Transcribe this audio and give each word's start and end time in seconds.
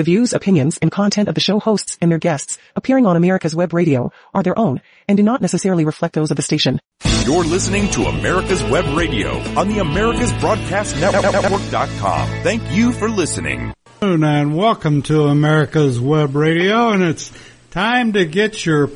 The 0.00 0.04
views, 0.04 0.32
opinions, 0.32 0.78
and 0.78 0.90
content 0.90 1.28
of 1.28 1.34
the 1.34 1.42
show 1.42 1.60
hosts 1.60 1.98
and 2.00 2.10
their 2.10 2.18
guests 2.18 2.56
appearing 2.74 3.04
on 3.04 3.16
America's 3.16 3.54
Web 3.54 3.74
Radio 3.74 4.10
are 4.32 4.42
their 4.42 4.58
own 4.58 4.80
and 5.06 5.18
do 5.18 5.22
not 5.22 5.42
necessarily 5.42 5.84
reflect 5.84 6.14
those 6.14 6.30
of 6.30 6.38
the 6.38 6.42
station. 6.42 6.80
You're 7.26 7.44
listening 7.44 7.90
to 7.90 8.04
America's 8.04 8.64
Web 8.64 8.96
Radio 8.96 9.36
on 9.58 9.68
the 9.68 9.74
AmericasBroadcastNetwork.com. 9.74 12.28
Thank 12.42 12.72
you 12.72 12.92
for 12.92 13.10
listening. 13.10 13.74
And 14.00 14.56
welcome 14.56 15.02
to 15.02 15.24
America's 15.24 16.00
Web 16.00 16.34
Radio, 16.34 16.92
and 16.92 17.02
it's 17.02 17.30
time 17.70 18.14
to 18.14 18.24
get 18.24 18.64
your 18.64 18.88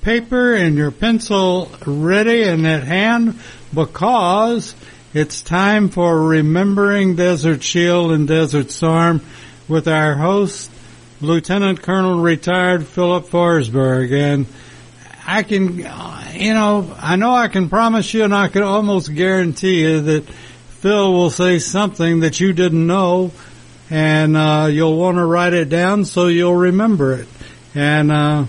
paper 0.00 0.54
and 0.54 0.76
your 0.76 0.90
pencil 0.90 1.70
ready 1.84 2.44
and 2.44 2.66
at 2.66 2.82
hand 2.82 3.38
because 3.74 4.74
it's 5.12 5.42
time 5.42 5.90
for 5.90 6.18
Remembering 6.18 7.14
Desert 7.14 7.62
Shield 7.62 8.12
and 8.12 8.26
Desert 8.26 8.70
Storm 8.70 9.20
with 9.68 9.88
our 9.88 10.14
host, 10.14 10.70
Lieutenant 11.20 11.82
Colonel 11.82 12.20
retired 12.20 12.86
Philip 12.86 13.26
Forsberg. 13.26 14.12
And 14.12 14.46
I 15.26 15.42
can, 15.42 15.78
you 15.78 16.54
know, 16.54 16.94
I 17.00 17.16
know 17.16 17.34
I 17.34 17.48
can 17.48 17.68
promise 17.68 18.12
you 18.14 18.24
and 18.24 18.34
I 18.34 18.48
can 18.48 18.62
almost 18.62 19.12
guarantee 19.14 19.80
you 19.80 20.00
that 20.02 20.24
Phil 20.24 21.12
will 21.12 21.30
say 21.30 21.58
something 21.58 22.20
that 22.20 22.38
you 22.38 22.52
didn't 22.52 22.86
know 22.86 23.32
and 23.90 24.36
uh, 24.36 24.68
you'll 24.70 24.96
want 24.96 25.16
to 25.16 25.24
write 25.24 25.52
it 25.52 25.68
down 25.68 26.04
so 26.04 26.26
you'll 26.26 26.54
remember 26.54 27.14
it. 27.14 27.28
And 27.74 28.12
uh, 28.12 28.44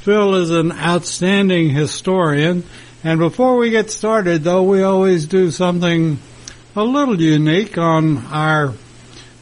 Phil 0.00 0.36
is 0.36 0.50
an 0.50 0.72
outstanding 0.72 1.70
historian. 1.70 2.64
And 3.02 3.18
before 3.18 3.56
we 3.56 3.70
get 3.70 3.90
started, 3.90 4.42
though, 4.42 4.62
we 4.62 4.82
always 4.82 5.26
do 5.26 5.50
something 5.50 6.18
a 6.76 6.84
little 6.84 7.20
unique 7.20 7.78
on 7.78 8.18
our 8.26 8.74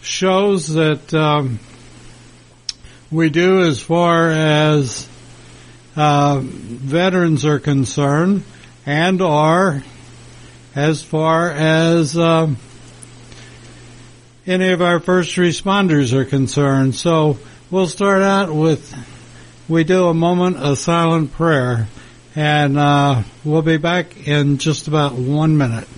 shows 0.03 0.69
that 0.75 1.13
um, 1.15 1.59
we 3.11 3.31
do 3.31 3.63
as 3.63 3.81
far 3.81 4.31
as 4.31 5.09
uh, 5.97 6.41
veterans 6.43 7.45
are 7.45 7.59
concerned, 7.59 8.45
and 8.87 9.21
are 9.21 9.83
as 10.75 11.03
far 11.03 11.51
as 11.51 12.17
uh, 12.17 12.49
any 14.47 14.69
of 14.71 14.81
our 14.81 15.01
first 15.01 15.37
responders 15.37 16.13
are 16.13 16.25
concerned. 16.25 16.95
So 16.95 17.39
we'll 17.71 17.87
start 17.87 18.23
out 18.23 18.55
with 18.55 18.95
we 19.69 19.85
do 19.85 20.07
a 20.07 20.15
moment 20.15 20.57
of 20.57 20.79
silent 20.79 21.33
prayer, 21.33 21.89
and 22.35 22.79
uh, 22.79 23.23
we'll 23.45 23.63
be 23.63 23.77
back 23.77 24.27
in 24.27 24.59
just 24.59 24.89
about 24.89 25.13
one 25.13 25.59
minute. 25.59 25.89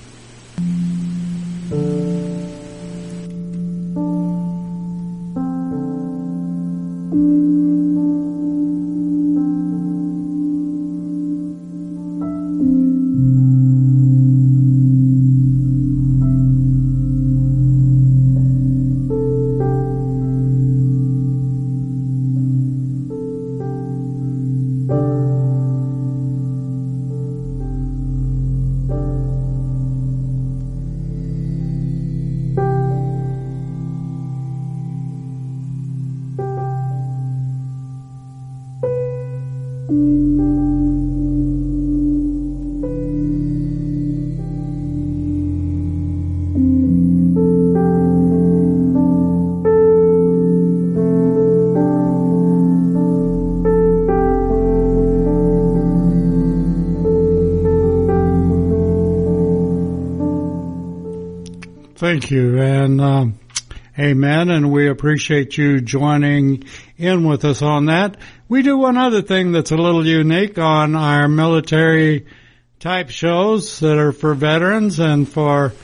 Thank 62.01 62.31
you, 62.31 62.59
and 62.59 62.99
um, 62.99 63.39
amen. 63.99 64.49
And 64.49 64.73
we 64.73 64.89
appreciate 64.89 65.59
you 65.59 65.83
joining 65.83 66.65
in 66.97 67.29
with 67.29 67.45
us 67.45 67.61
on 67.61 67.85
that. 67.87 68.17
We 68.49 68.63
do 68.63 68.79
one 68.79 68.97
other 68.97 69.21
thing 69.21 69.53
that's 69.53 69.71
a 69.71 69.77
little 69.77 70.07
unique 70.07 70.57
on 70.57 70.97
our 70.97 71.29
military 71.29 72.25
type 72.79 73.11
shows 73.11 73.81
that 73.81 73.99
are 73.99 74.13
for 74.13 74.33
veterans 74.33 74.99
and 74.99 75.29
for 75.29 75.75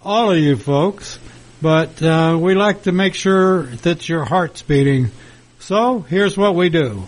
all 0.00 0.30
of 0.30 0.38
you 0.38 0.56
folks. 0.56 1.18
But 1.60 2.02
uh, 2.02 2.38
we 2.40 2.54
like 2.54 2.84
to 2.84 2.92
make 2.92 3.12
sure 3.12 3.64
that 3.64 4.08
your 4.08 4.24
heart's 4.24 4.62
beating. 4.62 5.10
So 5.58 6.00
here's 6.00 6.38
what 6.38 6.54
we 6.54 6.70
do. 6.70 7.06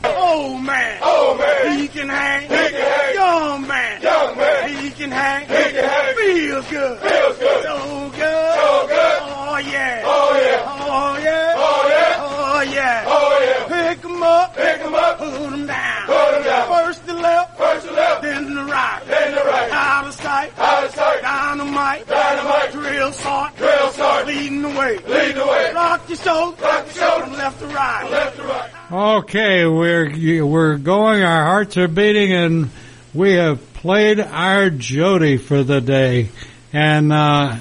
Pick 15.30 15.40
'em 15.40 15.42
up. 15.42 15.50
Put 15.50 15.52
'em 15.54 15.66
down. 15.66 16.06
Put 16.06 16.34
'em 16.34 16.44
down. 16.44 16.84
First 16.84 17.06
the 17.06 17.14
left. 17.14 17.58
First 17.58 17.86
to 17.86 17.92
left, 17.92 18.22
Then 18.22 18.54
the 18.54 18.64
right. 18.64 19.00
then 19.06 19.34
the 19.34 19.40
right. 19.44 19.72
Out 19.72 20.06
of 20.06 20.14
sight. 20.14 20.52
Out 20.58 20.84
of 20.84 20.94
sight. 20.94 21.22
Dynamite. 21.22 22.06
Dynamite. 22.08 22.72
Drill 22.72 23.12
sergeant. 23.12 23.56
Drill 23.58 23.90
sergeant. 23.92 24.28
Leading 24.28 24.62
the 24.62 24.68
way. 24.68 24.98
Lead 25.06 25.34
the 25.36 25.46
way. 25.46 25.72
Rock 25.74 26.02
your 26.08 26.18
shoulder. 26.18 26.62
Rock 26.62 26.84
your 26.94 27.04
shoulder. 27.04 27.24
From 27.26 27.32
left 27.34 27.60
to 27.60 27.66
right. 27.66 28.10
Left 28.10 28.36
to 28.36 28.42
right. 28.42 28.70
Okay, 28.90 29.66
we're 29.66 30.44
we're 30.46 30.76
going. 30.76 31.22
Our 31.22 31.44
hearts 31.44 31.76
are 31.76 31.88
beating, 31.88 32.32
and 32.32 32.70
we 33.14 33.34
have 33.34 33.74
played 33.74 34.20
our 34.20 34.70
Jody 34.70 35.36
for 35.36 35.62
the 35.62 35.80
day. 35.80 36.30
And 36.72 37.12
uh, 37.12 37.56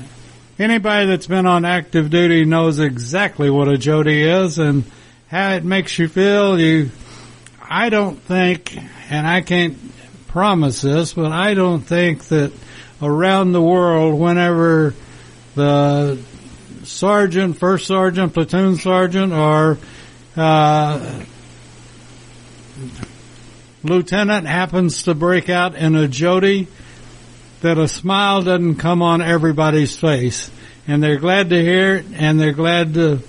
anybody 0.59 1.05
that's 1.07 1.27
been 1.27 1.45
on 1.45 1.65
active 1.65 2.09
duty 2.09 2.45
knows 2.45 2.79
exactly 2.79 3.49
what 3.49 3.67
a 3.67 3.77
Jody 3.77 4.23
is 4.23 4.57
and 4.57 4.83
how 5.29 5.51
it 5.51 5.63
makes 5.65 5.97
you 5.99 6.07
feel. 6.07 6.59
You, 6.59 6.89
I 7.69 7.89
don't 7.89 8.17
think, 8.17 8.77
and 9.09 9.27
I 9.27 9.41
can't 9.41 9.77
promise 10.27 10.81
this, 10.81 11.13
but 11.13 11.31
I 11.31 11.53
don't 11.53 11.81
think 11.81 12.23
that 12.25 12.53
around 13.01 13.51
the 13.51 13.61
world, 13.61 14.17
whenever 14.19 14.93
the 15.55 16.17
sergeant, 16.83 17.57
first 17.57 17.87
sergeant, 17.87 18.33
platoon 18.33 18.77
sergeant, 18.77 19.33
or 19.33 19.77
uh, 20.37 21.23
lieutenant 23.83 24.47
happens 24.47 25.03
to 25.03 25.13
break 25.13 25.49
out 25.49 25.75
in 25.75 25.95
a 25.95 26.07
Jody, 26.07 26.67
that 27.61 27.77
a 27.77 27.87
smile 27.87 28.43
doesn't 28.43 28.75
come 28.75 29.01
on 29.01 29.21
everybody's 29.21 29.97
face. 29.97 30.49
And 30.87 31.03
they're 31.03 31.19
glad 31.19 31.49
to 31.49 31.61
hear 31.61 31.95
it, 31.95 32.05
and 32.13 32.39
they're 32.39 32.53
glad 32.53 32.93
to 32.93 33.19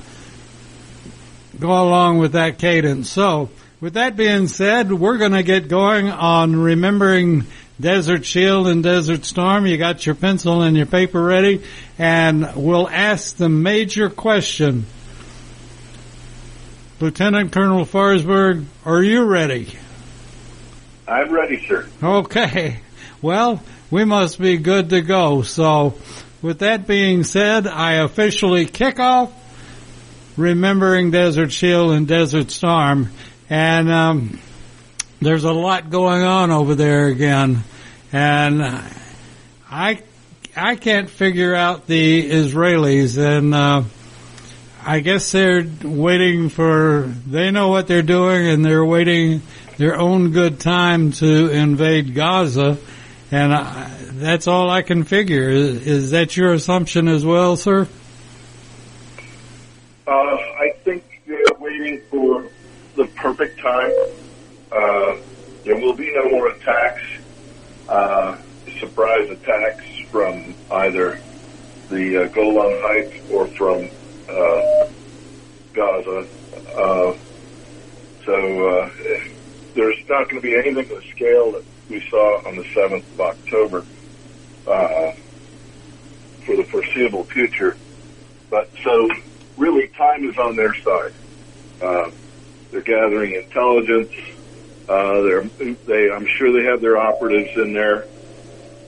go 1.59 1.71
along 1.71 2.19
with 2.19 2.33
that 2.33 2.59
cadence. 2.59 3.11
So, 3.11 3.51
with 3.81 3.95
that 3.95 4.17
being 4.17 4.49
said, 4.49 4.93
we're 4.93 5.19
going 5.19 5.33
to 5.33 5.43
get 5.43 5.69
going 5.69 6.09
on 6.09 6.57
remembering 6.57 7.47
Desert 7.81 8.25
Shield 8.25 8.67
and 8.67 8.83
Desert 8.83 9.25
Storm. 9.25 9.67
You 9.67 9.77
got 9.79 10.05
your 10.05 10.17
pencil 10.17 10.63
and 10.63 10.77
your 10.77 10.87
paper 10.87 11.23
ready, 11.23 11.63
and 11.99 12.57
we'll 12.57 12.89
ask 12.89 13.37
the 13.37 13.49
major 13.49 14.11
question. 14.11 14.87
Lieutenant 17.01 17.53
Colonel 17.53 17.85
Forsberg, 17.85 18.65
are 18.85 19.03
you 19.03 19.23
ready? 19.23 19.79
I'm 21.07 21.33
ready, 21.33 21.65
sir. 21.67 21.87
Okay. 22.03 22.81
Well, 23.23 23.63
we 23.91 24.05
must 24.05 24.41
be 24.41 24.57
good 24.57 24.91
to 24.91 25.01
go. 25.01 25.43
So, 25.43 25.95
with 26.43 26.59
that 26.59 26.87
being 26.89 27.23
said, 27.23 27.69
I 27.69 27.95
officially 27.95 28.67
kick 28.67 28.99
off 28.99 29.33
remembering 30.37 31.11
Desert 31.13 31.53
Shield 31.53 31.93
and 31.93 32.07
Desert 32.07 32.51
Storm. 32.51 33.11
And 33.51 33.91
um, 33.91 34.39
there's 35.21 35.45
a 35.45 35.53
lot 35.53 35.91
going 35.91 36.23
on 36.23 36.51
over 36.51 36.75
there 36.75 37.07
again. 37.07 37.65
And 38.13 38.63
I 39.71 40.03
I 40.57 40.75
can't 40.75 41.09
figure 41.09 41.55
out 41.55 41.87
the 41.87 42.31
Israelis. 42.31 43.17
And 43.17 43.55
uh, 43.55 43.85
I 44.85 45.01
guess 45.01 45.31
they're 45.31 45.65
waiting 45.83 46.49
for, 46.49 47.13
they 47.27 47.51
know 47.51 47.69
what 47.69 47.87
they're 47.87 48.03
doing 48.03 48.49
and 48.49 48.65
they're 48.65 48.85
waiting 48.85 49.43
their 49.77 49.97
own 49.97 50.33
good 50.33 50.59
time 50.59 51.13
to 51.13 51.51
invade 51.51 52.15
Gaza. 52.15 52.77
And 53.31 53.55
I, 53.55 53.89
that's 54.15 54.49
all 54.49 54.69
I 54.69 54.83
can 54.83 55.05
figure. 55.05 55.49
Is, 55.49 55.87
is 55.87 56.11
that 56.11 56.37
your 56.37 56.53
assumption 56.53 57.07
as 57.07 57.25
well, 57.25 57.57
sir? 57.57 57.87
Uh, 60.07 60.11
I 60.11 60.73
think 60.83 61.05
uh, 61.31 61.55
we 61.61 62.03
time. 63.47 63.93
Uh, 64.73 65.23
there 65.65 65.77
will 65.77 65.97
be 65.97 66.09
no 66.15 66.31
more 66.31 66.49
attacks, 66.49 67.03
uh, 67.89 68.37
surprise 68.81 69.29
attacks 69.31 69.85
from 70.11 70.55
either 70.73 71.21
the 71.91 72.25
uh, 72.25 72.35
Golan 72.35 72.75
Heights 72.83 73.15
or 73.33 73.49
from 73.57 73.89
uh, 74.29 74.93
Gaza. 75.75 76.27
Uh, 76.77 77.13
so 78.27 78.35
uh, 78.35 78.89
there's 79.75 79.97
not 80.09 80.29
going 80.31 80.43
to 80.43 80.47
be 80.47 80.55
anything 80.55 80.85
of 80.85 80.89
the 80.89 81.03
scale 81.17 81.53
that 81.53 81.65
we 81.89 82.03
saw 82.11 82.47
on 82.47 82.57
the 82.57 82.65
7th 82.77 83.13
of 83.15 83.21
October 83.21 83.85
for 86.47 86.57
the 86.57 86.65
foreseeable 86.71 87.25
future. 87.33 87.77
But 88.51 88.71
so 88.85 89.09
really, 89.57 89.89
time 89.97 90.29
is 90.29 90.37
on 90.39 90.57
their 90.57 90.75
side. 90.85 91.15
They're 92.71 92.83
gathering 92.83 93.35
intelligence. 93.35 94.11
Uh, 94.89 95.23
they're, 95.23 95.51
they, 95.87 96.09
I'm 96.15 96.27
sure 96.39 96.53
they 96.53 96.69
have 96.69 96.81
their 96.81 96.99
operatives 96.99 97.51
in 97.57 97.73
there, 97.75 98.05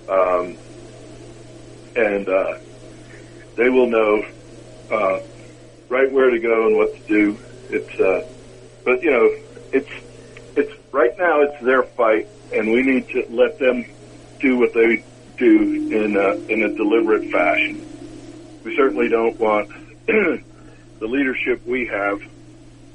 um, 0.08 0.58
and 1.96 2.28
uh, 2.28 2.52
they 3.56 3.68
will 3.68 3.90
know 3.90 4.22
uh, 4.92 5.18
right 5.90 6.10
where 6.12 6.30
to 6.30 6.40
go 6.40 6.66
and 6.66 6.76
what 6.76 6.88
to 6.96 7.14
do. 7.14 7.38
It's, 7.68 7.94
uh, 8.00 8.20
but 8.84 8.96
you 9.02 9.10
know, 9.10 9.28
it's 9.72 9.90
it's 10.56 10.72
right 10.92 11.12
now 11.18 11.42
it's 11.42 11.64
their 11.64 11.84
fight, 11.96 12.24
and 12.52 12.70
we 12.72 12.82
need 12.82 13.06
to 13.14 13.34
let 13.34 13.58
them 13.58 13.84
do 14.40 14.56
what 14.58 14.70
they 14.74 15.04
do 15.38 15.88
in 15.90 16.16
a, 16.16 16.52
in 16.52 16.62
a 16.62 16.74
deliberate 16.76 17.22
fashion. 17.32 17.84
We 18.64 18.74
certainly 18.76 19.08
don't 19.08 19.38
want 19.40 19.68
the 20.06 21.06
leadership 21.06 21.62
we 21.66 21.90
have 21.92 22.18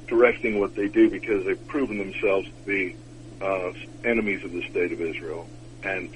directing 0.06 0.60
what 0.60 0.74
they 0.74 0.88
do 0.88 1.10
because 1.10 1.44
they've 1.44 1.66
proven 1.68 1.98
themselves 1.98 2.46
to 2.46 2.66
be 2.66 2.96
uh, 3.40 3.72
enemies 4.04 4.44
of 4.44 4.52
the 4.52 4.62
state 4.70 4.92
of 4.92 5.00
Israel 5.00 5.48
and 5.82 6.10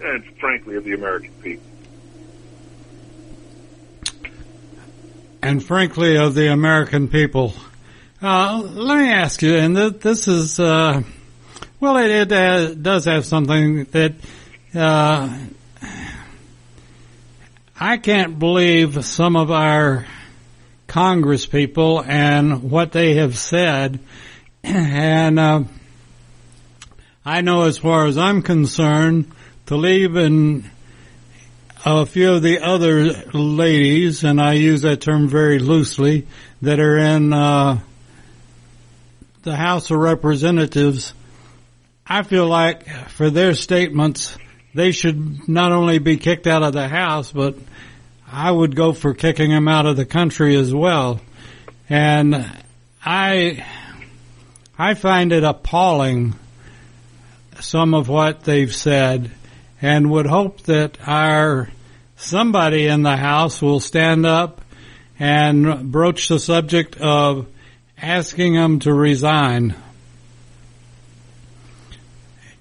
and 0.00 0.24
frankly 0.38 0.76
of 0.76 0.84
the 0.84 0.94
American 0.94 1.32
people. 1.42 1.72
and 5.42 5.62
frankly 5.62 6.16
of 6.16 6.34
the 6.34 6.50
American 6.52 7.08
people. 7.08 7.52
Uh, 8.22 8.62
let 8.62 8.98
me 8.98 9.10
ask 9.10 9.42
you, 9.42 9.56
and 9.56 9.74
th- 9.74 9.98
this 9.98 10.28
is, 10.28 10.60
uh, 10.60 11.02
well, 11.80 11.96
it, 11.96 12.10
it 12.10 12.32
uh, 12.32 12.74
does 12.74 13.06
have 13.06 13.26
something 13.26 13.84
that 13.86 14.12
uh, 14.74 15.36
I 17.78 17.96
can't 17.96 18.38
believe 18.38 19.04
some 19.04 19.34
of 19.34 19.50
our 19.50 20.06
Congress 20.92 21.46
people 21.46 22.04
and 22.06 22.70
what 22.70 22.92
they 22.92 23.14
have 23.14 23.34
said, 23.38 23.98
and 24.62 25.38
uh, 25.38 25.64
I 27.24 27.40
know 27.40 27.62
as 27.62 27.78
far 27.78 28.04
as 28.04 28.18
I'm 28.18 28.42
concerned, 28.42 29.32
Tlaib 29.64 30.18
and 30.18 30.70
a 31.86 32.04
few 32.04 32.34
of 32.34 32.42
the 32.42 32.62
other 32.62 33.04
ladies, 33.32 34.22
and 34.22 34.38
I 34.38 34.52
use 34.52 34.82
that 34.82 35.00
term 35.00 35.28
very 35.28 35.60
loosely, 35.60 36.26
that 36.60 36.78
are 36.78 36.98
in 36.98 37.32
uh, 37.32 37.80
the 39.44 39.56
House 39.56 39.90
of 39.90 39.96
Representatives, 39.96 41.14
I 42.06 42.22
feel 42.22 42.46
like 42.46 42.86
for 43.08 43.30
their 43.30 43.54
statements, 43.54 44.36
they 44.74 44.92
should 44.92 45.48
not 45.48 45.72
only 45.72 46.00
be 46.00 46.18
kicked 46.18 46.46
out 46.46 46.62
of 46.62 46.74
the 46.74 46.86
House, 46.86 47.32
but 47.32 47.56
I 48.34 48.50
would 48.50 48.74
go 48.74 48.94
for 48.94 49.12
kicking 49.12 49.50
them 49.50 49.68
out 49.68 49.84
of 49.84 49.98
the 49.98 50.06
country 50.06 50.56
as 50.56 50.74
well. 50.74 51.20
And 51.90 52.50
I, 53.04 53.66
I 54.78 54.94
find 54.94 55.32
it 55.32 55.44
appalling, 55.44 56.34
some 57.60 57.92
of 57.92 58.08
what 58.08 58.44
they've 58.44 58.74
said 58.74 59.30
and 59.82 60.10
would 60.10 60.26
hope 60.26 60.62
that 60.62 60.96
our 61.06 61.68
somebody 62.16 62.86
in 62.86 63.02
the 63.02 63.16
House 63.16 63.60
will 63.60 63.80
stand 63.80 64.24
up 64.24 64.62
and 65.18 65.92
broach 65.92 66.28
the 66.28 66.40
subject 66.40 66.96
of 66.96 67.46
asking 68.00 68.54
them 68.54 68.78
to 68.78 68.94
resign. 68.94 69.74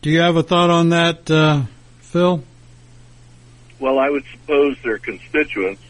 Do 0.02 0.10
you 0.10 0.20
have 0.20 0.36
a 0.36 0.44
thought 0.44 0.70
on 0.70 0.90
that, 0.90 1.32
uh, 1.32 1.62
Phil? 2.02 2.44
Well, 3.81 3.98
I 3.98 4.12
would 4.12 4.24
suppose 4.31 4.78
their 4.83 5.00
constituents 5.00 5.81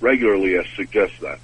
regularly 0.00 0.56
suggest 0.76 1.14
that. 1.20 1.40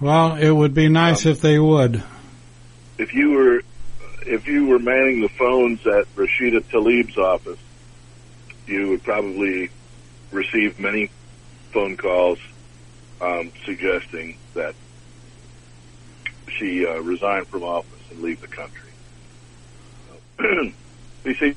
Well, 0.00 0.36
it 0.36 0.50
would 0.50 0.72
be 0.72 0.88
nice 0.88 1.26
if 1.26 1.40
they 1.40 1.58
would. 1.58 2.02
If 2.96 3.12
you 3.12 3.32
were 3.32 3.62
if 4.24 4.46
you 4.46 4.66
were 4.66 4.78
manning 4.78 5.20
the 5.20 5.28
phones 5.30 5.84
at 5.84 6.06
Rashida 6.14 6.62
Tlaib's 6.70 7.18
office, 7.18 7.58
you 8.66 8.90
would 8.90 9.02
probably 9.02 9.68
receive 10.30 10.78
many 10.78 11.10
phone 11.72 11.96
calls 11.96 12.38
um, 13.20 13.50
suggesting 13.64 14.38
that 14.54 14.76
she 16.56 16.86
uh, 16.86 17.00
resign 17.00 17.44
from 17.46 17.64
office 17.64 18.00
and 18.10 18.20
leave 18.20 18.40
the 18.40 18.46
country. 18.46 18.90
you 21.24 21.34
see, 21.34 21.56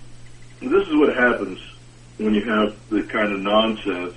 this 0.72 0.88
is 0.88 0.96
what 0.96 1.16
happens 1.16 1.60
when 2.18 2.34
you 2.34 2.44
have 2.44 2.76
the 2.90 3.04
kind 3.04 3.34
of 3.34 3.40
nonsense 3.40 4.16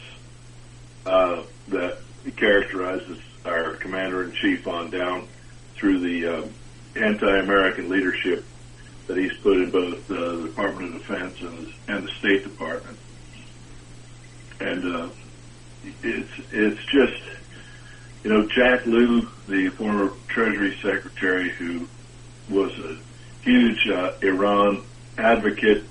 uh, 1.05 1.43
that 1.69 1.99
characterizes 2.37 3.19
our 3.45 3.75
commander 3.75 4.25
in 4.25 4.33
chief 4.33 4.67
on 4.67 4.91
down 4.91 5.27
through 5.75 6.01
the 6.01 6.27
uh, 6.27 6.47
anti-American 6.97 7.89
leadership 7.89 8.45
that 9.07 9.17
he's 9.17 9.33
put 9.39 9.57
in 9.57 9.71
both 9.71 10.11
uh, 10.11 10.15
the 10.15 10.43
Department 10.49 10.95
of 10.95 11.01
Defense 11.01 11.41
and 11.41 11.59
the, 11.59 11.73
and 11.89 12.07
the 12.07 12.11
State 12.13 12.43
Department. 12.43 12.99
And 14.61 14.97
uh, 14.97 15.09
it's 16.03 16.31
it's 16.51 16.85
just 16.87 17.23
you 18.25 18.31
know 18.31 18.47
Jack 18.49 18.87
Lew, 18.87 19.29
the 19.47 19.69
former 19.71 20.13
Treasury 20.29 20.77
Secretary, 20.83 21.51
who 21.51 21.87
was 22.49 22.77
a 22.79 22.97
huge 23.43 23.87
uh, 23.89 24.13
Iran 24.23 24.83
advocate, 25.19 25.85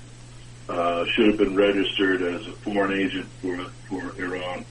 uh, 0.68 1.04
should 1.06 1.28
have 1.28 1.38
been 1.38 1.54
registered 1.54 2.22
as 2.22 2.46
a 2.46 2.52
foreign 2.52 2.98
agent 2.98 3.26
for 3.40 3.56
for 3.88 4.20
Iran. 4.20 4.64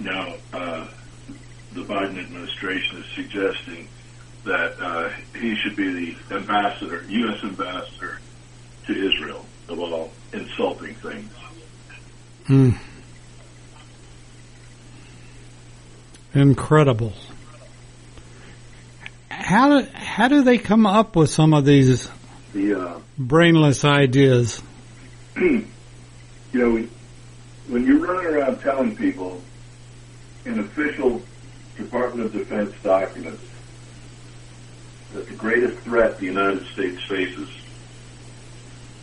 Now 0.00 0.34
uh, 0.52 0.88
the 1.72 1.82
Biden 1.82 2.18
administration 2.18 2.98
is 2.98 3.06
suggesting 3.14 3.88
that 4.44 4.80
uh, 4.80 5.10
he 5.38 5.54
should 5.56 5.76
be 5.76 6.14
the 6.28 6.36
ambassador, 6.36 7.04
U.S. 7.08 7.42
ambassador 7.44 8.20
to 8.86 9.06
Israel, 9.06 9.44
of 9.68 9.78
all 9.78 10.10
insulting 10.32 10.94
things. 10.94 11.30
Hmm. 12.46 12.70
Incredible. 16.34 17.12
How 19.28 19.80
do, 19.80 19.88
how 19.92 20.28
do 20.28 20.42
they 20.42 20.58
come 20.58 20.86
up 20.86 21.16
with 21.16 21.30
some 21.30 21.52
of 21.52 21.64
these 21.64 22.10
The 22.52 22.80
uh, 22.80 23.00
brainless 23.18 23.84
ideas? 23.84 24.62
you 25.40 25.68
know, 26.52 26.86
when 27.68 27.86
you're 27.86 27.98
running 27.98 28.26
around 28.26 28.60
telling 28.60 28.96
people 28.96 29.40
in 30.44 30.58
official 30.58 31.22
Department 31.76 32.26
of 32.26 32.32
Defense 32.32 32.74
documents 32.82 33.42
that 35.12 35.28
the 35.28 35.34
greatest 35.34 35.78
threat 35.80 36.18
the 36.18 36.26
United 36.26 36.66
States 36.66 37.02
faces 37.04 37.48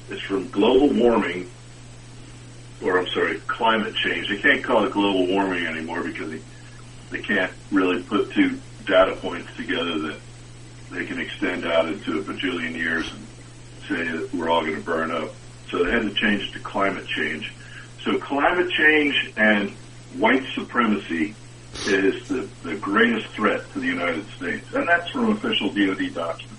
is 0.09 0.19
from 0.21 0.49
global 0.49 0.93
warming, 0.93 1.49
or 2.83 2.99
I'm 2.99 3.07
sorry, 3.07 3.39
climate 3.47 3.95
change. 3.95 4.27
They 4.27 4.37
can't 4.37 4.63
call 4.63 4.83
it 4.85 4.91
global 4.91 5.27
warming 5.27 5.65
anymore 5.65 6.03
because 6.03 6.31
they, 6.31 6.41
they 7.11 7.21
can't 7.21 7.51
really 7.71 8.03
put 8.03 8.31
two 8.33 8.59
data 8.85 9.15
points 9.15 9.55
together 9.55 9.99
that 9.99 10.19
they 10.91 11.05
can 11.05 11.19
extend 11.19 11.65
out 11.65 11.87
into 11.87 12.19
a 12.19 12.23
bajillion 12.23 12.75
years 12.75 13.09
and 13.11 13.27
say 13.87 14.17
that 14.17 14.33
we're 14.33 14.49
all 14.49 14.61
going 14.61 14.75
to 14.75 14.81
burn 14.81 15.11
up. 15.11 15.33
They 15.83 15.91
had 15.91 16.03
to 16.03 16.13
change 16.13 16.51
to 16.53 16.59
climate 16.59 17.07
change. 17.07 17.53
So 18.03 18.17
climate 18.19 18.69
change 18.71 19.33
and 19.35 19.71
white 20.17 20.43
supremacy 20.53 21.35
is 21.87 22.27
the, 22.27 22.47
the 22.63 22.75
greatest 22.75 23.27
threat 23.29 23.61
to 23.73 23.79
the 23.79 23.87
United 23.87 24.25
States. 24.37 24.65
And 24.73 24.87
that's 24.87 25.09
from 25.09 25.31
official 25.31 25.69
DoD 25.69 26.13
documents. 26.13 26.55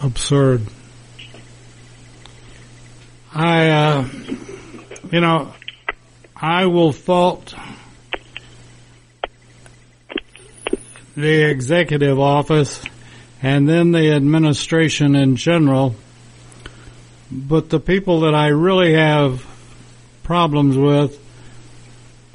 Absurd. 0.00 0.66
I, 3.34 3.68
uh, 3.68 4.08
you 5.10 5.20
know, 5.20 5.54
I 6.36 6.66
will 6.66 6.92
fault 6.92 7.54
the 11.16 11.50
executive 11.50 12.18
office 12.18 12.82
and 13.42 13.68
then 13.68 13.92
the 13.92 14.12
administration 14.12 15.16
in 15.16 15.36
general. 15.36 15.96
But 17.30 17.70
the 17.70 17.80
people 17.80 18.20
that 18.20 18.34
I 18.34 18.48
really 18.48 18.94
have 18.94 19.44
problems 20.22 20.76
with 20.76 21.18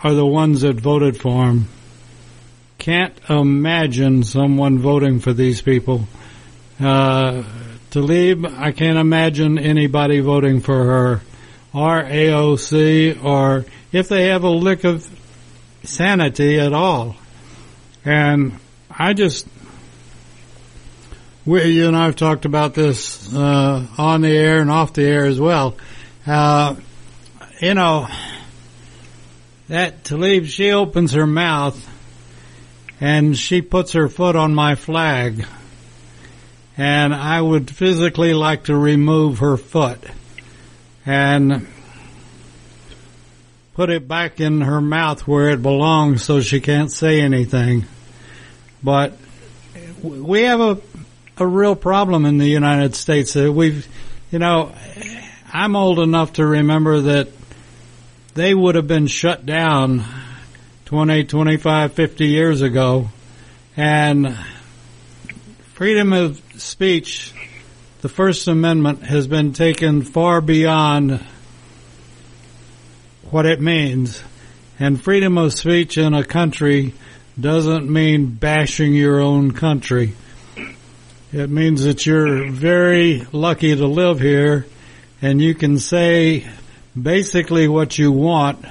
are 0.04 0.14
the 0.14 0.26
ones 0.26 0.62
that 0.62 0.76
voted 0.76 1.18
for 1.18 1.46
him. 1.46 1.68
Can't 2.78 3.18
imagine 3.30 4.24
someone 4.24 4.80
voting 4.80 5.20
for 5.20 5.34
these 5.34 5.62
people. 5.62 6.08
Uh, 6.80 7.44
Tlaib, 7.92 8.46
I 8.58 8.72
can't 8.72 8.98
imagine 8.98 9.58
anybody 9.58 10.20
voting 10.20 10.60
for 10.60 10.84
her 10.84 11.22
or 11.74 12.04
AOC 12.04 13.24
or 13.24 13.66
if 13.92 14.10
they 14.10 14.28
have 14.28 14.44
a 14.44 14.50
lick 14.50 14.84
of 14.84 15.10
sanity 15.84 16.60
at 16.60 16.74
all. 16.74 17.16
And 18.06 18.60
I 18.90 19.14
just, 19.14 19.48
we, 21.48 21.64
you 21.64 21.88
and 21.88 21.96
I 21.96 22.06
have 22.06 22.18
talked 22.18 22.44
about 22.44 22.74
this 22.74 23.34
uh, 23.34 23.88
on 23.98 24.20
the 24.20 24.36
air 24.36 24.60
and 24.60 24.70
off 24.70 24.92
the 24.92 25.06
air 25.06 25.26
as 25.26 25.40
well. 25.40 25.78
Uh, 26.26 26.76
you 27.62 27.74
know, 27.74 28.08
that 29.70 30.04
Tlaib, 30.04 30.48
she 30.48 30.72
opens 30.72 31.14
her 31.14 31.26
mouth 31.26 31.82
and 33.00 33.38
she 33.38 33.62
puts 33.62 33.94
her 33.94 34.10
foot 34.10 34.36
on 34.36 34.54
my 34.54 34.76
flag. 34.76 35.46
And 36.76 37.16
I 37.16 37.42
would 37.42 37.72
physically 37.72 38.34
like 38.34 38.66
to 38.66 38.76
remove 38.76 39.40
her 39.40 39.56
foot 39.56 40.04
and 41.06 41.66
put 43.74 43.90
it 43.90 44.06
back 44.06 44.42
in 44.42 44.60
her 44.60 44.82
mouth 44.82 45.26
where 45.26 45.50
it 45.50 45.62
belongs 45.62 46.24
so 46.24 46.42
she 46.42 46.60
can't 46.60 46.92
say 46.92 47.22
anything. 47.22 47.86
But 48.84 49.14
we 50.04 50.42
have 50.42 50.60
a, 50.60 50.78
a 51.40 51.46
real 51.46 51.76
problem 51.76 52.26
in 52.26 52.38
the 52.38 52.48
United 52.48 52.96
States 52.96 53.34
that 53.34 53.52
we've, 53.52 53.88
you 54.32 54.40
know, 54.40 54.74
I'm 55.54 55.76
old 55.76 56.00
enough 56.00 56.34
to 56.34 56.46
remember 56.46 57.02
that 57.02 57.30
they 58.34 58.54
would 58.54 58.76
have 58.76 58.88
been 58.88 59.08
shut 59.08 59.46
down 59.46 60.04
20, 60.86 61.26
25, 61.26 61.94
50 61.94 62.26
years 62.28 62.62
ago 62.62 63.10
and 63.76 64.36
freedom 65.74 66.12
of 66.12 66.42
speech, 66.60 67.32
the 68.02 68.10
First 68.10 68.48
Amendment 68.48 69.04
has 69.04 69.28
been 69.28 69.54
taken 69.54 70.02
far 70.02 70.42
beyond 70.42 71.24
what 73.30 73.46
it 73.46 73.62
means. 73.62 74.24
And 74.80 75.00
freedom 75.00 75.38
of 75.38 75.54
speech 75.54 76.00
in 76.00 76.16
a 76.16 76.24
country 76.24 76.96
doesn't 77.40 77.88
mean 77.92 78.26
bashing 78.26 78.94
your 78.94 79.20
own 79.20 79.52
country. 79.52 80.14
It 81.34 81.50
means 81.50 81.84
that 81.84 82.06
you're 82.06 82.50
very 82.50 83.28
lucky 83.34 83.76
to 83.76 83.86
live 83.86 84.22
here 84.22 84.66
and 85.22 85.42
you 85.42 85.56
can 85.56 85.78
say 85.78 86.48
basically 87.00 87.68
what 87.68 87.98
you 87.98 88.14
want 88.14 88.64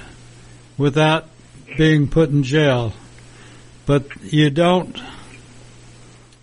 without 0.75 1.27
being 1.77 2.07
put 2.07 2.31
in 2.31 2.41
jail. 2.41 2.93
But 3.85 4.07
you 4.23 4.49
don't 4.49 4.99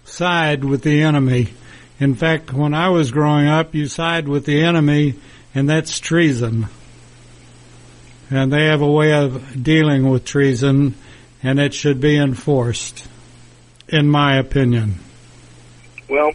side 0.04 0.64
with 0.64 0.82
the 0.82 1.02
enemy. 1.02 1.48
In 1.98 2.14
fact, 2.14 2.52
when 2.52 2.74
I 2.74 2.90
was 2.90 3.10
growing 3.10 3.48
up, 3.48 3.74
you 3.74 3.88
side 3.88 4.28
with 4.28 4.46
the 4.46 4.62
enemy 4.62 5.14
and 5.52 5.68
that's 5.68 5.98
treason. 5.98 6.68
And 8.30 8.52
they 8.52 8.66
have 8.66 8.82
a 8.82 8.90
way 8.90 9.12
of 9.14 9.64
dealing 9.64 10.08
with 10.08 10.24
treason 10.24 10.94
and 11.42 11.58
it 11.58 11.74
should 11.74 12.00
be 12.00 12.16
enforced, 12.16 13.08
in 13.88 14.08
my 14.08 14.36
opinion. 14.36 15.00
Well, 16.14 16.30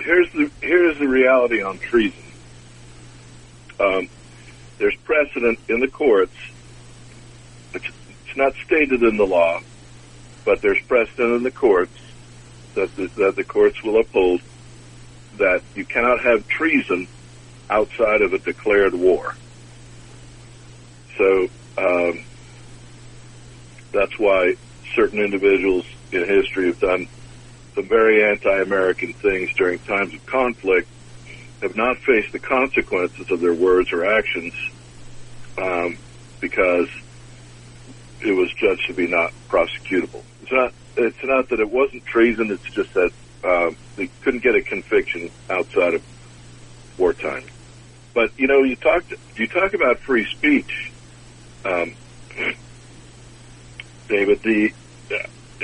here's 0.00 0.28
the 0.34 0.50
here's 0.62 0.96
the 1.00 1.08
reality 1.08 1.62
on 1.62 1.80
treason. 1.90 2.32
Um, 3.80 4.08
there's 4.78 4.96
precedent 5.04 5.58
in 5.68 5.80
the 5.80 5.88
courts. 5.88 6.34
It's, 7.74 7.86
it's 8.08 8.36
not 8.36 8.52
stated 8.64 9.02
in 9.02 9.16
the 9.16 9.24
law, 9.24 9.58
but 10.46 10.58
there's 10.62 10.78
precedent 10.88 11.38
in 11.38 11.42
the 11.42 11.50
courts 11.52 11.96
that 12.76 12.88
the, 12.96 13.08
that 13.16 13.34
the 13.36 13.44
courts 13.44 13.76
will 13.84 14.00
uphold 14.00 14.40
that 15.38 15.60
you 15.74 15.86
cannot 15.92 16.18
have 16.24 16.46
treason 16.48 17.08
outside 17.70 18.22
of 18.22 18.32
a 18.32 18.38
declared 18.40 18.94
war. 18.94 19.34
So 21.18 21.48
um, 21.78 22.26
that's 23.92 24.14
why 24.18 24.54
certain 24.96 25.20
individuals 25.20 25.84
in 26.12 26.20
history 26.20 26.68
have 26.68 26.80
done 26.80 27.08
some 27.74 27.88
very 27.88 28.24
anti-American 28.24 29.12
things 29.14 29.50
during 29.56 29.78
times 29.80 30.14
of 30.14 30.24
conflict, 30.26 30.88
have 31.62 31.76
not 31.76 31.96
faced 31.98 32.32
the 32.32 32.38
consequences 32.38 33.30
of 33.30 33.40
their 33.40 33.54
words 33.54 33.92
or 33.92 34.04
actions 34.04 34.52
um, 35.58 35.96
because 36.40 36.88
it 38.20 38.32
was 38.32 38.52
judged 38.54 38.86
to 38.86 38.94
be 38.94 39.06
not 39.06 39.32
prosecutable. 39.48 40.22
It's 40.42 40.52
not. 40.52 40.72
It's 40.96 41.24
not 41.24 41.48
that 41.48 41.58
it 41.58 41.70
wasn't 41.70 42.04
treason. 42.06 42.50
It's 42.52 42.74
just 42.74 42.92
that 42.94 43.10
um, 43.42 43.76
they 43.96 44.08
couldn't 44.22 44.42
get 44.42 44.54
a 44.54 44.62
conviction 44.62 45.30
outside 45.50 45.94
of 45.94 46.02
wartime. 46.98 47.44
But 48.14 48.30
you 48.38 48.46
know, 48.46 48.62
you 48.62 48.76
talked. 48.76 49.12
You 49.36 49.48
talk 49.48 49.74
about 49.74 49.98
free 50.00 50.26
speech, 50.36 50.92
um, 51.64 51.94
David. 54.08 54.40
The 54.42 54.72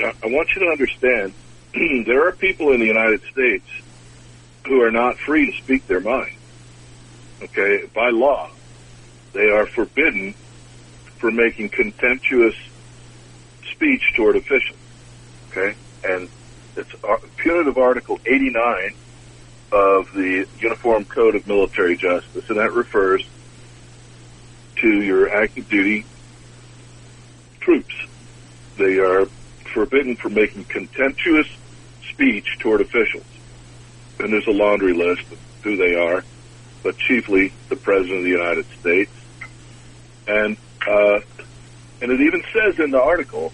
I 0.03 0.27
want 0.27 0.49
you 0.55 0.61
to 0.61 0.67
understand 0.71 1.33
there 2.05 2.27
are 2.27 2.35
people 2.37 2.73
in 2.73 2.79
the 2.79 2.85
United 2.85 3.21
States 3.31 3.67
who 4.67 4.81
are 4.81 4.91
not 4.91 5.15
free 5.25 5.45
to 5.45 5.51
speak 5.63 5.87
their 5.87 6.01
mind. 6.01 6.31
Okay, 7.43 7.87
by 7.95 8.09
law, 8.11 8.47
they 9.33 9.49
are 9.49 9.67
forbidden 9.75 10.35
for 11.19 11.31
making 11.31 11.69
contemptuous 11.75 12.55
speech 13.73 14.01
toward 14.15 14.35
officials. 14.35 14.79
Okay, 15.51 15.77
and 16.03 16.29
it's 16.75 16.91
punitive 17.43 17.77
Article 17.77 18.17
89 18.25 18.53
of 19.71 20.05
the 20.13 20.45
Uniform 20.61 21.05
Code 21.13 21.35
of 21.35 21.45
Military 21.47 21.95
Justice, 21.97 22.45
and 22.49 22.59
that 22.59 22.73
refers 22.73 23.23
to 24.81 25.01
your 25.01 25.29
active 25.33 25.67
duty 25.69 26.07
troops. 27.61 27.93
They 28.77 28.97
are 28.99 29.25
forbidden 29.73 30.17
from 30.21 30.33
making 30.33 30.65
contemptuous 30.69 31.47
speech 32.11 32.45
toward 32.59 32.81
officials. 32.81 33.25
And 34.19 34.31
there's 34.31 34.47
a 34.47 34.51
laundry 34.51 34.93
list 34.93 35.31
of 35.31 35.39
who 35.63 35.77
they 35.77 35.95
are, 35.95 36.23
but 36.83 36.97
chiefly 36.97 37.53
the 37.69 37.75
President 37.75 38.19
of 38.19 38.23
the 38.23 38.29
United 38.29 38.65
States. 38.79 39.11
And, 40.27 40.57
uh, 40.87 41.19
and 42.01 42.11
it 42.11 42.21
even 42.21 42.43
says 42.53 42.79
in 42.79 42.91
the 42.91 43.01
article, 43.01 43.51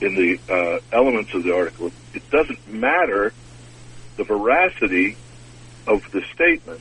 in 0.00 0.14
the 0.14 0.38
uh, 0.52 0.78
elements 0.92 1.34
of 1.34 1.44
the 1.44 1.54
article, 1.54 1.92
it 2.14 2.28
doesn't 2.30 2.66
matter 2.68 3.32
the 4.16 4.24
veracity 4.24 5.16
of 5.86 6.02
the 6.12 6.22
statement. 6.34 6.80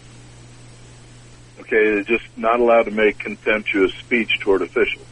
Okay, 1.60 1.90
they're 1.90 2.04
just 2.04 2.26
not 2.38 2.60
allowed 2.60 2.84
to 2.84 2.92
make 2.92 3.20
contemptuous 3.20 3.94
speech 3.96 4.40
toward 4.40 4.62
officials. 4.62 5.06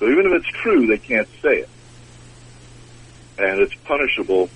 So 0.00 0.08
even 0.08 0.26
if 0.26 0.32
it's 0.32 0.48
true, 0.62 0.86
they 0.86 0.98
can't 0.98 1.28
say 1.40 1.58
it. 1.58 1.68
And 3.38 3.60
it's 3.60 3.74
punishable 3.84 4.50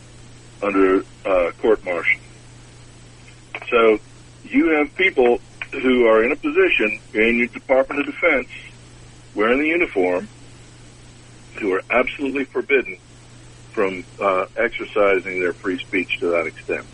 under 0.62 1.04
uh, 1.24 1.50
court 1.60 1.84
martial. 1.84 2.20
So 3.68 3.98
you 4.44 4.68
have 4.76 4.94
people 4.96 5.40
who 5.72 6.06
are 6.06 6.24
in 6.24 6.32
a 6.32 6.36
position 6.36 7.00
in 7.14 7.38
your 7.38 7.46
Department 7.48 8.00
of 8.00 8.06
Defense 8.06 8.48
wearing 9.34 9.58
the 9.58 9.68
uniform 9.68 10.28
who 11.56 11.74
are 11.74 11.82
absolutely 11.90 12.44
forbidden 12.44 12.98
from 13.72 14.04
uh, 14.20 14.46
exercising 14.56 15.40
their 15.40 15.52
free 15.52 15.78
speech 15.78 16.18
to 16.20 16.30
that 16.30 16.46
extent. 16.46 16.86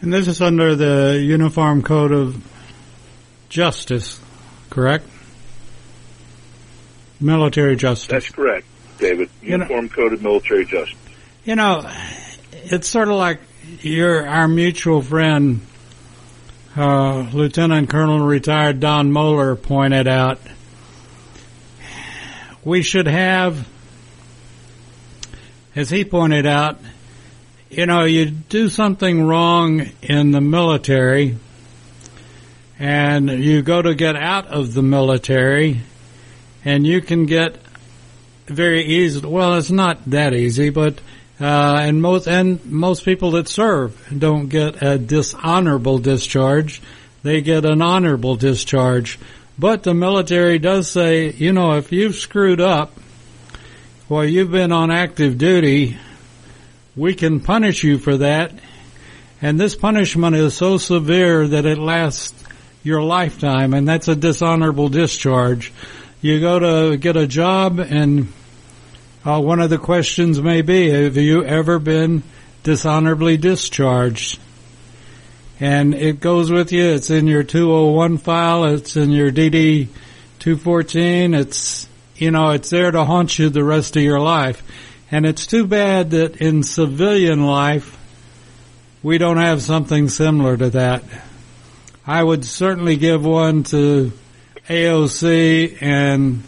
And 0.00 0.12
this 0.12 0.28
is 0.28 0.40
under 0.40 0.76
the 0.76 1.20
Uniform 1.20 1.82
Code 1.82 2.12
of 2.12 2.44
Justice, 3.48 4.20
correct? 4.70 5.04
Military 7.20 7.74
Justice. 7.74 8.06
That's 8.08 8.30
correct, 8.30 8.66
David. 8.98 9.30
Uniform 9.42 9.84
you 9.84 9.90
know, 9.90 9.94
Code 9.94 10.12
of 10.12 10.22
Military 10.22 10.64
Justice. 10.64 10.96
You 11.44 11.56
know, 11.56 11.90
it's 12.52 12.88
sort 12.88 13.08
of 13.08 13.14
like 13.14 13.40
your 13.80 14.26
our 14.26 14.48
mutual 14.48 15.02
friend, 15.02 15.60
uh, 16.76 17.20
Lieutenant 17.32 17.90
Colonel 17.90 18.20
retired 18.20 18.80
Don 18.80 19.12
Moeller 19.12 19.56
pointed 19.56 20.08
out. 20.08 20.40
We 22.64 22.82
should 22.82 23.06
have, 23.06 23.66
as 25.74 25.88
he 25.88 26.04
pointed 26.04 26.44
out, 26.44 26.78
you 27.70 27.86
know, 27.86 28.04
you 28.04 28.26
do 28.26 28.68
something 28.68 29.26
wrong 29.26 29.88
in 30.02 30.32
the 30.32 30.40
military 30.40 31.36
and 32.78 33.28
you 33.28 33.62
go 33.62 33.82
to 33.82 33.94
get 33.94 34.16
out 34.16 34.46
of 34.46 34.74
the 34.74 34.82
military 34.82 35.80
and 36.64 36.86
you 36.86 37.00
can 37.00 37.26
get 37.26 37.56
very 38.48 38.84
easy. 38.84 39.20
Well, 39.26 39.54
it's 39.54 39.70
not 39.70 40.04
that 40.10 40.34
easy, 40.34 40.70
but 40.70 41.00
uh, 41.40 41.78
and 41.82 42.02
most 42.02 42.26
and 42.26 42.64
most 42.66 43.04
people 43.04 43.32
that 43.32 43.48
serve 43.48 43.96
don't 44.16 44.48
get 44.48 44.82
a 44.82 44.98
dishonorable 44.98 45.98
discharge; 45.98 46.82
they 47.22 47.40
get 47.40 47.64
an 47.64 47.82
honorable 47.82 48.36
discharge. 48.36 49.18
But 49.58 49.82
the 49.82 49.94
military 49.94 50.58
does 50.58 50.88
say, 50.88 51.32
you 51.32 51.52
know, 51.52 51.72
if 51.72 51.90
you've 51.90 52.14
screwed 52.14 52.60
up 52.60 52.92
while 54.06 54.24
you've 54.24 54.52
been 54.52 54.70
on 54.70 54.92
active 54.92 55.36
duty, 55.36 55.98
we 56.94 57.14
can 57.14 57.40
punish 57.40 57.82
you 57.82 57.98
for 57.98 58.18
that. 58.18 58.52
And 59.42 59.58
this 59.58 59.74
punishment 59.74 60.36
is 60.36 60.54
so 60.54 60.78
severe 60.78 61.46
that 61.48 61.66
it 61.66 61.78
lasts 61.78 62.34
your 62.82 63.02
lifetime, 63.02 63.74
and 63.74 63.86
that's 63.86 64.08
a 64.08 64.16
dishonorable 64.16 64.88
discharge. 64.88 65.72
You 66.20 66.40
go 66.40 66.58
to 66.90 66.96
get 66.96 67.16
a 67.16 67.26
job, 67.26 67.78
and 67.78 68.32
uh, 69.28 69.38
one 69.38 69.60
of 69.60 69.68
the 69.68 69.76
questions 69.76 70.40
may 70.40 70.62
be, 70.62 70.88
have 70.88 71.18
you 71.18 71.44
ever 71.44 71.78
been 71.78 72.22
dishonorably 72.62 73.36
discharged? 73.36 74.40
And 75.60 75.94
it 75.94 76.18
goes 76.18 76.50
with 76.50 76.72
you. 76.72 76.84
It's 76.84 77.10
in 77.10 77.26
your 77.26 77.42
201 77.42 78.16
file. 78.18 78.64
It's 78.64 78.96
in 78.96 79.10
your 79.10 79.30
DD 79.30 79.88
214. 80.38 81.34
It's, 81.34 81.86
you 82.16 82.30
know, 82.30 82.52
it's 82.52 82.70
there 82.70 82.90
to 82.90 83.04
haunt 83.04 83.38
you 83.38 83.50
the 83.50 83.62
rest 83.62 83.96
of 83.96 84.02
your 84.02 84.18
life. 84.18 84.62
And 85.10 85.26
it's 85.26 85.46
too 85.46 85.66
bad 85.66 86.12
that 86.12 86.36
in 86.36 86.62
civilian 86.62 87.44
life, 87.44 87.98
we 89.02 89.18
don't 89.18 89.36
have 89.36 89.60
something 89.60 90.08
similar 90.08 90.56
to 90.56 90.70
that. 90.70 91.02
I 92.06 92.22
would 92.22 92.46
certainly 92.46 92.96
give 92.96 93.26
one 93.26 93.64
to 93.64 94.10
AOC 94.70 95.82
and 95.82 96.44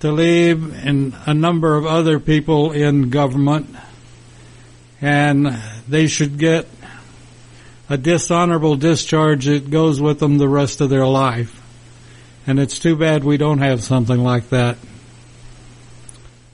Tlaib 0.00 0.86
and 0.86 1.14
a 1.26 1.34
number 1.34 1.76
of 1.76 1.86
other 1.86 2.20
people 2.20 2.72
in 2.72 3.10
government, 3.10 3.74
and 5.00 5.58
they 5.88 6.06
should 6.06 6.38
get 6.38 6.68
a 7.88 7.96
dishonorable 7.96 8.76
discharge 8.76 9.46
that 9.46 9.70
goes 9.70 10.00
with 10.00 10.20
them 10.20 10.38
the 10.38 10.48
rest 10.48 10.80
of 10.80 10.90
their 10.90 11.06
life. 11.06 11.54
And 12.46 12.58
it's 12.58 12.78
too 12.78 12.96
bad 12.96 13.24
we 13.24 13.36
don't 13.36 13.58
have 13.58 13.82
something 13.82 14.22
like 14.22 14.50
that. 14.50 14.78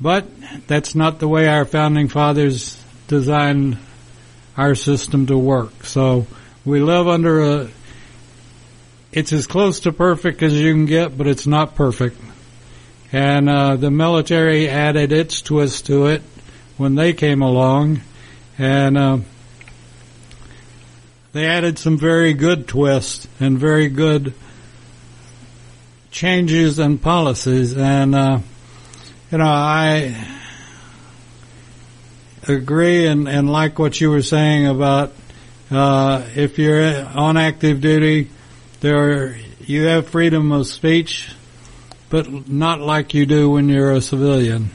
But 0.01 0.27
that's 0.67 0.95
not 0.95 1.19
the 1.19 1.29
way 1.29 1.49
our 1.49 1.65
founding 1.65 2.09
fathers 2.09 2.83
designed 3.09 3.79
our 4.57 4.75
system 4.75 5.27
to 5.27 5.37
work. 5.37 5.85
So 5.85 6.27
we 6.65 6.81
live 6.81 7.09
under 7.09 7.41
a, 7.41 7.71
it's 9.13 9.33
as 9.33 9.47
close 9.47 9.81
to 9.81 9.93
perfect 9.93 10.43
as 10.43 10.53
you 10.55 10.73
can 10.73 10.87
get, 10.87 11.17
but 11.17 11.27
it's 11.27 11.47
not 11.47 11.75
perfect. 11.75 12.21
And 13.15 13.49
uh, 13.49 13.77
the 13.77 13.93
military 13.93 14.69
added 14.69 15.13
its 15.13 15.41
twist 15.41 15.87
to 15.87 16.07
it 16.07 16.21
when 16.77 16.97
they 16.97 17.13
came 17.13 17.43
along, 17.43 18.01
and 18.59 18.99
uh, 18.99 19.19
they 21.33 21.47
added 21.47 21.79
some 21.79 21.97
very 21.97 22.33
good 22.33 22.67
twists 22.67 23.29
and 23.39 23.57
very 23.57 23.89
good 23.89 24.35
changes 26.11 26.81
and 26.81 27.01
policies. 27.01 27.77
And 27.77 28.17
uh, 28.17 28.41
you 29.31 29.39
know, 29.39 29.45
I 29.45 30.17
agree 32.49 33.07
and, 33.07 33.29
and 33.29 33.49
like 33.49 33.79
what 33.79 34.01
you 34.01 34.11
were 34.11 34.23
saying 34.23 34.67
about 34.67 35.13
uh, 35.71 36.27
if 36.35 36.59
you're 36.59 37.07
on 37.07 37.37
active 37.37 37.81
duty, 37.81 38.29
there 38.81 39.37
you 39.61 39.85
have 39.85 40.09
freedom 40.09 40.51
of 40.51 40.67
speech, 40.67 41.31
but 42.15 42.49
not 42.49 42.81
like 42.81 43.13
you 43.13 43.27
do 43.27 43.51
when 43.51 43.69
you're 43.69 43.91
a 43.91 44.01
civilian. 44.01 44.71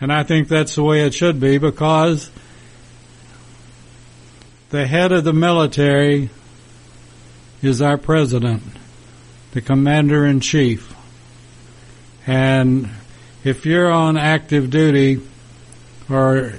And 0.00 0.12
I 0.12 0.22
think 0.22 0.46
that's 0.46 0.76
the 0.76 0.84
way 0.84 1.00
it 1.00 1.12
should 1.12 1.40
be 1.40 1.58
because 1.58 2.30
the 4.70 4.86
head 4.86 5.10
of 5.10 5.24
the 5.24 5.32
military 5.32 6.30
is 7.60 7.82
our 7.82 7.98
president, 7.98 8.62
the 9.50 9.60
commander 9.60 10.24
in 10.24 10.38
chief. 10.38 10.94
And 12.24 12.88
if 13.42 13.66
you're 13.66 13.90
on 13.90 14.16
active 14.16 14.70
duty, 14.70 15.22
or 16.08 16.52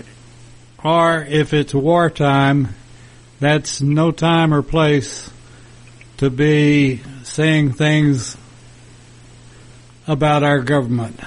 or 0.83 1.21
if 1.21 1.53
it's 1.53 1.73
wartime, 1.73 2.75
that's 3.39 3.79
no 3.79 4.11
time 4.11 4.53
or 4.53 4.61
place 4.61 5.31
to 6.17 6.29
be 6.29 6.99
saying 7.23 7.71
things 7.71 8.35
about 10.07 10.43
our 10.43 10.59
government. 10.59 11.19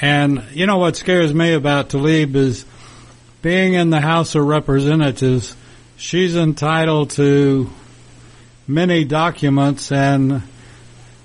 And 0.00 0.44
you 0.52 0.66
know 0.66 0.78
what 0.78 0.96
scares 0.96 1.34
me 1.34 1.52
about 1.52 1.90
Tlaib 1.90 2.34
is 2.36 2.64
being 3.42 3.74
in 3.74 3.90
the 3.90 4.00
House 4.00 4.34
of 4.34 4.44
Representatives, 4.44 5.56
she's 5.96 6.36
entitled 6.36 7.10
to 7.10 7.70
many 8.66 9.04
documents 9.04 9.90
and 9.90 10.42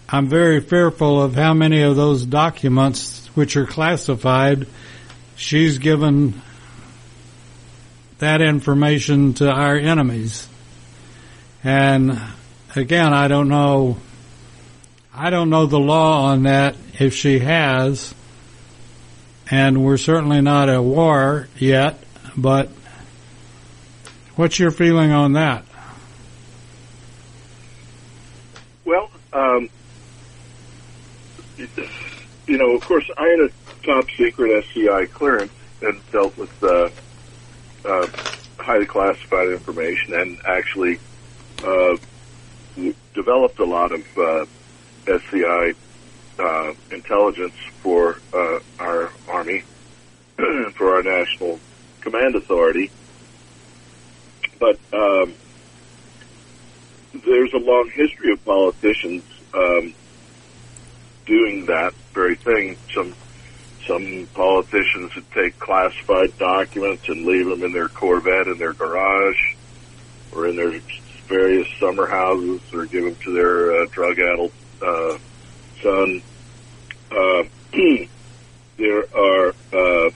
I'm 0.10 0.28
very 0.28 0.62
fearful 0.62 1.22
of 1.22 1.36
how 1.36 1.54
many 1.54 1.82
of 1.82 1.96
those 1.96 2.26
documents 2.26 3.28
which 3.34 3.58
are 3.58 3.66
classified 3.66 4.68
she's 5.36 5.80
given 5.80 6.42
that 8.20 8.42
information 8.42 9.34
to 9.36 9.50
our 9.50 9.76
enemies. 9.76 10.48
And 11.64 12.22
again, 12.76 13.14
I 13.14 13.28
don't 13.28 13.50
know, 13.50 13.98
I 15.16 15.30
don't 15.30 15.52
know 15.52 15.68
the 15.68 15.80
law 15.80 16.26
on 16.32 16.44
that 16.44 16.76
if 17.00 17.14
she 17.14 17.38
has, 17.40 18.16
and 19.52 19.86
we're 19.86 19.98
certainly 19.98 20.42
not 20.42 20.70
at 20.70 20.84
war 20.84 21.48
yet, 21.56 22.04
but 22.36 22.70
what's 24.36 24.58
your 24.58 24.72
feeling 24.72 25.12
on 25.12 25.34
that? 25.34 25.66
Well, 28.86 29.12
um, 29.34 29.70
you 32.48 32.58
know, 32.58 32.72
of 32.72 32.82
course, 32.82 33.08
I 33.16 33.28
had 33.28 33.40
a 33.40 33.50
top 33.86 34.10
secret 34.18 34.66
SCI 34.66 35.06
clearance 35.08 35.54
and 35.84 36.02
dealt 36.12 36.36
with 36.38 36.64
uh, 36.64 36.90
uh, 37.86 38.08
highly 38.58 38.88
classified 38.88 39.50
information 39.50 40.16
and 40.16 40.40
actually 40.48 41.00
uh, 41.64 41.98
developed 43.14 43.60
a 43.60 43.66
lot 43.66 43.92
of 43.92 44.18
uh, 44.18 44.46
SCI 45.08 45.74
uh, 46.40 46.74
intelligence 46.92 47.56
for 47.82 48.20
uh, 48.34 48.60
our 48.80 49.12
Army, 49.30 49.64
for 50.76 50.96
our 50.96 51.04
National 51.04 51.60
Command 52.02 52.36
Authority. 52.36 52.92
But 54.60 54.80
um, 54.94 55.34
there's 57.14 57.54
a 57.54 57.58
long 57.58 57.90
history 57.94 58.34
of 58.34 58.44
politicians 58.46 59.24
um, 59.54 59.94
doing 61.26 61.66
that 61.68 61.94
very 62.14 62.36
thing. 62.36 62.78
Some 62.94 63.14
some 63.88 64.28
politicians 64.34 65.14
would 65.16 65.30
take 65.32 65.60
classified 65.60 66.38
documents 66.38 67.10
and 67.10 67.26
leave 67.26 67.46
them 67.46 67.64
in 67.64 67.74
their 67.74 67.90
Corvette 67.90 68.48
in 68.48 68.58
their 68.58 68.72
garage 68.72 69.56
or 70.34 70.48
in 70.48 70.56
their 70.56 70.80
various 71.28 71.68
summer 71.80 72.08
houses 72.08 72.62
or 72.74 72.86
give 72.86 73.04
them 73.04 73.16
to 73.16 73.34
their 73.34 73.82
uh, 73.82 73.86
drug-addled 73.92 74.52
uh, 74.84 75.18
son. 75.82 76.22
Uh, 77.12 77.44
there 78.78 79.06
are, 79.16 79.50
uh, 79.74 80.10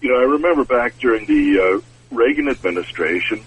you 0.00 0.08
know, 0.10 0.18
I 0.18 0.24
remember 0.24 0.64
back 0.64 0.98
during 0.98 1.26
the 1.26 1.80
uh, 1.80 2.14
Reagan 2.14 2.48
administration, 2.48 3.44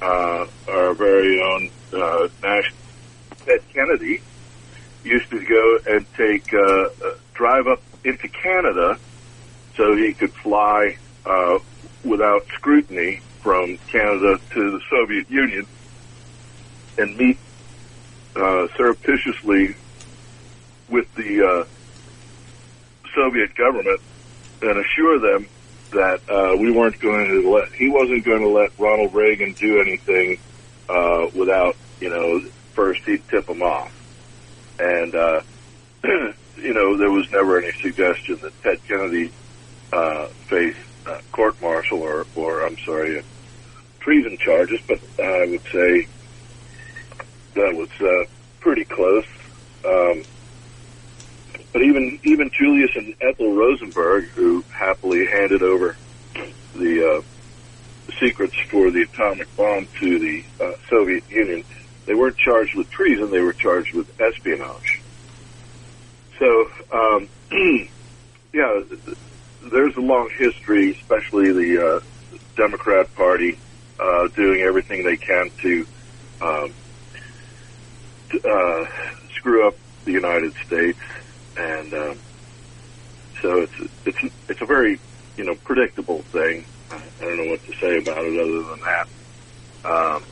uh, 0.00 0.46
our 0.68 0.94
very 0.94 1.40
own 1.40 1.70
uh, 1.92 2.28
national 2.42 2.78
Ted 3.46 3.60
Kennedy 3.72 4.20
used 5.04 5.30
to 5.30 5.44
go 5.44 5.78
and 5.86 6.06
take 6.16 6.52
uh, 6.54 6.58
uh, 6.58 7.14
drive 7.34 7.66
up 7.66 7.82
into 8.04 8.28
Canada 8.28 8.98
so 9.76 9.96
he 9.96 10.12
could 10.12 10.32
fly 10.32 10.96
uh, 11.24 11.58
without 12.04 12.46
scrutiny 12.54 13.20
from 13.40 13.78
Canada 13.90 14.38
to 14.50 14.70
the 14.70 14.80
Soviet 14.90 15.28
Union 15.30 15.66
and 16.98 17.16
meet 17.16 17.38
uh, 18.36 18.68
surreptitiously 18.76 19.74
with 20.88 21.12
the 21.14 21.46
uh, 21.46 21.64
Soviet 23.14 23.54
government 23.54 24.00
and 24.62 24.78
assure 24.78 25.18
them 25.18 25.46
that 25.90 26.20
uh, 26.28 26.56
we 26.56 26.70
weren't 26.70 26.98
going 27.00 27.28
to 27.28 27.50
let 27.50 27.72
he 27.72 27.88
wasn't 27.88 28.24
going 28.24 28.40
to 28.40 28.48
let 28.48 28.70
Ronald 28.78 29.14
Reagan 29.14 29.52
do 29.52 29.80
anything 29.80 30.38
uh, 30.88 31.26
without 31.34 31.76
you 32.00 32.08
know 32.08 32.40
first 32.74 33.02
he'd 33.04 33.26
tip 33.28 33.48
him 33.48 33.62
off. 33.62 33.92
And 34.78 35.14
uh, 35.14 35.40
you 36.62 36.74
know, 36.74 36.96
there 36.96 37.10
was 37.10 37.30
never 37.30 37.58
any 37.58 37.72
suggestion 37.80 38.38
that 38.42 38.62
Ted 38.62 38.78
Kennedy 38.86 39.32
uh, 39.92 40.26
face 40.48 40.76
uh, 41.06 41.20
court 41.32 41.60
martial 41.60 42.00
or, 42.02 42.26
or 42.36 42.64
I'm 42.64 42.78
sorry, 42.78 43.22
treason 44.00 44.38
charges, 44.38 44.80
but 44.86 45.00
I 45.18 45.46
would 45.46 45.62
say 45.72 46.06
that 47.54 47.72
was 47.74 47.88
uh, 48.00 48.30
pretty 48.60 48.84
close. 48.84 49.24
Um, 49.84 50.24
but 51.72 51.82
even 51.82 52.18
even 52.24 52.50
Julius 52.58 52.90
and 52.94 53.14
Ethel 53.20 53.54
Rosenberg, 53.54 54.24
who 54.34 54.64
happily 54.68 55.24
handed 55.32 55.62
over 55.62 55.96
the 56.74 57.18
uh, 57.18 57.22
secrets 58.20 58.54
for 58.70 58.90
the 58.90 59.06
atomic 59.12 59.54
bomb 59.56 59.88
to 60.00 60.18
the 60.18 60.42
uh, 60.60 60.72
Soviet 60.90 61.24
Union, 61.28 61.64
they 62.06 62.14
weren't 62.14 62.36
charged 62.36 62.74
with 62.76 62.88
treason; 62.90 63.30
they 63.30 63.40
were 63.40 63.54
charged 63.54 63.94
with 63.94 64.08
espionage. 64.20 65.02
So, 66.38 66.66
um, 66.92 67.28
yeah, 68.52 68.80
there's 69.70 69.96
a 69.96 70.00
long 70.00 70.28
history, 70.38 70.96
especially 71.00 71.52
the 71.52 72.00
uh, 72.00 72.36
Democrat 72.56 73.14
Party 73.14 73.58
uh, 74.00 74.28
doing 74.34 74.64
everything 74.66 75.04
they 75.04 75.16
can 75.16 75.50
to, 75.62 75.86
um, 76.40 76.74
uh, 78.34 78.84
screw 79.36 79.66
up 79.66 79.74
the 80.04 80.12
United 80.12 80.52
States, 80.66 80.98
and 81.56 81.92
um, 81.94 82.18
so 83.40 83.60
it's 83.60 83.90
it's 84.06 84.34
it's 84.48 84.60
a 84.62 84.66
very 84.66 84.98
you 85.36 85.44
know 85.44 85.54
predictable 85.64 86.22
thing. 86.32 86.66
I 86.90 87.00
don't 87.20 87.36
know 87.36 87.50
what 87.50 87.64
to 87.64 87.72
say 87.80 87.98
about 87.98 88.24
it 88.24 88.40
other 88.40 88.62
than 88.70 88.80
that. 88.80 89.06
Um, 89.84 90.24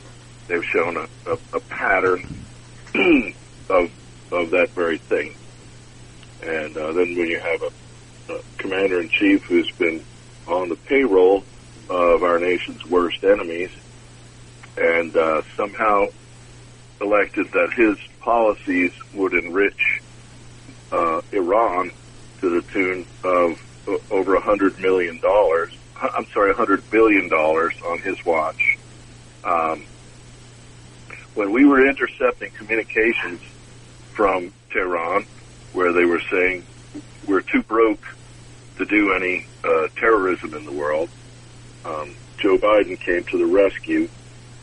they've 0.47 0.65
shown 0.73 0.97
a, 0.97 1.31
a, 1.31 1.37
a 1.57 1.59
pattern 1.61 2.45
of 3.69 3.89
of 4.31 4.51
that 4.51 4.69
very 4.75 4.99
thing, 5.09 5.35
and 6.41 6.75
uh, 6.77 6.93
then 6.93 7.15
when 7.17 7.27
you 7.27 7.39
have 7.39 7.61
a, 7.61 8.33
a 8.33 8.41
commander 8.57 9.01
in 9.01 9.09
chief 9.09 9.41
who's 9.47 9.71
been 9.77 10.03
on 10.47 10.69
the 10.69 10.77
payroll 10.87 11.43
of 11.89 12.23
our 12.23 12.39
nation's 12.39 12.85
worst 12.85 13.23
enemies, 13.23 13.69
and 14.77 15.15
uh, 15.15 15.41
somehow 15.57 16.05
elected 17.01 17.47
that 17.53 17.69
his 17.75 17.97
policies 18.23 18.91
would 19.15 19.33
enrich 19.33 20.01
uh, 20.91 21.21
Iran 21.31 21.91
to 22.41 22.49
the 22.49 22.61
tune 22.73 23.05
of 23.23 23.51
uh, 23.87 24.13
over 24.13 24.35
a 24.35 24.41
hundred 24.41 24.79
million 24.79 25.19
dollars. 25.21 25.71
I'm 25.95 26.25
sorry, 26.33 26.51
a 26.51 26.55
hundred 26.55 26.89
billion 26.89 27.29
dollars 27.29 27.73
on 27.85 27.99
his 28.01 28.15
watch. 28.25 28.61
Um, 29.43 29.85
when 31.33 31.51
we 31.51 31.65
were 31.65 31.87
intercepting 31.87 32.51
communications 32.57 33.41
from 34.15 34.51
Tehran, 34.71 35.25
where 35.73 35.93
they 35.93 36.05
were 36.05 36.21
saying 36.31 36.65
we're 37.27 37.41
too 37.41 37.63
broke 37.63 38.01
to 38.77 38.85
do 38.85 39.13
any 39.15 39.47
uh, 39.63 39.87
terrorism 39.99 40.53
in 40.53 40.65
the 40.65 40.73
world, 40.73 41.09
um, 41.85 42.15
Joe 42.41 42.57
Biden 42.57 42.99
came 43.05 43.23
to 43.31 43.37
the 43.37 43.45
rescue, 43.45 44.09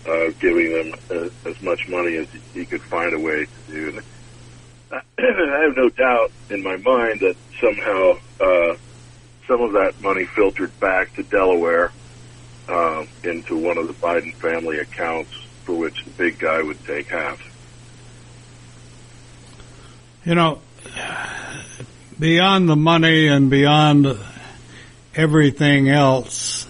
uh, 0.09 0.31
giving 0.41 0.73
them 0.73 1.01
uh, 1.11 1.49
as 1.49 1.61
much 1.63 1.89
money 1.89 2.17
as 2.17 2.27
he 2.55 2.65
could 2.65 2.83
find 2.83 3.13
a 3.13 3.19
way 3.19 3.45
to 3.45 3.73
do. 3.73 3.89
And 4.91 5.03
I 5.19 5.63
have 5.65 5.77
no 5.77 5.89
doubt 5.91 6.33
in 6.51 6.63
my 6.63 6.77
mind 6.79 7.21
that 7.21 7.37
somehow 7.61 8.19
uh, 8.41 8.77
some 9.47 9.61
of 9.61 9.73
that 9.73 10.01
money 10.01 10.25
filtered 10.25 10.79
back 10.81 11.15
to 11.15 11.23
Delaware 11.23 11.93
uh, 12.69 13.05
into 13.25 13.57
one 13.57 13.79
of 13.79 13.87
the 13.87 13.95
Biden 13.95 14.35
family 14.35 14.79
accounts 14.79 15.33
for 15.65 15.75
which 15.75 16.05
the 16.05 16.11
big 16.11 16.39
guy 16.39 16.63
would 16.63 16.83
take 16.87 17.09
half. 17.09 17.43
You 20.25 20.35
know, 20.35 20.61
beyond 22.19 22.69
the 22.69 22.77
money 22.77 23.27
and 23.29 23.51
beyond 23.51 24.19
everything 25.15 25.89
else, 25.89 26.68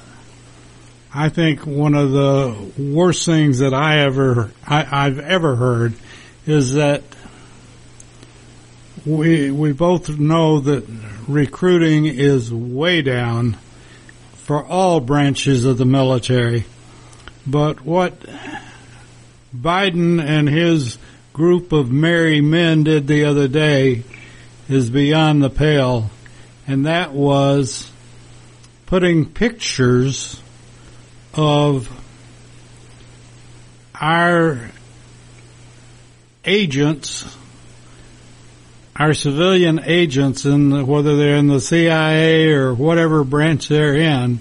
I 1.20 1.30
think 1.30 1.66
one 1.66 1.96
of 1.96 2.12
the 2.12 2.54
worst 2.78 3.26
things 3.26 3.58
that 3.58 3.74
I 3.74 4.02
ever 4.02 4.52
I, 4.64 5.06
I've 5.06 5.18
ever 5.18 5.56
heard 5.56 5.94
is 6.46 6.74
that 6.74 7.02
we 9.04 9.50
we 9.50 9.72
both 9.72 10.16
know 10.16 10.60
that 10.60 10.84
recruiting 11.26 12.06
is 12.06 12.54
way 12.54 13.02
down 13.02 13.56
for 14.34 14.64
all 14.64 15.00
branches 15.00 15.64
of 15.64 15.76
the 15.76 15.84
military. 15.84 16.66
But 17.44 17.84
what 17.84 18.20
Biden 19.52 20.22
and 20.22 20.48
his 20.48 20.98
group 21.32 21.72
of 21.72 21.90
merry 21.90 22.40
men 22.40 22.84
did 22.84 23.08
the 23.08 23.24
other 23.24 23.48
day 23.48 24.04
is 24.68 24.88
beyond 24.88 25.42
the 25.42 25.50
pale, 25.50 26.10
and 26.68 26.86
that 26.86 27.12
was 27.12 27.90
putting 28.86 29.26
pictures 29.26 30.40
of 31.38 31.88
our 33.94 34.70
agents, 36.44 37.24
our 38.96 39.14
civilian 39.14 39.78
agents, 39.84 40.44
in 40.44 40.84
whether 40.84 41.16
they're 41.16 41.36
in 41.36 41.46
the 41.46 41.60
CIA 41.60 42.50
or 42.50 42.74
whatever 42.74 43.22
branch 43.22 43.68
they're 43.68 43.94
in, 43.94 44.40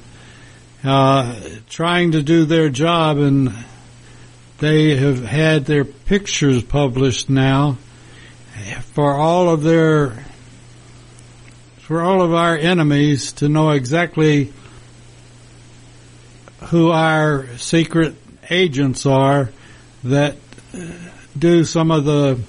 uh, 0.83 1.39
trying 1.69 2.13
to 2.13 2.23
do 2.23 2.45
their 2.45 2.69
job, 2.69 3.19
and 3.19 3.53
they 4.57 4.95
have 4.95 5.23
had 5.23 5.65
their 5.65 5.85
pictures 5.85 6.63
published 6.63 7.29
now 7.29 7.77
for 8.93 9.13
all 9.13 9.49
of 9.49 9.61
their 9.61 10.25
for 11.77 12.01
all 12.01 12.21
of 12.23 12.33
our 12.33 12.57
enemies 12.57 13.33
to 13.33 13.47
know 13.47 13.69
exactly 13.69 14.51
who 16.65 16.91
our 16.91 17.47
secret 17.57 18.15
agents 18.49 19.05
are 19.05 19.49
that 20.03 20.35
do 21.37 21.63
some 21.63 21.91
of 21.91 22.05
the 22.05 22.39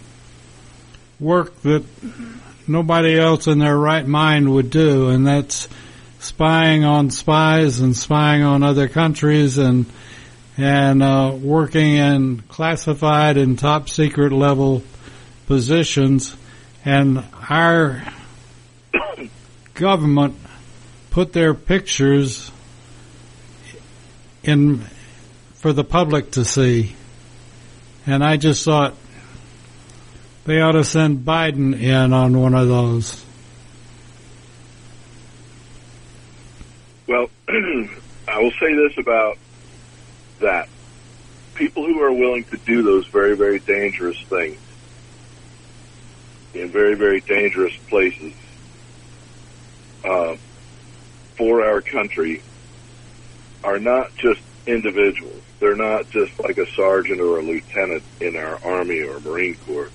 work 1.21 1.61
that 1.63 1.85
nobody 2.67 3.19
else 3.19 3.47
in 3.47 3.59
their 3.59 3.77
right 3.77 4.07
mind 4.07 4.53
would 4.53 4.71
do, 4.71 5.09
and 5.09 5.27
that's 5.27 5.69
spying 6.21 6.85
on 6.85 7.11
spies 7.11 7.81
and 7.81 7.97
spying 7.97 8.43
on 8.43 8.63
other 8.63 8.89
countries 8.89 9.59
and 9.59 9.87
and 10.57 11.05
uh, 11.05 11.37
working 11.41 11.95
in 11.95 12.41
classified 12.49 13.37
and 13.37 13.59
top 13.59 13.89
secret 13.89 14.33
level 14.33 14.83
positions. 15.47 16.37
And 16.85 17.25
our 17.49 18.03
government 19.75 20.35
put 21.11 21.33
their 21.33 21.55
pictures 21.55 22.51
in 24.49 24.79
for 25.55 25.73
the 25.73 25.85
public 25.85 26.33
to 26.33 26.45
see. 26.45 26.97
And 28.07 28.25
I 28.25 28.39
just 28.39 28.65
thought 28.65 28.95
they 30.45 30.61
ought 30.61 30.73
to 30.73 30.85
send 30.85 31.19
Biden 31.19 31.79
in 31.79 32.13
on 32.15 32.41
one 32.41 32.55
of 32.55 32.67
those. 32.67 33.25
Well, 37.07 37.29
I 37.49 38.39
will 38.39 38.53
say 38.53 38.75
this 38.75 38.97
about 38.97 39.37
that. 40.41 40.69
People 41.55 41.85
who 41.85 42.01
are 42.01 42.13
willing 42.13 42.45
to 42.45 42.57
do 42.57 42.83
those 42.83 43.07
very, 43.09 43.37
very 43.37 43.59
dangerous 43.59 44.19
things 44.23 44.59
in 46.55 46.71
very, 46.71 46.95
very 46.95 47.21
dangerous 47.21 47.77
places 47.89 48.33
uh, 50.05 50.37
for 51.37 51.65
our 51.65 51.83
country 51.83 52.43
are 53.65 53.79
not 53.79 54.15
just 54.17 54.41
individuals. 54.67 55.43
They're 55.61 55.77
not 55.77 56.09
just 56.11 56.39
like 56.39 56.59
a 56.59 56.71
sergeant 56.73 57.21
or 57.21 57.39
a 57.39 57.43
lieutenant 57.43 58.03
in 58.21 58.37
our 58.37 58.63
Army 58.65 59.01
or 59.01 59.19
Marine 59.21 59.57
Corps. 59.67 59.91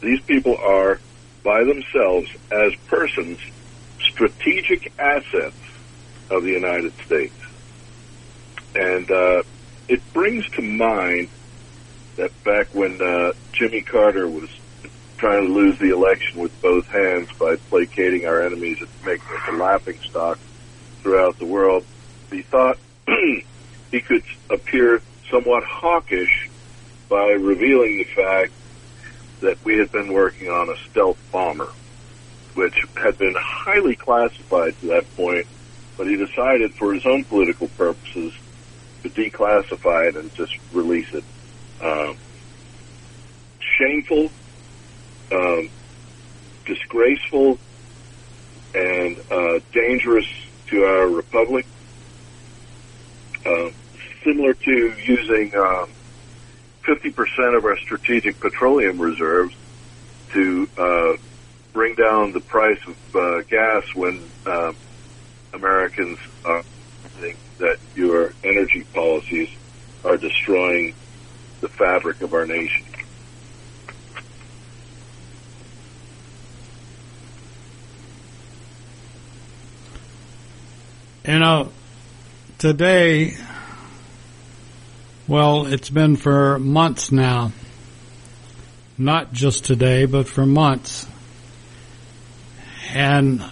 These 0.00 0.20
people 0.22 0.56
are, 0.56 1.00
by 1.42 1.64
themselves, 1.64 2.28
as 2.50 2.74
persons, 2.88 3.38
strategic 4.00 4.92
assets 4.98 5.56
of 6.30 6.42
the 6.42 6.50
United 6.50 6.92
States. 7.04 7.34
And 8.74 9.10
uh, 9.10 9.42
it 9.88 10.00
brings 10.12 10.48
to 10.50 10.62
mind 10.62 11.28
that 12.16 12.44
back 12.44 12.68
when 12.74 13.00
uh, 13.00 13.32
Jimmy 13.52 13.82
Carter 13.82 14.28
was 14.28 14.50
trying 15.16 15.46
to 15.46 15.52
lose 15.52 15.78
the 15.78 15.90
election 15.90 16.40
with 16.40 16.60
both 16.60 16.86
hands 16.88 17.30
by 17.38 17.56
placating 17.56 18.26
our 18.26 18.42
enemies 18.42 18.78
and 18.80 18.88
making 19.04 19.36
us 19.36 19.48
a 19.48 19.52
laughing 19.52 19.98
stock 20.00 20.38
throughout 21.02 21.38
the 21.38 21.46
world, 21.46 21.84
he 22.32 22.42
thought 22.50 22.76
he 23.06 24.00
could 24.06 24.22
appear 24.50 25.00
somewhat 25.30 25.62
hawkish 25.66 26.30
by 27.08 27.36
revealing 27.40 27.98
the 27.98 28.22
fact 28.22 28.52
that 29.42 29.56
we 29.64 29.76
had 29.78 29.90
been 29.92 30.12
working 30.12 30.48
on 30.48 30.68
a 30.68 30.78
stealth 30.90 31.18
bomber, 31.32 31.72
which 32.54 32.74
had 32.96 33.18
been 33.18 33.34
highly 33.64 33.96
classified 34.02 34.72
to 34.80 34.88
that 34.88 35.04
point, 35.16 35.46
but 35.96 36.06
he 36.06 36.16
decided 36.16 36.70
for 36.78 36.94
his 36.94 37.02
own 37.06 37.24
political 37.28 37.68
purposes 37.76 38.32
to 39.02 39.10
declassify 39.10 40.08
it 40.10 40.16
and 40.16 40.30
just 40.36 40.52
release 40.72 41.06
it. 41.12 41.24
Um, 41.82 42.16
shameful, 43.78 44.30
um, 45.32 45.70
disgraceful, 46.66 47.58
and 48.74 49.16
uh, 49.30 49.60
dangerous 49.72 50.26
to 50.70 50.76
our 50.78 51.08
republic. 51.10 51.66
Uh, 53.44 53.70
similar 54.24 54.54
to 54.54 54.94
using 55.04 55.52
um, 55.56 55.90
50% 56.86 57.56
of 57.56 57.64
our 57.64 57.76
strategic 57.78 58.38
petroleum 58.40 59.00
reserves 59.00 59.54
to 60.32 60.68
uh, 60.78 61.12
bring 61.72 61.94
down 61.94 62.32
the 62.32 62.40
price 62.40 62.78
of 62.86 62.96
uh, 63.14 63.42
gas 63.48 63.82
when 63.94 64.30
uh, 64.46 64.72
Americans 65.52 66.18
think 67.22 67.38
that 67.58 67.78
your 67.94 68.32
energy 68.42 68.84
policies 68.94 69.48
are 70.04 70.16
destroying 70.16 70.94
the 71.60 71.68
fabric 71.68 72.20
of 72.22 72.34
our 72.34 72.46
nation. 72.46 72.84
You 81.26 81.38
know, 81.38 81.72
today, 82.62 83.36
well, 85.26 85.66
it's 85.66 85.90
been 85.90 86.14
for 86.14 86.60
months 86.60 87.10
now. 87.10 87.50
Not 88.96 89.32
just 89.32 89.64
today, 89.64 90.04
but 90.04 90.28
for 90.28 90.46
months. 90.46 91.08
And 92.92 93.42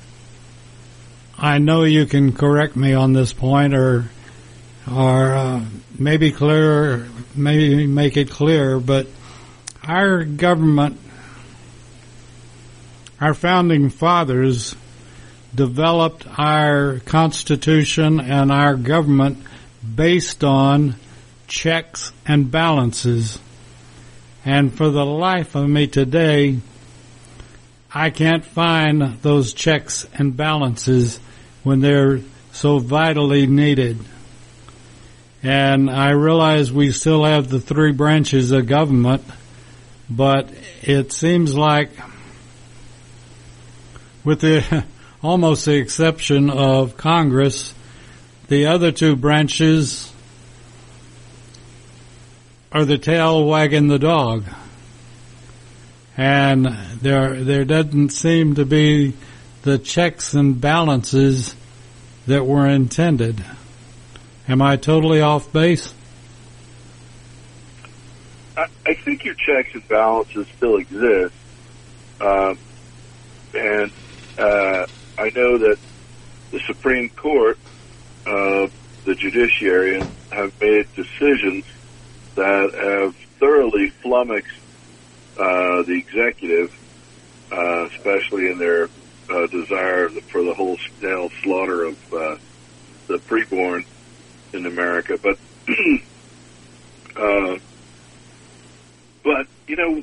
I 1.36 1.58
know 1.58 1.82
you 1.82 2.06
can 2.06 2.32
correct 2.32 2.76
me 2.76 2.94
on 2.94 3.12
this 3.12 3.32
point 3.32 3.74
or, 3.74 4.08
or, 4.88 5.34
uh, 5.34 5.64
maybe 5.98 6.30
clear, 6.30 7.08
maybe 7.34 7.88
make 7.88 8.16
it 8.16 8.30
clear, 8.30 8.78
but 8.78 9.08
our 9.82 10.22
government, 10.22 11.00
our 13.20 13.34
founding 13.34 13.90
fathers 13.90 14.76
developed 15.54 16.26
our 16.38 17.00
Constitution 17.00 18.20
and 18.20 18.52
our 18.52 18.76
government 18.76 19.38
based 19.94 20.44
on 20.44 20.96
checks 21.46 22.12
and 22.26 22.50
balances. 22.50 23.38
And 24.44 24.72
for 24.72 24.90
the 24.90 25.04
life 25.04 25.54
of 25.54 25.68
me 25.68 25.86
today, 25.86 26.58
I 27.92 28.10
can't 28.10 28.44
find 28.44 29.20
those 29.22 29.52
checks 29.52 30.06
and 30.14 30.36
balances 30.36 31.18
when 31.64 31.80
they're 31.80 32.20
so 32.52 32.78
vitally 32.78 33.46
needed. 33.46 33.98
And 35.42 35.90
I 35.90 36.10
realize 36.10 36.70
we 36.70 36.92
still 36.92 37.24
have 37.24 37.48
the 37.48 37.60
three 37.60 37.92
branches 37.92 38.52
of 38.52 38.66
government, 38.66 39.24
but 40.08 40.50
it 40.82 41.12
seems 41.12 41.56
like 41.56 41.90
with 44.22 44.40
the 44.40 44.84
almost 45.22 45.66
the 45.66 45.76
exception 45.76 46.50
of 46.50 46.96
Congress, 46.96 47.74
the 48.48 48.66
other 48.66 48.92
two 48.92 49.16
branches 49.16 50.12
are 52.72 52.84
the 52.84 52.98
tail 52.98 53.44
wagging 53.44 53.88
the 53.88 53.98
dog. 53.98 54.44
And 56.16 56.66
there, 57.00 57.42
there 57.42 57.64
doesn't 57.64 58.10
seem 58.10 58.54
to 58.56 58.64
be 58.64 59.14
the 59.62 59.78
checks 59.78 60.34
and 60.34 60.60
balances 60.60 61.54
that 62.26 62.46
were 62.46 62.66
intended. 62.66 63.44
Am 64.48 64.62
I 64.62 64.76
totally 64.76 65.20
off 65.20 65.52
base? 65.52 65.94
I, 68.56 68.66
I 68.86 68.94
think 68.94 69.24
your 69.24 69.34
checks 69.34 69.74
and 69.74 69.86
balances 69.88 70.46
still 70.56 70.76
exist. 70.76 71.34
Um, 72.20 72.58
and 73.54 73.90
uh, 74.38 74.86
I 75.20 75.30
know 75.36 75.58
that 75.58 75.76
the 76.50 76.60
Supreme 76.66 77.10
Court, 77.10 77.58
uh, 78.26 78.68
the 79.04 79.14
judiciary, 79.14 80.08
have 80.32 80.58
made 80.58 80.86
decisions 80.96 81.66
that 82.36 82.70
have 82.74 83.14
thoroughly 83.38 83.90
flummoxed 84.02 84.48
uh, 85.36 85.82
the 85.82 86.02
executive, 86.08 86.72
uh, 87.52 87.86
especially 87.88 88.50
in 88.50 88.58
their 88.58 88.88
uh, 89.28 89.46
desire 89.48 90.08
for 90.32 90.42
the 90.42 90.54
wholesale 90.54 91.28
slaughter 91.42 91.84
of 91.84 91.98
uh, 92.14 92.36
the 93.06 93.18
preborn 93.18 93.84
in 94.54 94.64
America. 94.64 95.18
But, 95.22 95.38
uh, 97.16 97.58
but 99.22 99.46
you 99.66 99.76
know, 99.76 100.02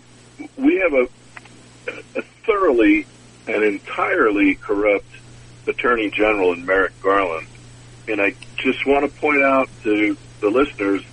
we 0.57 0.75
have 0.75 0.93
a, 0.93 2.19
a 2.19 2.21
thoroughly 2.45 3.07
and 3.47 3.63
entirely 3.63 4.55
corrupt 4.55 5.05
Attorney 5.67 6.09
General 6.09 6.53
in 6.53 6.65
Merrick 6.65 6.99
Garland, 7.01 7.47
and 8.07 8.21
I 8.21 8.35
just 8.55 8.85
want 8.85 9.11
to 9.11 9.19
point 9.19 9.43
out 9.43 9.69
to 9.83 10.17
the 10.39 10.49
listeners 10.49 11.03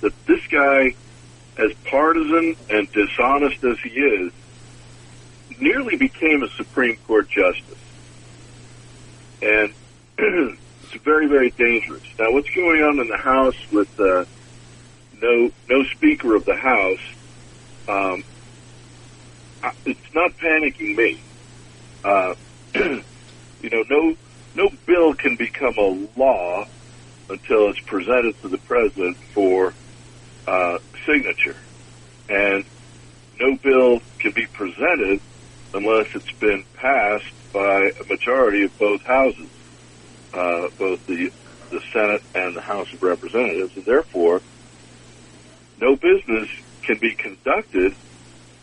that 0.00 0.12
this 0.26 0.46
guy, 0.48 0.94
as 1.58 1.72
partisan 1.84 2.56
and 2.70 2.90
dishonest 2.92 3.64
as 3.64 3.78
he 3.80 3.90
is, 3.90 4.32
nearly 5.58 5.96
became 5.96 6.42
a 6.42 6.48
Supreme 6.50 6.96
Court 7.06 7.28
justice. 7.28 7.78
And 9.42 9.72
it's 10.18 11.02
very, 11.02 11.26
very 11.26 11.50
dangerous. 11.50 12.02
Now, 12.18 12.32
what's 12.32 12.50
going 12.50 12.82
on 12.82 13.00
in 13.00 13.08
the 13.08 13.16
House 13.16 13.56
with 13.72 13.98
uh, 13.98 14.24
no 15.20 15.50
no 15.68 15.84
Speaker 15.84 16.34
of 16.34 16.44
the 16.44 16.56
House? 16.56 17.00
Um, 17.88 18.24
it's 19.84 20.14
not 20.14 20.36
panicking 20.38 20.96
me. 20.96 21.20
Uh, 22.06 22.34
you 22.74 23.70
know, 23.70 23.82
no 23.90 24.14
no 24.54 24.70
bill 24.86 25.12
can 25.14 25.34
become 25.34 25.74
a 25.76 26.08
law 26.16 26.64
until 27.28 27.68
it's 27.68 27.80
presented 27.80 28.40
to 28.42 28.48
the 28.48 28.58
president 28.58 29.16
for 29.34 29.74
uh, 30.46 30.78
signature, 31.04 31.56
and 32.28 32.64
no 33.40 33.56
bill 33.56 33.98
can 34.20 34.30
be 34.30 34.46
presented 34.46 35.20
unless 35.74 36.06
it's 36.14 36.30
been 36.38 36.64
passed 36.74 37.26
by 37.52 37.90
a 38.00 38.04
majority 38.08 38.62
of 38.62 38.78
both 38.78 39.02
houses, 39.02 39.48
uh, 40.32 40.68
both 40.78 41.04
the 41.08 41.32
the 41.70 41.80
Senate 41.92 42.22
and 42.36 42.54
the 42.54 42.60
House 42.60 42.86
of 42.92 43.02
Representatives, 43.02 43.74
and 43.74 43.84
therefore, 43.84 44.40
no 45.80 45.96
business 45.96 46.48
can 46.84 46.98
be 46.98 47.16
conducted. 47.16 47.96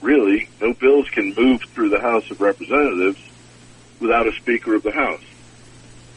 Really, 0.02 0.48
no 0.62 0.74
bills 0.74 1.10
can 1.10 1.34
move 1.36 1.62
through 1.74 1.90
the 1.90 2.00
House 2.00 2.32
of 2.32 2.40
Representatives 2.40 3.20
without 4.04 4.28
a 4.28 4.34
Speaker 4.34 4.76
of 4.76 4.84
the 4.84 4.92
House. 4.92 5.24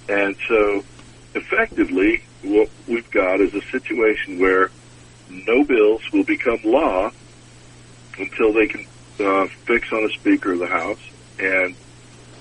And 0.09 0.37
so, 0.49 0.85
effectively, 1.35 2.23
what 2.43 2.69
we've 2.87 3.11
got 3.13 3.41
is 3.41 3.55
a 3.55 3.63
situation 3.63 4.41
where 4.41 4.71
no 5.31 5.65
bills 5.65 6.03
will 6.13 6.25
become 6.25 6.59
law 6.65 7.11
until 8.19 8.53
they 8.53 8.67
can 8.67 8.87
uh, 9.21 9.47
fix 9.65 9.91
on 9.93 10.05
a 10.05 10.11
Speaker 10.11 10.53
of 10.53 10.59
the 10.59 10.67
House. 10.67 10.99
And, 11.39 11.77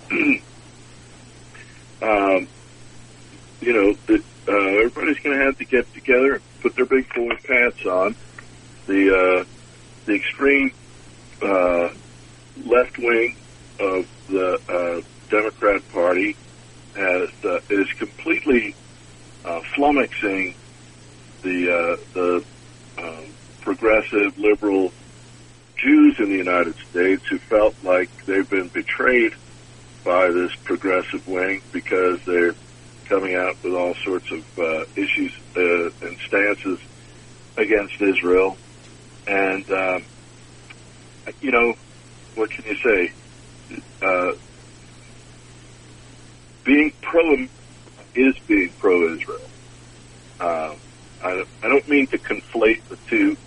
um, 2.02 2.48
you 3.62 3.74
know, 3.74 3.94
the, 4.08 4.24
uh, 4.48 4.84
everybody's 4.84 5.20
going 5.20 5.38
to 5.38 5.46
have 5.46 5.58
to 5.60 5.66
get 5.66 5.92
together, 5.94 6.42
put 6.62 6.76
their 6.76 6.86
big 6.86 7.08
boy 7.14 7.36
pants 7.48 7.86
on. 7.86 8.16
The 8.88 9.16
uh, 9.16 9.46
the 10.06 10.14
extreme 10.14 10.72
uh, 11.42 11.90
left 12.64 12.98
wing 13.00 13.36
of 13.80 14.08
the 14.30 14.60
uh, 14.70 15.02
Democrat 15.30 15.82
Party 15.92 16.36
has 16.96 17.30
uh, 17.44 17.60
is 17.70 17.92
completely 17.94 18.76
uh, 19.44 19.62
flummoxing 19.76 20.56
the 21.42 21.72
uh, 21.72 21.98
the 22.14 22.44
um, 22.98 23.26
progressive 23.62 24.38
liberal 24.38 24.92
Jews 25.78 26.16
in 26.20 26.30
the 26.30 26.38
United 26.38 26.76
States 26.90 27.28
who 27.28 27.38
felt 27.38 27.76
like 27.84 28.10
they've 28.26 28.50
been 28.50 28.70
betrayed 28.70 29.34
by 30.04 30.30
this 30.30 30.56
progressive 30.64 31.28
wing 31.28 31.62
because 31.72 32.20
they're 32.26 32.56
coming 33.06 33.36
out 33.36 33.56
with 33.64 33.74
all 33.74 33.94
sorts 34.04 34.32
of 34.32 34.60
uh, 34.60 34.86
issues 34.96 35.34
uh, 35.56 36.08
and 36.08 36.18
stances 36.28 36.80
against 37.58 38.02
Israel, 38.02 38.58
and 39.28 39.70
um, 39.72 40.04
you 41.42 41.52
know 41.52 41.74
what 42.36 42.50
can 42.52 42.66
you 42.66 42.76
say? 42.76 43.12
Uh, 44.02 44.34
being 46.66 46.92
pro 47.02 47.48
is 48.16 48.36
being 48.48 48.74
pro-Israel. 48.80 49.50
Um, 50.40 50.78
I, 51.22 51.44
I 51.64 51.68
don't 51.70 51.88
mean 51.88 52.08
to 52.08 52.18
conflate 52.18 52.82
the 52.90 52.98
two 53.10 53.38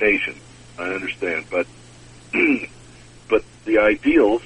nations. 0.00 0.42
I 0.78 0.84
understand, 0.84 1.46
but 1.50 1.66
but 3.28 3.42
the 3.64 3.78
ideals 3.78 4.42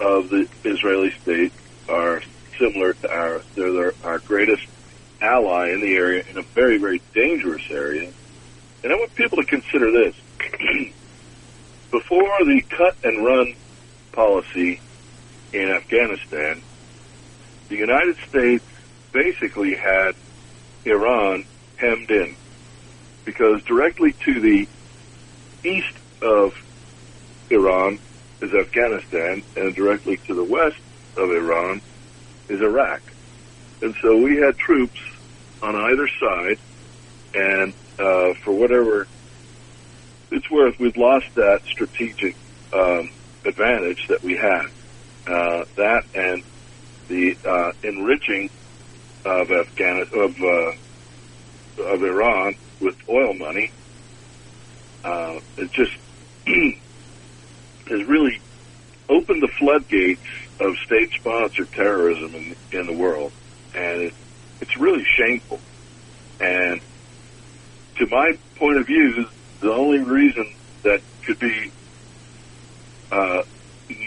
of 0.00 0.28
the 0.30 0.46
Israeli 0.64 1.10
state 1.22 1.52
are 1.88 2.22
similar 2.58 2.92
to 2.92 3.10
ours. 3.10 3.44
They're 3.56 3.94
our 4.04 4.18
greatest 4.20 4.62
ally 5.20 5.70
in 5.70 5.80
the 5.80 5.94
area, 5.94 6.24
in 6.28 6.38
a 6.38 6.42
very, 6.54 6.78
very 6.78 7.00
dangerous 7.14 7.62
area. 7.70 8.10
And 8.82 8.92
I 8.92 8.96
want 8.96 9.14
people 9.14 9.38
to 9.38 9.44
consider 9.44 9.90
this. 9.90 10.14
Before 11.90 12.38
the 12.40 12.62
cut 12.70 12.96
and 13.04 13.24
run 13.24 13.54
policy 14.12 14.80
in 15.52 15.70
Afghanistan, 15.70 16.62
the 17.72 17.78
United 17.78 18.18
States 18.28 18.62
basically 19.12 19.74
had 19.74 20.14
Iran 20.84 21.46
hemmed 21.76 22.10
in 22.10 22.36
because 23.24 23.62
directly 23.62 24.12
to 24.12 24.40
the 24.40 24.68
east 25.64 25.96
of 26.20 26.54
Iran 27.48 27.98
is 28.42 28.52
Afghanistan 28.52 29.42
and 29.56 29.74
directly 29.74 30.18
to 30.18 30.34
the 30.34 30.44
west 30.44 30.76
of 31.16 31.30
Iran 31.30 31.80
is 32.50 32.60
Iraq. 32.60 33.00
And 33.80 33.94
so 34.02 34.18
we 34.18 34.36
had 34.36 34.58
troops 34.58 35.00
on 35.62 35.74
either 35.74 36.08
side 36.20 36.58
and 37.34 37.72
uh, 37.98 38.34
for 38.44 38.52
whatever 38.52 39.06
it's 40.30 40.50
worth 40.50 40.78
we've 40.78 40.98
lost 40.98 41.34
that 41.36 41.62
strategic 41.64 42.36
um, 42.74 43.08
advantage 43.46 44.08
that 44.08 44.22
we 44.22 44.36
had. 44.36 44.66
Uh, 45.26 45.64
that 45.76 46.04
and 46.14 46.42
the 47.08 47.36
uh, 47.44 47.72
enriching 47.82 48.50
of 49.24 49.50
Afghanistan 49.50 50.20
of 50.20 50.36
uh, 50.42 50.72
of 51.84 52.02
Iran 52.02 52.54
with 52.80 52.96
oil 53.08 53.34
money. 53.34 53.70
Uh, 55.04 55.40
it 55.56 55.70
just 55.72 55.92
has 56.46 58.08
really 58.08 58.40
opened 59.08 59.42
the 59.42 59.50
floodgates 59.58 60.22
of 60.60 60.76
state-sponsored 60.86 61.72
terrorism 61.72 62.34
in, 62.34 62.56
in 62.72 62.86
the 62.86 62.92
world, 62.92 63.32
and 63.74 64.02
it, 64.02 64.14
it's 64.60 64.76
really 64.76 65.04
shameful. 65.16 65.58
And 66.40 66.80
to 67.96 68.06
my 68.06 68.32
point 68.56 68.78
of 68.78 68.86
view, 68.86 69.26
the 69.60 69.72
only 69.72 69.98
reason 69.98 70.54
that 70.82 71.00
could 71.24 71.38
be 71.38 71.72
uh, 73.10 73.42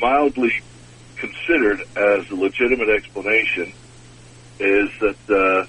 mildly 0.02 0.54
considered 1.18 1.82
as 1.96 2.30
a 2.30 2.36
legitimate 2.36 2.90
explanation 2.90 3.74
is 4.60 4.90
that 5.00 5.18
uh, 5.30 5.68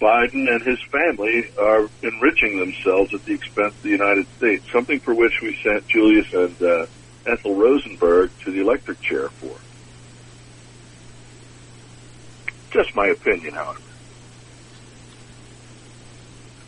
Biden 0.00 0.52
and 0.52 0.62
his 0.62 0.80
family 0.90 1.50
are 1.58 1.88
enriching 2.02 2.58
themselves 2.58 3.14
at 3.14 3.24
the 3.24 3.34
expense 3.34 3.74
of 3.74 3.82
the 3.82 3.90
United 3.90 4.26
States, 4.36 4.64
something 4.72 4.98
for 5.00 5.14
which 5.14 5.40
we 5.42 5.56
sent 5.62 5.86
Julius 5.86 6.32
and 6.32 6.62
uh, 6.62 6.86
Ethel 7.26 7.54
Rosenberg 7.54 8.30
to 8.44 8.50
the 8.50 8.60
electric 8.60 9.00
chair 9.00 9.28
for. 9.28 9.56
Just 12.72 12.96
my 12.96 13.08
opinion, 13.08 13.54
however. 13.54 13.80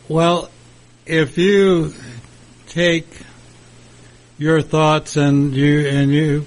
Well, 0.07 0.49
if 1.05 1.37
you 1.37 1.93
take 2.67 3.07
your 4.37 4.61
thoughts 4.61 5.17
and 5.17 5.53
you 5.55 5.87
and 5.87 6.11
you 6.11 6.45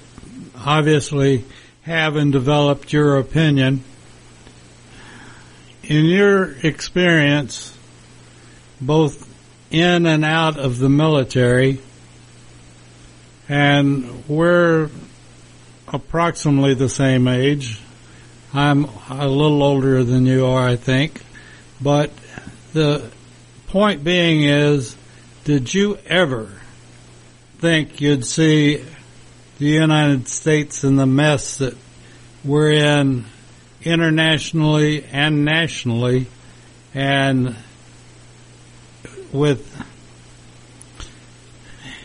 obviously 0.65 1.45
have 1.83 2.15
and 2.15 2.31
developed 2.31 2.93
your 2.93 3.17
opinion. 3.17 3.83
In 5.83 6.05
your 6.05 6.51
experience 6.63 7.75
both 8.81 9.27
in 9.71 10.05
and 10.05 10.23
out 10.23 10.57
of 10.57 10.77
the 10.79 10.89
military 10.89 11.79
and 13.47 14.27
we're 14.27 14.89
approximately 15.87 16.75
the 16.75 16.89
same 16.89 17.27
age. 17.27 17.81
I'm 18.53 18.85
a 19.09 19.27
little 19.27 19.63
older 19.63 20.03
than 20.03 20.25
you 20.25 20.45
are 20.45 20.67
I 20.67 20.75
think. 20.75 21.21
But 21.81 22.11
the 22.73 23.09
point 23.67 24.03
being 24.03 24.43
is 24.43 24.95
did 25.43 25.73
you 25.73 25.97
ever 26.05 26.51
think 27.57 27.99
you'd 28.01 28.25
see 28.25 28.83
the 29.59 29.67
United 29.67 30.27
States 30.27 30.83
in 30.83 30.95
the 30.95 31.05
mess 31.05 31.57
that 31.57 31.75
we're 32.43 32.71
in 32.71 33.25
internationally 33.83 35.05
and 35.11 35.45
nationally 35.45 36.27
and 36.93 37.55
with 39.31 39.85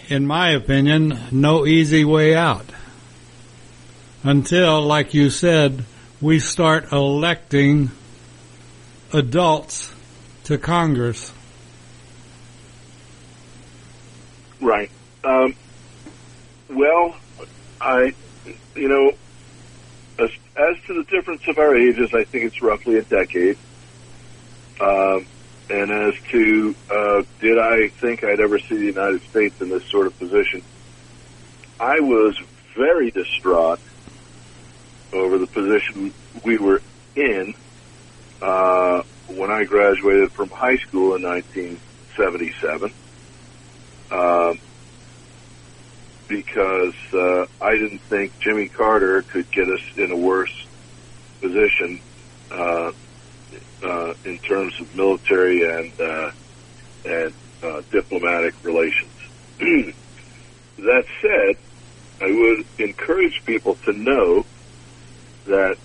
in 0.09 0.27
my 0.27 0.51
opinion 0.51 1.19
no 1.33 1.67
easy 1.67 2.05
way 2.05 2.35
out 2.35 2.67
until 4.23 4.83
like 4.83 5.15
you 5.15 5.31
said 5.31 5.85
we 6.21 6.39
start 6.39 6.93
electing 6.93 7.91
adults 9.13 9.93
to 10.45 10.59
Congress 10.59 11.33
Right. 14.65 14.91
Um, 15.25 15.55
well, 16.71 17.15
I, 17.85 18.13
you 18.77 18.89
know, 18.89 19.13
as, 20.19 20.31
as 20.57 20.77
to 20.87 20.95
the 20.95 21.05
difference 21.15 21.43
of 21.49 21.59
our 21.59 21.77
ages, 21.77 22.09
I 22.13 22.25
think 22.33 22.45
it's 22.47 22.63
roughly 22.63 22.97
a 22.97 23.05
decade. 23.05 23.59
Um, 24.81 25.27
and 25.69 25.91
as 25.91 26.15
to 26.33 26.75
uh, 26.91 27.23
did 27.41 27.59
I 27.59 27.91
think 28.01 28.21
I'd 28.25 28.41
ever 28.41 28.59
see 28.69 28.77
the 28.77 28.93
United 28.93 29.21
States 29.31 29.57
in 29.61 29.71
this 29.71 29.83
sort 29.91 30.07
of 30.07 30.19
position, 30.19 30.63
I 31.81 32.01
was 32.01 32.37
very 32.77 33.11
distraught 33.11 33.81
over 35.13 35.39
the 35.39 35.47
position 35.47 36.15
we 36.45 36.59
were 36.59 36.83
in 37.17 37.55
uh, 38.43 39.01
when 39.29 39.51
I 39.51 39.65
graduated 39.65 40.31
from 40.37 40.51
high 40.51 40.77
school 40.89 41.17
in 41.17 41.23
1977 41.23 42.93
um, 44.11 44.59
because 46.29 46.95
uh, 47.13 47.45
I 47.61 47.73
didn't 47.73 48.03
think 48.09 48.33
Jimmy 48.43 48.69
Carter 48.69 49.25
could 49.33 49.47
get 49.53 49.65
us 49.65 49.81
in 49.97 50.11
a 50.13 50.17
worse 50.17 50.53
position 51.41 52.01
uh, 52.51 52.91
uh, 53.85 54.13
in 54.25 54.39
terms 54.49 54.75
of 54.81 54.95
military 54.95 55.61
and 55.63 55.93
uh, 56.01 56.31
and 57.05 57.35
uh, 57.63 57.83
diplomatic 57.91 58.55
relations. 58.63 59.13
that 60.79 61.05
said, 61.21 61.57
I 62.21 62.27
would 62.31 62.65
encourage 62.79 63.35
people 63.47 63.77
to 63.85 63.93
know 63.93 64.45
that 65.47 65.77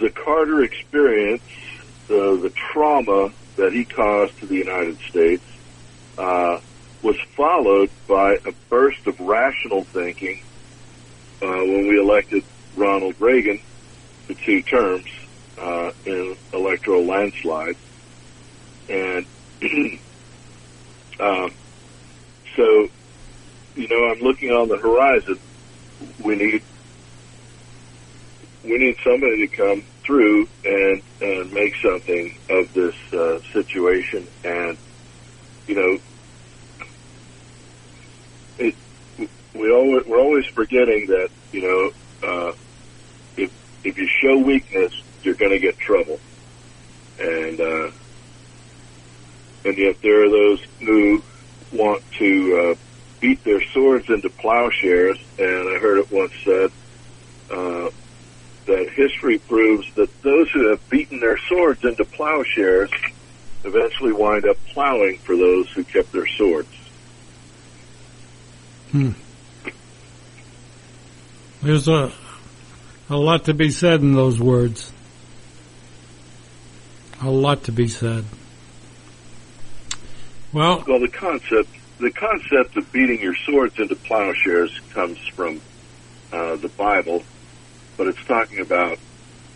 the 0.00 0.10
Carter 0.24 0.64
experience, 0.64 1.42
uh, 2.08 2.40
the 2.42 2.50
trauma 2.72 3.28
that 3.56 3.72
he 3.72 3.84
caused 3.84 4.32
to 4.40 4.46
the 4.46 4.56
United 4.56 4.98
States, 5.08 5.44
uh, 6.18 6.56
was 7.02 7.16
followed 7.36 7.90
by 8.06 8.34
a 8.44 8.52
burst 8.68 9.06
of 9.06 9.18
rational 9.20 9.84
thinking 9.84 10.42
uh, 11.42 11.46
when 11.46 11.88
we 11.88 11.98
elected 11.98 12.44
Ronald 12.76 13.14
Reagan 13.18 13.60
for 14.26 14.34
two 14.34 14.62
terms 14.62 15.06
uh, 15.58 15.92
in 16.04 16.36
electoral 16.52 17.04
landslide. 17.04 17.76
And 18.88 19.26
um, 21.20 21.52
so, 22.56 22.88
you 23.76 23.88
know, 23.88 24.10
I'm 24.10 24.20
looking 24.20 24.50
on 24.50 24.68
the 24.68 24.76
horizon. 24.76 25.38
We 26.22 26.36
need 26.36 26.62
we 28.62 28.76
need 28.76 28.96
somebody 29.02 29.48
to 29.48 29.56
come 29.56 29.82
through 30.02 30.46
and 30.64 31.02
and 31.20 31.52
make 31.52 31.74
something 31.76 32.36
of 32.48 32.72
this 32.74 32.94
uh, 33.12 33.40
situation. 33.52 34.26
And 34.44 34.76
you 35.66 35.74
know, 35.74 35.98
we 39.60 39.72
always 39.72 40.06
we're 40.06 40.18
always 40.18 40.46
forgetting 40.46 41.06
that 41.08 41.30
you 41.52 41.62
know 41.62 42.28
uh, 42.28 42.52
if 43.36 43.52
if 43.84 43.98
you 43.98 44.06
show 44.06 44.38
weakness, 44.38 44.92
you're 45.22 45.34
going 45.34 45.52
to 45.52 45.58
get 45.58 45.78
trouble, 45.78 46.18
and 47.20 47.60
uh, 47.60 47.90
and 49.64 49.76
yet 49.76 50.00
there 50.02 50.24
are 50.24 50.30
those 50.30 50.62
who 50.80 51.22
want 51.72 52.02
to 52.12 52.56
uh, 52.56 52.74
beat 53.20 53.42
their 53.44 53.62
swords 53.62 54.08
into 54.08 54.30
plowshares. 54.30 55.18
And 55.38 55.68
I 55.68 55.78
heard 55.78 55.98
it 55.98 56.10
once 56.10 56.32
said 56.44 56.70
uh, 57.50 57.90
that 58.66 58.90
history 58.90 59.38
proves 59.38 59.92
that 59.94 60.22
those 60.22 60.50
who 60.50 60.70
have 60.70 60.88
beaten 60.88 61.20
their 61.20 61.38
swords 61.38 61.84
into 61.84 62.04
plowshares 62.04 62.90
eventually 63.64 64.12
wind 64.12 64.46
up 64.46 64.56
plowing 64.68 65.18
for 65.18 65.36
those 65.36 65.70
who 65.70 65.84
kept 65.84 66.12
their 66.12 66.26
swords. 66.26 66.74
Hmm. 68.90 69.12
There's 71.62 71.88
a 71.88 72.10
a 73.10 73.16
lot 73.16 73.44
to 73.46 73.54
be 73.54 73.70
said 73.70 74.00
in 74.00 74.14
those 74.14 74.40
words. 74.40 74.92
A 77.22 77.28
lot 77.28 77.64
to 77.64 77.72
be 77.72 77.86
said. 77.86 78.24
Well, 80.52 80.84
Well, 80.86 81.00
the 81.00 81.08
concept 81.08 81.68
the 81.98 82.10
concept 82.10 82.78
of 82.78 82.90
beating 82.92 83.20
your 83.20 83.34
swords 83.34 83.78
into 83.78 83.94
plowshares 83.94 84.80
comes 84.94 85.18
from 85.28 85.60
uh, 86.32 86.56
the 86.56 86.68
Bible, 86.68 87.22
but 87.98 88.06
it's 88.06 88.24
talking 88.24 88.60
about 88.60 88.98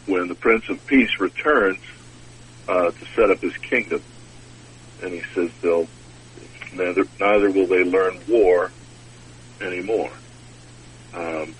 when 0.04 0.28
the 0.28 0.34
Prince 0.34 0.68
of 0.68 0.84
Peace 0.86 1.18
returns 1.18 1.80
uh, 2.68 2.90
to 2.90 3.06
set 3.16 3.30
up 3.30 3.38
his 3.38 3.56
kingdom, 3.56 4.02
and 5.02 5.12
he 5.12 5.22
says 5.34 5.50
they'll 5.62 5.88
neither 6.74 7.06
neither 7.18 7.50
will 7.50 7.66
they 7.66 7.82
learn 7.84 8.18
war 8.28 8.70
anymore. 9.62 10.12
Um, 11.14 11.54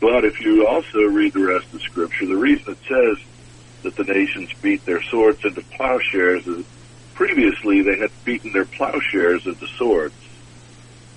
but 0.00 0.24
if 0.24 0.40
you 0.40 0.66
also 0.66 0.98
read 0.98 1.32
the 1.34 1.44
rest 1.44 1.66
of 1.72 1.80
Scripture, 1.82 2.26
the 2.26 2.36
reason 2.36 2.64
it 2.68 2.78
says 2.88 3.18
that 3.82 3.96
the 3.96 4.04
nations 4.04 4.50
beat 4.62 4.84
their 4.86 5.02
swords 5.10 5.40
into 5.44 5.62
plowshares 5.76 6.46
is 6.46 6.64
previously 7.14 7.82
they 7.82 7.98
had 8.00 8.10
beaten 8.24 8.52
their 8.52 8.66
plowshares 8.66 9.42
into 9.46 9.66
swords 9.76 10.14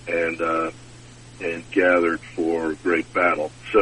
and 0.08 0.42
uh, 0.42 0.72
and 1.40 1.70
gathered 1.72 2.22
for 2.36 2.74
great 2.76 3.12
battle. 3.14 3.52
So, 3.72 3.80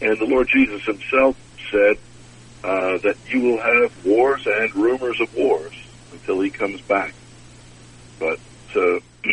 and 0.00 0.18
the 0.18 0.26
Lord 0.26 0.48
Jesus 0.52 0.82
Himself 0.84 1.36
said 1.70 1.96
uh, 2.64 2.98
that 3.02 3.16
you 3.26 3.40
will 3.40 3.58
have 3.58 4.04
wars 4.04 4.42
and 4.46 4.74
rumors 4.74 5.20
of 5.20 5.32
wars 5.34 5.74
until 6.12 6.40
He 6.40 6.50
comes 6.50 6.80
back. 6.82 7.14
But 8.18 8.38
So, 8.72 9.00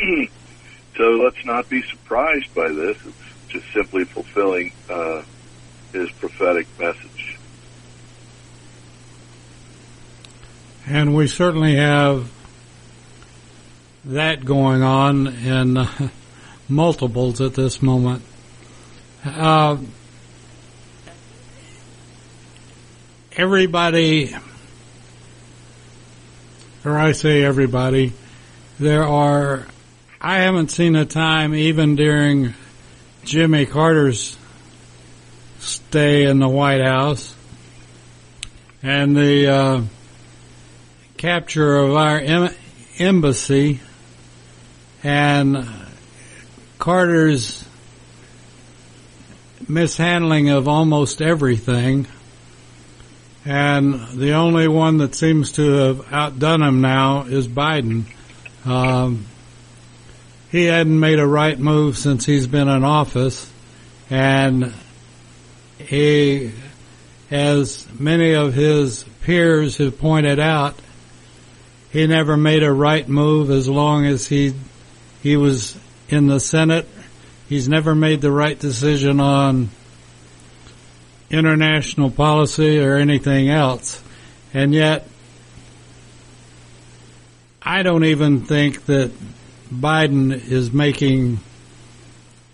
so 0.98 1.04
let's 1.04 1.44
not 1.46 1.68
be 1.70 1.82
surprised 1.92 2.54
by 2.56 2.70
this. 2.70 2.98
It's 3.06 3.33
just 3.54 3.72
simply 3.72 4.04
fulfilling 4.04 4.72
uh, 4.90 5.22
his 5.94 6.12
prophetic 6.12 6.68
message. 6.80 7.38
And 10.88 11.16
we 11.16 11.28
certainly 11.28 11.76
have 11.76 12.30
that 14.06 14.44
going 14.44 14.82
on 14.82 15.28
in 15.28 15.78
uh, 15.78 16.10
multiples 16.70 17.40
at 17.40 17.54
this 17.54 17.82
moment. 17.82 18.24
Uh, 19.24 19.78
everybody, 23.38 24.36
or 26.84 26.98
I 26.98 27.14
say 27.14 27.44
everybody, 27.44 28.12
there 28.80 29.04
are, 29.04 29.68
I 30.20 30.40
haven't 30.40 30.72
seen 30.72 30.96
a 30.96 31.06
time 31.06 31.54
even 31.54 31.96
during 31.96 32.56
Jimmy 33.26 33.66
Carter's 33.66 34.38
stay 35.60 36.26
in 36.26 36.40
the 36.40 36.50
White 36.50 36.82
House 36.82 37.34
and 38.82 39.16
the 39.16 39.48
uh, 39.48 39.82
capture 41.16 41.78
of 41.78 41.96
our 41.96 42.20
em- 42.20 42.56
embassy 42.98 43.80
and 45.04 45.66
Carter's 46.80 47.66
mishandling 49.70 50.50
of 50.50 50.68
almost 50.68 51.22
everything. 51.22 52.08
And 53.46 54.20
the 54.20 54.34
only 54.34 54.68
one 54.68 54.98
that 54.98 55.16
seems 55.16 55.54
to 55.54 55.72
have 55.72 56.14
outdone 56.14 56.62
him 56.62 56.82
now 56.82 57.24
is 57.24 57.48
Biden. 57.48 58.06
Um, 58.66 59.26
he 60.54 60.66
hadn't 60.66 61.00
made 61.00 61.18
a 61.18 61.26
right 61.26 61.58
move 61.58 61.98
since 61.98 62.28
he's 62.28 62.46
been 62.46 62.68
in 62.68 62.84
office, 62.84 63.52
and 64.12 64.72
he, 65.80 66.52
as 67.32 67.88
many 68.00 68.36
of 68.36 68.54
his 68.54 69.04
peers 69.24 69.78
have 69.78 69.98
pointed 69.98 70.40
out, 70.40 70.76
he 71.92 72.06
never 72.06 72.38
made 72.38 72.62
a 72.62 72.72
right 72.72 73.10
move 73.10 73.50
as 73.50 73.68
long 73.68 74.06
as 74.06 74.28
he 74.28 74.54
he 75.24 75.38
was 75.38 75.76
in 76.08 76.28
the 76.28 76.40
Senate. 76.40 76.88
He's 77.50 77.68
never 77.68 77.96
made 77.96 78.22
the 78.22 78.32
right 78.32 78.60
decision 78.60 79.20
on 79.20 79.72
international 81.32 82.12
policy 82.12 82.80
or 82.80 82.98
anything 82.98 83.50
else. 83.50 84.04
And 84.54 84.72
yet, 84.72 85.08
I 87.60 87.82
don't 87.82 88.06
even 88.06 88.42
think 88.42 88.86
that 88.86 89.12
Biden 89.74 90.34
is 90.34 90.72
making 90.72 91.40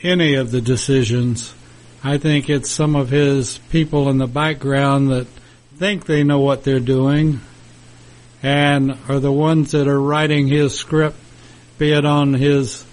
any 0.01 0.35
of 0.35 0.51
the 0.51 0.61
decisions. 0.61 1.53
I 2.03 2.17
think 2.17 2.49
it's 2.49 2.69
some 2.69 2.95
of 2.95 3.09
his 3.09 3.57
people 3.69 4.09
in 4.09 4.17
the 4.17 4.27
background 4.27 5.09
that 5.09 5.27
think 5.75 6.05
they 6.05 6.23
know 6.23 6.39
what 6.39 6.63
they're 6.63 6.79
doing 6.79 7.41
and 8.41 8.97
are 9.09 9.19
the 9.19 9.31
ones 9.31 9.71
that 9.71 9.87
are 9.87 9.99
writing 9.99 10.47
his 10.47 10.73
script, 10.73 11.17
be 11.77 11.91
it 11.91 12.05
on 12.05 12.33
his 12.33 12.85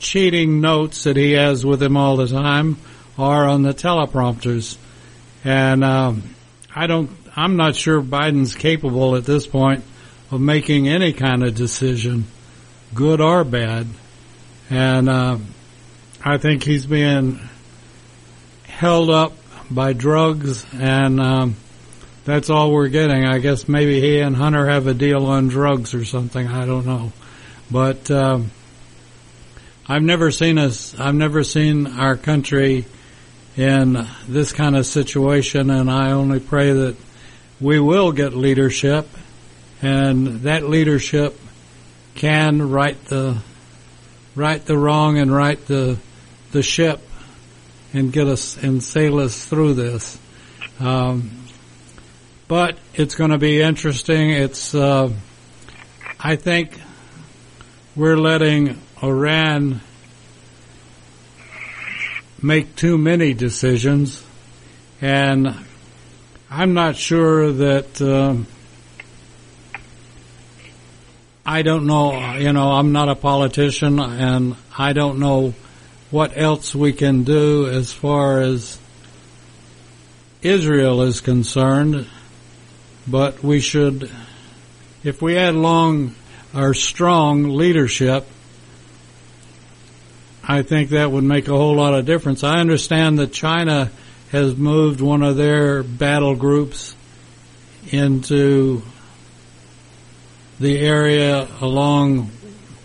cheating 0.00 0.60
notes 0.60 1.04
that 1.04 1.16
he 1.16 1.32
has 1.32 1.64
with 1.64 1.82
him 1.82 1.96
all 1.96 2.16
the 2.16 2.26
time 2.26 2.76
or 3.16 3.46
on 3.46 3.62
the 3.62 3.74
teleprompters. 3.74 4.76
And 5.44 5.84
um, 5.84 6.34
I 6.74 6.86
don't, 6.86 7.10
I'm 7.36 7.56
not 7.56 7.76
sure 7.76 8.02
Biden's 8.02 8.54
capable 8.54 9.14
at 9.14 9.24
this 9.24 9.46
point 9.46 9.84
of 10.30 10.40
making 10.40 10.88
any 10.88 11.12
kind 11.12 11.42
of 11.42 11.54
decision, 11.54 12.24
good 12.94 13.20
or 13.20 13.44
bad. 13.44 13.86
And 14.68 15.08
uh, 15.08 15.38
I 16.24 16.38
think 16.38 16.62
he's 16.62 16.86
being 16.86 17.40
held 18.64 19.10
up 19.10 19.32
by 19.70 19.92
drugs, 19.92 20.66
and 20.74 21.20
um, 21.20 21.56
that's 22.24 22.50
all 22.50 22.72
we're 22.72 22.88
getting. 22.88 23.24
I 23.24 23.38
guess 23.38 23.68
maybe 23.68 24.00
he 24.00 24.20
and 24.20 24.36
Hunter 24.36 24.68
have 24.68 24.86
a 24.86 24.94
deal 24.94 25.26
on 25.26 25.48
drugs 25.48 25.94
or 25.94 26.04
something. 26.04 26.46
I 26.46 26.66
don't 26.66 26.86
know, 26.86 27.12
but 27.70 28.10
um, 28.10 28.50
I've 29.88 30.02
never 30.02 30.30
seen 30.30 30.58
us. 30.58 30.98
I've 30.98 31.14
never 31.14 31.42
seen 31.42 31.86
our 31.86 32.16
country 32.16 32.84
in 33.56 34.06
this 34.28 34.52
kind 34.52 34.76
of 34.76 34.86
situation, 34.86 35.70
and 35.70 35.90
I 35.90 36.12
only 36.12 36.40
pray 36.40 36.72
that 36.72 36.96
we 37.60 37.80
will 37.80 38.12
get 38.12 38.32
leadership, 38.32 39.08
and 39.82 40.26
that 40.42 40.68
leadership 40.68 41.38
can 42.14 42.70
right 42.70 43.02
the 43.06 43.38
right 44.34 44.64
the 44.66 44.76
wrong 44.76 45.18
and 45.18 45.34
right 45.34 45.64
the 45.66 45.98
the 46.52 46.62
ship 46.62 47.00
and 47.92 48.12
get 48.12 48.26
us 48.26 48.56
and 48.62 48.82
sail 48.82 49.18
us 49.20 49.44
through 49.44 49.74
this. 49.74 50.18
Um, 50.78 51.30
but 52.46 52.78
it's 52.94 53.14
going 53.14 53.30
to 53.30 53.38
be 53.38 53.60
interesting. 53.60 54.30
It's 54.30 54.74
uh, 54.74 55.10
I 56.18 56.36
think 56.36 56.78
we're 57.96 58.16
letting 58.16 58.80
Iran 59.02 59.80
make 62.42 62.74
too 62.76 62.98
many 62.98 63.34
decisions, 63.34 64.24
and 65.00 65.54
I'm 66.50 66.74
not 66.74 66.96
sure 66.96 67.52
that. 67.52 68.02
Um, 68.02 68.46
I 71.50 71.62
don't 71.62 71.88
know, 71.88 72.36
you 72.36 72.52
know, 72.52 72.70
I'm 72.70 72.92
not 72.92 73.08
a 73.08 73.16
politician 73.16 73.98
and 73.98 74.54
I 74.78 74.92
don't 74.92 75.18
know 75.18 75.52
what 76.12 76.38
else 76.38 76.76
we 76.76 76.92
can 76.92 77.24
do 77.24 77.66
as 77.66 77.92
far 77.92 78.40
as 78.40 78.78
Israel 80.42 81.02
is 81.02 81.20
concerned, 81.20 82.06
but 83.08 83.42
we 83.42 83.58
should, 83.58 84.12
if 85.02 85.20
we 85.20 85.34
had 85.34 85.56
long 85.56 86.14
or 86.54 86.72
strong 86.72 87.42
leadership, 87.42 88.28
I 90.44 90.62
think 90.62 90.90
that 90.90 91.10
would 91.10 91.24
make 91.24 91.48
a 91.48 91.56
whole 91.56 91.74
lot 91.74 91.94
of 91.94 92.06
difference. 92.06 92.44
I 92.44 92.60
understand 92.60 93.18
that 93.18 93.32
China 93.32 93.90
has 94.30 94.54
moved 94.54 95.00
one 95.00 95.24
of 95.24 95.36
their 95.36 95.82
battle 95.82 96.36
groups 96.36 96.94
into 97.90 98.84
the 100.60 100.78
area 100.78 101.48
along 101.62 102.30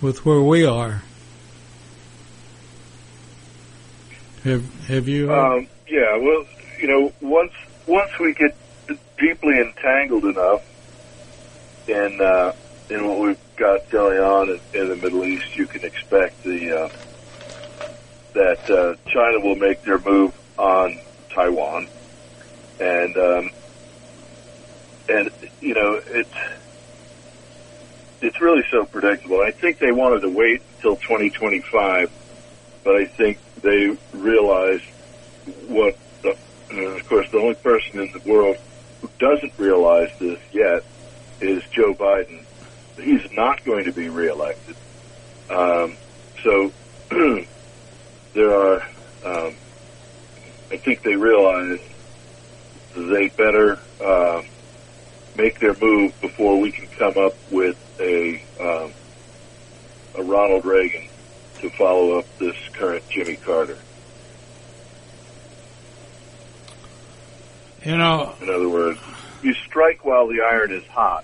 with 0.01 0.25
where 0.25 0.41
we 0.41 0.65
are. 0.65 1.03
Have 4.43 4.63
Have 4.87 5.07
you? 5.07 5.31
Um, 5.31 5.67
yeah, 5.87 6.15
well, 6.17 6.45
you 6.81 6.87
know, 6.87 7.11
once 7.21 7.51
once 7.85 8.09
we 8.19 8.33
get 8.33 8.97
deeply 9.19 9.53
entangled 9.59 10.23
enough 10.23 10.61
in 11.87 12.17
uh, 12.23 12.51
in 12.89 13.07
what 13.07 13.19
we've 13.19 13.37
got 13.59 13.79
going 13.91 14.19
on 14.19 14.49
in, 14.49 14.81
in 14.81 14.89
the 14.89 14.95
Middle 14.95 15.25
East, 15.25 15.45
you 15.57 15.67
can 15.67 15.81
expect 15.83 16.41
the 16.43 16.85
uh, 16.85 16.89
that 18.35 18.59
uh, 18.69 18.95
China 19.11 19.39
will 19.43 19.55
make 19.57 19.83
their 19.83 19.99
move 19.99 20.31
on 20.57 21.01
Taiwan, 21.33 21.89
and 22.79 23.17
um, 23.17 23.49
and 25.09 25.29
you 25.59 25.73
know 25.73 25.99
it's 26.07 26.64
it's 28.25 28.41
really 28.41 28.63
so 28.71 28.85
predictable. 28.85 29.39
I 29.41 29.51
think 29.51 29.77
they 29.77 29.91
wanted 29.91 30.21
to 30.21 30.29
wait 30.29 30.61
until 30.77 30.95
2025, 30.95 32.11
but 32.83 32.95
I 32.95 33.05
think 33.05 33.37
they 33.61 33.95
realized 34.13 34.83
what. 35.67 35.95
The, 36.23 36.35
of 36.97 37.07
course, 37.07 37.27
the 37.31 37.37
only 37.37 37.55
person 37.55 37.99
in 37.99 38.11
the 38.11 38.31
world 38.31 38.57
who 39.01 39.09
doesn't 39.19 39.53
realize 39.59 40.09
this 40.19 40.39
yet 40.51 40.83
is 41.39 41.61
Joe 41.71 41.93
Biden. 41.93 42.43
He's 42.97 43.21
not 43.33 43.63
going 43.63 43.85
to 43.85 43.91
be 43.91 44.09
reelected. 44.09 44.75
Um, 45.49 45.95
so 46.43 46.71
there 48.33 48.53
are. 48.53 48.81
Um, 49.23 49.55
I 50.71 50.77
think 50.77 51.03
they 51.03 51.15
realize 51.15 51.79
they 52.95 53.27
better 53.37 53.77
uh, 54.03 54.41
make 55.37 55.59
their 55.59 55.75
move 55.81 56.19
before 56.21 56.59
we 56.59 56.71
can 56.71 56.87
come 56.87 57.17
up 57.17 57.33
with 57.51 57.77
a 57.99 58.41
um, 58.59 58.91
a 60.17 60.23
Ronald 60.23 60.65
Reagan 60.65 61.07
to 61.59 61.69
follow 61.71 62.17
up 62.19 62.25
this 62.37 62.55
current 62.73 63.07
Jimmy 63.09 63.35
Carter. 63.35 63.77
You 67.83 67.97
know, 67.97 68.33
In 68.41 68.49
other 68.49 68.67
words, 68.69 68.99
you 69.43 69.53
strike 69.53 70.03
while 70.03 70.27
the 70.27 70.41
iron 70.41 70.71
is 70.71 70.83
hot. 70.87 71.23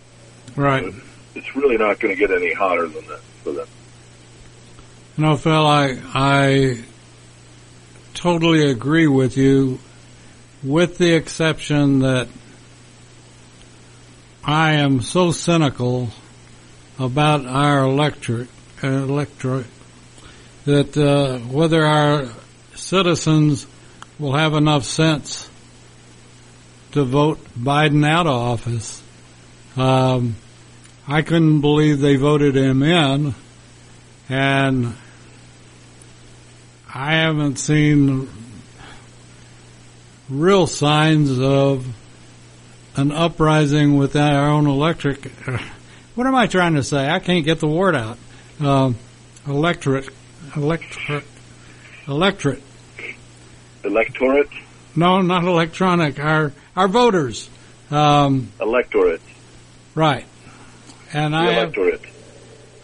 right. 0.56 0.94
It's 1.34 1.56
really 1.56 1.78
not 1.78 2.00
going 2.00 2.14
to 2.14 2.20
get 2.20 2.30
any 2.30 2.54
hotter 2.54 2.88
than 2.88 3.08
that 3.08 3.22
for 3.44 3.54
them. 3.54 3.68
You 5.18 5.24
know, 5.24 5.38
Phil, 5.38 5.66
I 5.66 5.98
I 6.14 6.84
totally 8.14 8.70
agree 8.70 9.08
with 9.08 9.38
you, 9.38 9.80
with 10.62 10.98
the 10.98 11.14
exception 11.14 12.00
that 12.00 12.28
I 14.44 14.74
am 14.74 15.02
so 15.02 15.32
cynical 15.32 16.10
about 16.98 17.46
our 17.46 17.84
electorate, 17.84 18.48
electorate 18.82 19.68
that 20.66 20.98
uh, 20.98 21.38
whether 21.40 21.86
our 21.86 22.28
citizens 22.74 23.68
will 24.18 24.34
have 24.34 24.56
enough 24.56 24.84
sense 24.84 25.48
to 26.94 27.04
vote 27.04 27.40
Biden 27.56 28.04
out 28.04 28.26
of 28.26 28.34
office. 28.34 29.04
Um, 29.78 30.36
I 31.08 31.22
couldn't 31.22 31.62
believe 31.62 32.00
they 32.00 32.16
voted 32.16 32.56
him 32.56 32.82
in, 32.82 33.36
and 34.28 34.96
I 36.94 37.14
haven't 37.14 37.58
seen 37.58 38.28
real 40.30 40.66
signs 40.66 41.40
of 41.40 41.86
an 42.96 43.12
uprising 43.12 43.98
within 43.98 44.22
our 44.22 44.50
own 44.50 44.68
electric. 44.68 45.26
What 46.16 46.28
am 46.28 46.36
I 46.36 46.48
trying 46.48 46.76
to 46.76 46.84
say? 46.84 47.10
I 47.10 47.20
can't 47.20 47.46
get 47.46 47.60
the 47.60 47.68
word 47.68 47.96
out. 47.96 48.18
Um, 48.60 48.98
electorate, 49.48 50.10
electorate, 50.56 51.24
electorate. 52.08 52.62
Electorate? 53.84 54.50
No, 54.96 55.22
not 55.22 55.44
electronic. 55.46 56.20
Our 56.20 56.52
our 56.76 56.88
voters. 56.88 57.50
Um, 57.90 58.50
Electorate. 58.62 59.22
right. 59.96 60.26
And 61.14 61.34
The 61.34 61.38
I 61.38 61.52
have, 61.52 61.64
electorate. 61.76 62.02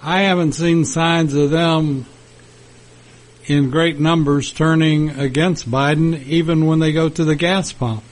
I 0.01 0.21
haven't 0.23 0.53
seen 0.53 0.83
signs 0.85 1.33
of 1.33 1.49
them 1.51 2.05
in 3.45 3.69
great 3.69 3.99
numbers 3.99 4.51
turning 4.51 5.11
against 5.11 5.69
Biden, 5.69 6.21
even 6.25 6.65
when 6.65 6.79
they 6.79 6.91
go 6.91 7.07
to 7.07 7.23
the 7.23 7.35
gas 7.35 7.71
pump. 7.71 8.03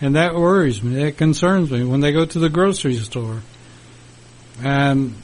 And 0.00 0.16
that 0.16 0.34
worries 0.34 0.82
me. 0.82 1.02
It 1.02 1.18
concerns 1.18 1.70
me 1.70 1.84
when 1.84 2.00
they 2.00 2.12
go 2.12 2.24
to 2.24 2.38
the 2.38 2.48
grocery 2.48 2.96
store. 2.96 3.42
And 4.62 5.14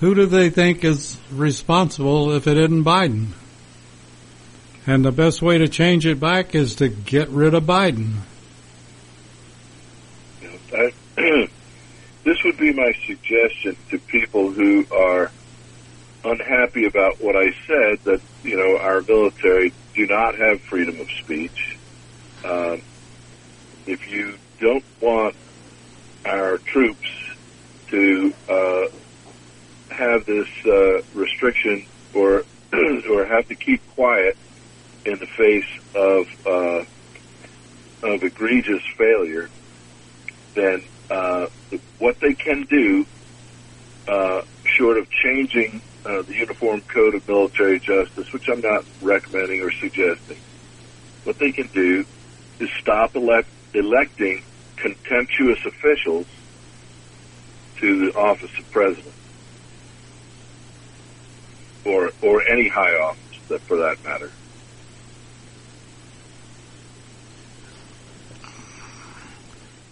who 0.00 0.14
do 0.14 0.26
they 0.26 0.50
think 0.50 0.84
is 0.84 1.18
responsible 1.32 2.32
if 2.32 2.46
it 2.46 2.56
isn't 2.56 2.84
Biden? 2.84 3.28
And 4.86 5.04
the 5.04 5.12
best 5.12 5.40
way 5.40 5.58
to 5.58 5.68
change 5.68 6.04
it 6.04 6.20
back 6.20 6.54
is 6.54 6.76
to 6.76 6.88
get 6.88 7.28
rid 7.28 7.54
of 7.54 7.64
Biden. 7.64 8.16
I, 10.74 10.92
this 12.24 12.42
would 12.44 12.58
be 12.58 12.72
my 12.72 12.92
suggestion 13.06 13.76
to 13.90 13.98
people 13.98 14.50
who 14.50 14.84
are 14.92 15.30
unhappy 16.24 16.86
about 16.86 17.22
what 17.22 17.36
I 17.36 17.54
said 17.66 18.00
that, 18.04 18.20
you 18.42 18.56
know, 18.56 18.78
our 18.78 19.00
military 19.02 19.72
do 19.94 20.06
not 20.06 20.34
have 20.34 20.60
freedom 20.62 21.00
of 21.00 21.10
speech. 21.10 21.73
Um, 22.44 22.82
if 23.86 24.00
you 24.10 24.36
don't 24.60 24.84
want 25.00 25.34
our 26.26 26.58
troops 26.72 27.08
to 27.90 28.32
uh, 28.48 28.98
have 29.90 30.20
this 30.26 30.48
uh, 30.66 31.02
restriction 31.14 31.86
or 32.14 32.44
or 33.10 33.26
have 33.26 33.46
to 33.48 33.56
keep 33.56 33.80
quiet 33.94 34.36
in 35.06 35.18
the 35.20 35.26
face 35.38 35.70
of 35.94 36.26
uh, 36.46 38.08
of 38.08 38.22
egregious 38.22 38.82
failure, 38.98 39.48
then 40.54 40.82
uh, 41.10 41.46
what 41.98 42.16
they 42.20 42.34
can 42.34 42.66
do, 42.68 43.04
uh, 44.08 44.40
short 44.78 44.98
of 44.98 45.06
changing 45.24 45.80
uh, 46.04 46.22
the 46.26 46.34
Uniform 46.34 46.82
Code 46.92 47.14
of 47.14 47.26
Military 47.26 47.80
Justice, 47.80 48.26
which 48.32 48.44
I'm 48.52 48.60
not 48.60 48.84
recommending 49.00 49.60
or 49.62 49.72
suggesting, 49.80 50.42
what 51.24 51.36
they 51.38 51.52
can 51.52 51.68
do 51.72 52.04
is 52.60 52.70
stop 52.80 53.14
elect- 53.16 53.48
electing 53.74 54.42
contemptuous 54.76 55.64
officials 55.64 56.26
to 57.78 58.06
the 58.06 58.16
office 58.18 58.50
of 58.58 58.70
president, 58.70 59.14
or 61.84 62.10
or 62.22 62.42
any 62.48 62.68
high 62.68 62.94
office, 62.94 63.38
that 63.48 63.60
for 63.62 63.76
that 63.78 64.02
matter. 64.04 64.30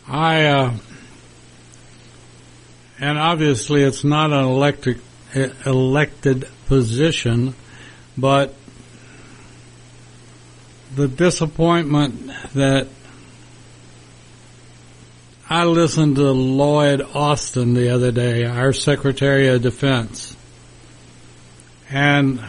I, 0.08 0.44
uh, 0.44 0.72
and 3.00 3.18
obviously 3.18 3.82
it's 3.82 4.04
not 4.04 4.32
an 4.32 4.44
electric, 4.44 4.98
e- 5.34 5.46
elected 5.64 6.46
position, 6.66 7.54
but 8.16 8.54
the 10.94 11.08
disappointment 11.08 12.30
that 12.54 12.86
I 15.48 15.64
listened 15.64 16.16
to 16.16 16.30
Lloyd 16.30 17.02
Austin 17.02 17.74
the 17.74 17.90
other 17.90 18.12
day, 18.12 18.44
our 18.44 18.72
Secretary 18.72 19.48
of 19.48 19.62
Defense, 19.62 20.36
and, 21.90 22.40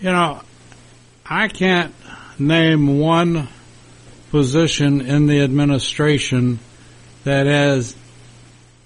you 0.00 0.10
know, 0.10 0.40
I 1.26 1.48
can't 1.48 1.94
name 2.38 2.98
one 2.98 3.48
position 4.30 5.00
in 5.00 5.26
the 5.26 5.42
administration 5.42 6.58
that 7.24 7.46
has 7.46 7.96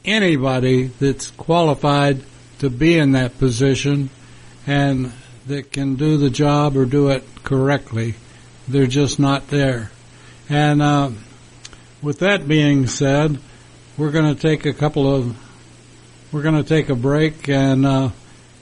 anybody 0.04 0.84
that's 0.86 1.30
qualified 1.32 2.22
to 2.58 2.70
be 2.70 2.98
in 2.98 3.12
that 3.12 3.38
position 3.38 4.08
and 4.66 5.12
that 5.46 5.70
can 5.72 5.96
do 5.96 6.16
the 6.16 6.30
job 6.30 6.76
or 6.76 6.84
do 6.84 7.08
it 7.08 7.24
correctly. 7.44 8.14
They're 8.68 8.86
just 8.86 9.18
not 9.18 9.48
there. 9.48 9.90
And 10.48 10.82
uh, 10.82 11.10
with 12.02 12.20
that 12.20 12.46
being 12.46 12.86
said, 12.86 13.38
we're 13.96 14.10
going 14.10 14.34
to 14.34 14.40
take 14.40 14.66
a 14.66 14.72
couple 14.72 15.12
of 15.12 15.36
we're 16.32 16.42
going 16.42 16.62
to 16.62 16.68
take 16.68 16.88
a 16.88 16.94
break 16.94 17.48
and 17.48 17.86
uh, 17.86 18.10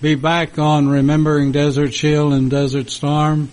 be 0.01 0.15
back 0.15 0.59
on 0.59 0.89
remembering 0.89 1.51
Desert 1.51 1.95
Shield 1.95 2.33
and 2.33 2.51
Desert 2.51 2.91
Storm 2.91 3.49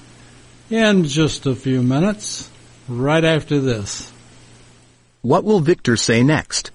in 0.69 1.05
just 1.05 1.45
a 1.45 1.55
few 1.55 1.81
minutes 1.81 2.49
right 2.87 3.23
after 3.23 3.59
this. 3.59 4.11
What 5.21 5.43
will 5.43 5.59
Victor 5.59 5.95
say 5.95 6.23
next? 6.23 6.71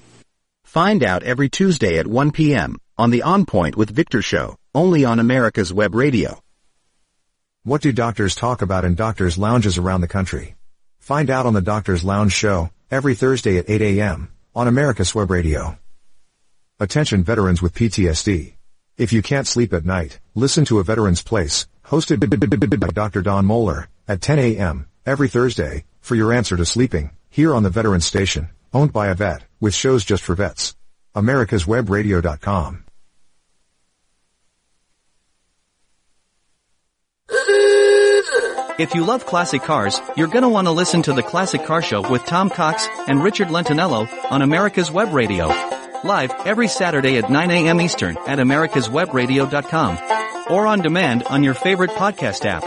Find 0.64 1.05
out 1.05 1.22
every 1.22 1.49
Tuesday 1.49 1.99
at 1.99 2.07
1 2.07 2.33
p.m. 2.33 2.77
on 2.97 3.11
the 3.11 3.22
On 3.22 3.45
Point 3.45 3.77
with 3.77 3.91
Victor 3.91 4.22
show, 4.22 4.57
only 4.74 5.05
on 5.05 5.18
America's 5.18 5.72
Web 5.72 5.95
Radio. 5.95 6.39
What 7.67 7.83
do 7.83 7.91
doctors 7.91 8.37
talk 8.37 8.62
about 8.62 8.85
in 8.85 8.95
doctors' 8.95 9.37
lounges 9.37 9.77
around 9.77 10.01
the 10.01 10.07
country? 10.07 10.55
Find 11.01 11.29
out 11.29 11.47
on 11.47 11.53
the 11.53 11.61
Doctors 11.61 12.05
Lounge 12.05 12.33
show, 12.33 12.71
every 12.93 13.17
Thursday 13.17 13.59
at 13.59 13.69
8 13.69 13.83
a.m. 13.83 14.31
on 14.55 14.69
America's 14.69 15.17
Web 15.17 15.33
Radio. 15.33 15.77
Attention 16.79 17.25
veterans 17.25 17.61
with 17.61 17.75
PTSD. 17.75 18.55
If 18.97 19.12
you 19.12 19.21
can't 19.21 19.49
sleep 19.49 19.73
at 19.73 19.85
night, 19.85 20.21
listen 20.37 20.64
to 20.67 20.79
A 20.79 20.85
Veteran's 20.85 21.23
Place, 21.25 21.67
hosted 21.85 22.79
by 22.79 22.87
Dr. 22.87 23.21
Don 23.21 23.45
Moeller, 23.45 23.89
at 24.07 24.21
10 24.21 24.39
a.m. 24.39 24.87
every 25.05 25.29
Thursday, 25.29 25.87
for 26.01 26.14
your 26.14 26.33
answer 26.33 26.57
to 26.57 26.64
sleeping, 26.64 27.11
here 27.31 27.53
on 27.53 27.64
the 27.64 27.71
Veterans 27.79 28.07
Station, 28.07 28.49
owned 28.73 28.93
by 28.93 29.09
a 29.09 29.17
vet, 29.17 29.43
with 29.59 29.75
shows 29.75 30.05
just 30.05 30.23
for 30.23 30.37
vets. 30.37 30.77
AmericasWebRadio.com. 31.17 32.86
If 38.79 38.95
you 38.95 39.07
love 39.07 39.24
classic 39.24 39.62
cars, 39.62 39.99
you're 40.18 40.27
gonna 40.27 40.51
want 40.51 40.66
to 40.66 40.72
listen 40.72 41.01
to 41.05 41.14
the 41.14 41.22
Classic 41.22 41.64
Car 41.64 41.81
Show 41.81 42.07
with 42.11 42.27
Tom 42.27 42.51
Cox 42.51 42.87
and 43.09 43.24
Richard 43.24 43.49
Lentinello 43.49 44.07
on 44.31 44.43
America's 44.43 44.91
Web 44.91 45.14
Radio. 45.14 45.47
Live 46.05 46.31
every 46.45 46.68
Saturday 46.68 47.16
at 47.16 47.31
9 47.31 47.51
a.m. 47.51 47.81
Eastern 47.81 48.18
at 48.27 48.39
americaswebradio.com 48.39 49.99
or 50.51 50.66
on 50.66 50.83
demand 50.83 51.22
on 51.22 51.43
your 51.43 51.55
favorite 51.55 51.93
podcast 51.93 52.45
app. 52.45 52.64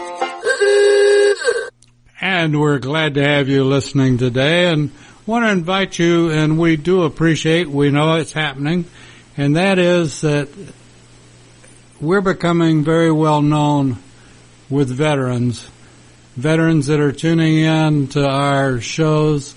And 2.20 2.58
we're 2.60 2.80
glad 2.80 3.14
to 3.14 3.22
have 3.22 3.48
you 3.48 3.62
listening 3.62 4.18
today 4.18 4.66
and 4.72 4.90
want 5.26 5.44
to 5.44 5.50
invite 5.50 5.96
you, 5.96 6.32
and 6.32 6.58
we 6.58 6.74
do 6.74 7.04
appreciate, 7.04 7.68
we 7.70 7.90
know 7.90 8.16
it's 8.16 8.32
happening, 8.32 8.84
and 9.36 9.54
that 9.54 9.78
is 9.78 10.22
that 10.22 10.48
we're 12.00 12.20
becoming 12.20 12.82
very 12.82 13.12
well 13.12 13.42
known 13.42 13.98
with 14.68 14.88
veterans. 14.90 15.70
Veterans 16.40 16.86
that 16.86 17.00
are 17.00 17.12
tuning 17.12 17.58
in 17.58 18.08
to 18.08 18.26
our 18.26 18.80
shows 18.80 19.54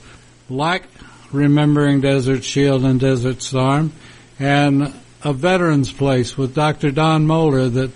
like 0.50 0.84
Remembering 1.32 2.02
Desert 2.02 2.44
Shield 2.44 2.84
and 2.84 3.00
Desert 3.00 3.42
Storm 3.42 3.94
and 4.38 4.94
a 5.24 5.32
Veterans 5.32 5.94
Place 5.94 6.38
with 6.38 6.54
Dr. 6.54 6.92
Don 6.92 7.26
Moeller 7.26 7.70
that 7.70 7.92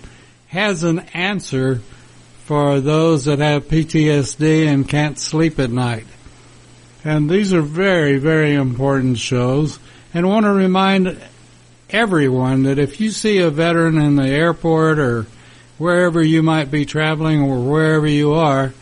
has 0.48 0.84
an 0.84 1.00
answer 1.12 1.82
for 2.46 2.80
those 2.80 3.26
that 3.26 3.40
have 3.40 3.68
PTSD 3.68 4.66
and 4.66 4.88
can't 4.88 5.18
sleep 5.18 5.58
at 5.58 5.70
night. 5.70 6.06
And 7.04 7.28
these 7.28 7.52
are 7.52 7.60
very, 7.60 8.16
very 8.16 8.54
important 8.54 9.18
shows. 9.18 9.78
And 10.14 10.24
I 10.24 10.28
want 10.30 10.46
to 10.46 10.52
remind 10.52 11.20
everyone 11.90 12.62
that 12.62 12.78
if 12.78 13.00
you 13.00 13.10
see 13.10 13.38
a 13.38 13.50
veteran 13.50 13.98
in 13.98 14.16
the 14.16 14.28
airport 14.28 14.98
or 14.98 15.26
wherever 15.76 16.22
you 16.22 16.42
might 16.42 16.70
be 16.70 16.84
traveling 16.84 17.40
or 17.40 17.60
wherever 17.60 18.06
you 18.06 18.32
are, 18.32 18.72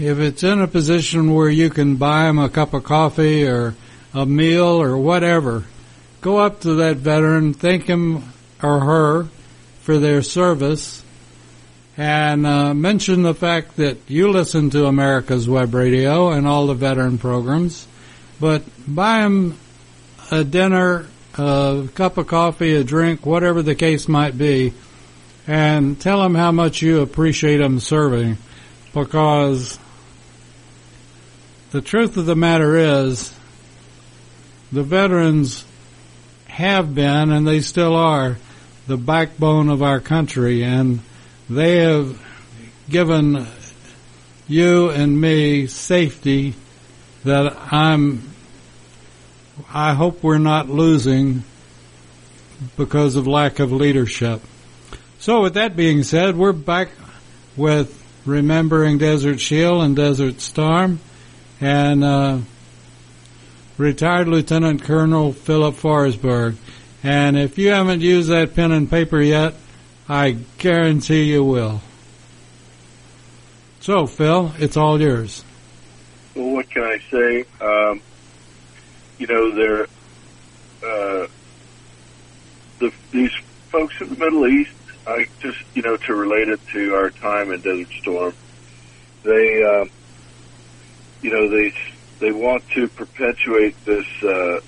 if 0.00 0.18
it's 0.18 0.42
in 0.42 0.60
a 0.60 0.66
position 0.66 1.34
where 1.34 1.50
you 1.50 1.68
can 1.68 1.96
buy 1.96 2.24
them 2.24 2.38
a 2.38 2.48
cup 2.48 2.72
of 2.72 2.84
coffee 2.84 3.46
or 3.46 3.74
a 4.14 4.24
meal 4.24 4.80
or 4.80 4.96
whatever, 4.96 5.64
go 6.22 6.38
up 6.38 6.60
to 6.62 6.74
that 6.76 6.96
veteran, 6.96 7.52
thank 7.52 7.84
him 7.84 8.24
or 8.62 8.80
her 8.80 9.24
for 9.82 9.98
their 9.98 10.22
service, 10.22 11.04
and 11.98 12.46
uh, 12.46 12.72
mention 12.72 13.22
the 13.22 13.34
fact 13.34 13.76
that 13.76 13.98
you 14.08 14.30
listen 14.30 14.70
to 14.70 14.86
America's 14.86 15.46
Web 15.46 15.74
Radio 15.74 16.30
and 16.30 16.46
all 16.46 16.66
the 16.66 16.74
veteran 16.74 17.18
programs, 17.18 17.86
but 18.40 18.62
buy 18.88 19.20
them 19.20 19.58
a 20.30 20.44
dinner, 20.44 21.06
a 21.36 21.88
cup 21.94 22.16
of 22.16 22.26
coffee, 22.26 22.74
a 22.74 22.84
drink, 22.84 23.26
whatever 23.26 23.60
the 23.60 23.74
case 23.74 24.08
might 24.08 24.38
be, 24.38 24.72
and 25.46 26.00
tell 26.00 26.22
them 26.22 26.34
how 26.34 26.52
much 26.52 26.80
you 26.80 27.00
appreciate 27.00 27.58
them 27.58 27.80
serving, 27.80 28.38
because 28.94 29.78
the 31.70 31.80
truth 31.80 32.16
of 32.16 32.26
the 32.26 32.36
matter 32.36 32.76
is, 32.76 33.32
the 34.72 34.82
veterans 34.82 35.64
have 36.46 36.94
been 36.94 37.30
and 37.30 37.46
they 37.46 37.60
still 37.60 37.94
are 37.94 38.38
the 38.86 38.96
backbone 38.96 39.68
of 39.68 39.82
our 39.82 40.00
country 40.00 40.64
and 40.64 41.00
they 41.48 41.78
have 41.78 42.20
given 42.88 43.46
you 44.48 44.90
and 44.90 45.20
me 45.20 45.66
safety 45.68 46.54
that 47.24 47.56
I'm 47.72 48.28
I 49.72 49.94
hope 49.94 50.22
we're 50.22 50.38
not 50.38 50.68
losing 50.68 51.44
because 52.76 53.16
of 53.16 53.26
lack 53.26 53.58
of 53.58 53.72
leadership. 53.72 54.40
So 55.18 55.42
with 55.42 55.54
that 55.54 55.76
being 55.76 56.02
said, 56.02 56.36
we're 56.36 56.52
back 56.52 56.88
with 57.56 57.96
remembering 58.24 58.98
Desert 58.98 59.38
Shield 59.38 59.82
and 59.82 59.94
Desert 59.94 60.40
Storm 60.40 60.98
and 61.60 62.02
uh, 62.02 62.38
retired 63.76 64.28
Lieutenant 64.28 64.82
Colonel 64.82 65.32
Philip 65.32 65.74
Forsberg. 65.74 66.56
And 67.02 67.38
if 67.38 67.58
you 67.58 67.70
haven't 67.70 68.00
used 68.00 68.28
that 68.28 68.54
pen 68.54 68.72
and 68.72 68.90
paper 68.90 69.20
yet, 69.20 69.54
I 70.08 70.36
guarantee 70.58 71.24
you 71.24 71.44
will. 71.44 71.80
So, 73.80 74.06
Phil, 74.06 74.52
it's 74.58 74.76
all 74.76 75.00
yours. 75.00 75.44
Well, 76.34 76.50
what 76.50 76.68
can 76.70 76.82
I 76.82 76.98
say? 77.10 77.44
Um, 77.60 78.02
you 79.18 79.26
know, 79.26 79.50
they're, 79.50 79.84
uh, 80.84 81.26
the, 82.78 82.92
these 83.12 83.32
folks 83.68 84.00
in 84.00 84.10
the 84.10 84.16
Middle 84.16 84.46
East, 84.46 84.72
I 85.06 85.26
just, 85.40 85.58
you 85.74 85.82
know, 85.82 85.96
to 85.96 86.14
relate 86.14 86.48
it 86.48 86.60
to 86.72 86.94
our 86.94 87.10
time 87.10 87.50
in 87.52 87.60
Desert 87.60 87.88
Storm, 88.00 88.34
they, 89.22 89.62
uh, 89.62 89.86
you 91.22 91.30
know, 91.30 91.48
they, 91.50 91.72
they 92.20 92.32
want 92.32 92.62
to 92.74 92.88
perpetuate 92.88 93.76
this, 93.84 94.06
uh, 94.24 94.60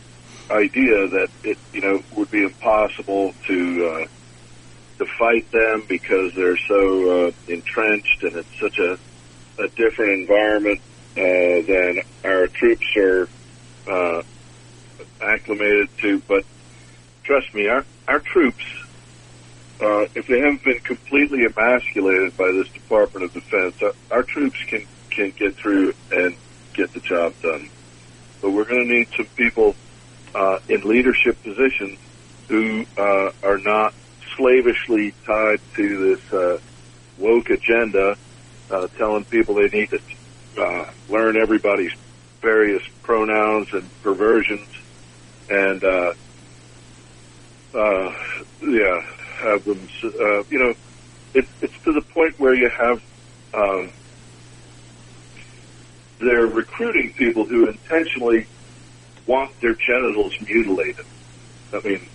idea 0.52 1.08
that 1.08 1.28
it, 1.44 1.58
you 1.72 1.80
know, 1.80 1.98
would 2.16 2.30
be 2.30 2.42
impossible 2.42 3.32
to, 3.46 3.90
uh, 3.90 4.04
to 4.98 5.06
fight 5.18 5.50
them 5.50 5.86
because 5.88 6.30
they're 6.36 6.58
so, 6.68 7.26
uh, 7.26 7.30
entrenched 7.48 8.22
and 8.22 8.36
it's 8.36 8.60
such 8.60 8.78
a, 8.78 9.62
a 9.62 9.68
different 9.76 10.12
environment, 10.20 10.80
uh, 11.16 11.66
than 11.66 12.02
our 12.24 12.46
troops 12.48 12.86
are, 12.96 13.28
uh, 13.88 14.22
acclimated 15.20 15.88
to. 16.02 16.22
But 16.28 16.44
trust 17.24 17.46
me, 17.54 17.68
our, 17.68 17.84
our 18.08 18.20
troops, 18.20 18.64
uh, 19.80 20.04
if 20.14 20.26
they 20.26 20.38
haven't 20.38 20.64
been 20.64 20.80
completely 20.84 21.44
emasculated 21.44 22.36
by 22.36 22.50
this 22.52 22.68
Department 22.72 23.24
of 23.26 23.32
Defense, 23.32 23.74
our, 23.82 24.18
our 24.18 24.22
troops 24.22 24.58
can, 24.68 24.86
can 25.16 25.32
get 25.38 25.54
through 25.62 25.92
and 26.10 26.36
get 26.74 26.92
the 26.94 27.00
job 27.00 27.32
done. 27.42 27.70
But 28.40 28.50
we're 28.50 28.64
going 28.64 28.86
to 28.88 28.94
need 28.94 29.08
some 29.16 29.28
people 29.36 29.74
uh, 30.34 30.56
in 30.68 30.82
leadership 30.84 31.42
positions 31.42 31.98
who 32.48 32.84
uh, 32.98 33.30
are 33.42 33.58
not 33.64 33.94
slavishly 34.36 35.14
tied 35.26 35.60
to 35.76 36.16
this 36.16 36.38
uh, 36.38 36.56
woke 37.18 37.46
agenda, 37.50 38.16
uh, 38.70 38.86
telling 38.98 39.24
people 39.30 39.54
they 39.54 39.68
need 39.76 39.88
to 39.90 39.98
uh, 40.60 40.84
learn 41.08 41.36
everybody's 41.36 41.92
various 42.42 42.82
pronouns 43.02 43.68
and 43.72 43.90
perversions, 44.02 44.68
and 45.48 45.84
uh, 45.84 46.12
uh, 47.74 48.10
yeah, 48.62 49.00
have 49.44 49.64
them. 49.64 49.88
Uh, 50.04 50.42
you 50.50 50.58
know, 50.58 50.74
it, 51.34 51.44
it's 51.60 51.74
to 51.84 51.92
the 51.92 52.02
point 52.12 52.34
where 52.38 52.54
you 52.54 52.70
have. 52.78 52.98
Um, 53.54 53.92
they're 56.22 56.46
recruiting 56.46 57.12
people 57.14 57.44
who 57.44 57.68
intentionally 57.68 58.46
want 59.26 59.58
their 59.60 59.74
genitals 59.74 60.34
mutilated. 60.40 61.04
I 61.72 61.80
mean, 61.86 62.08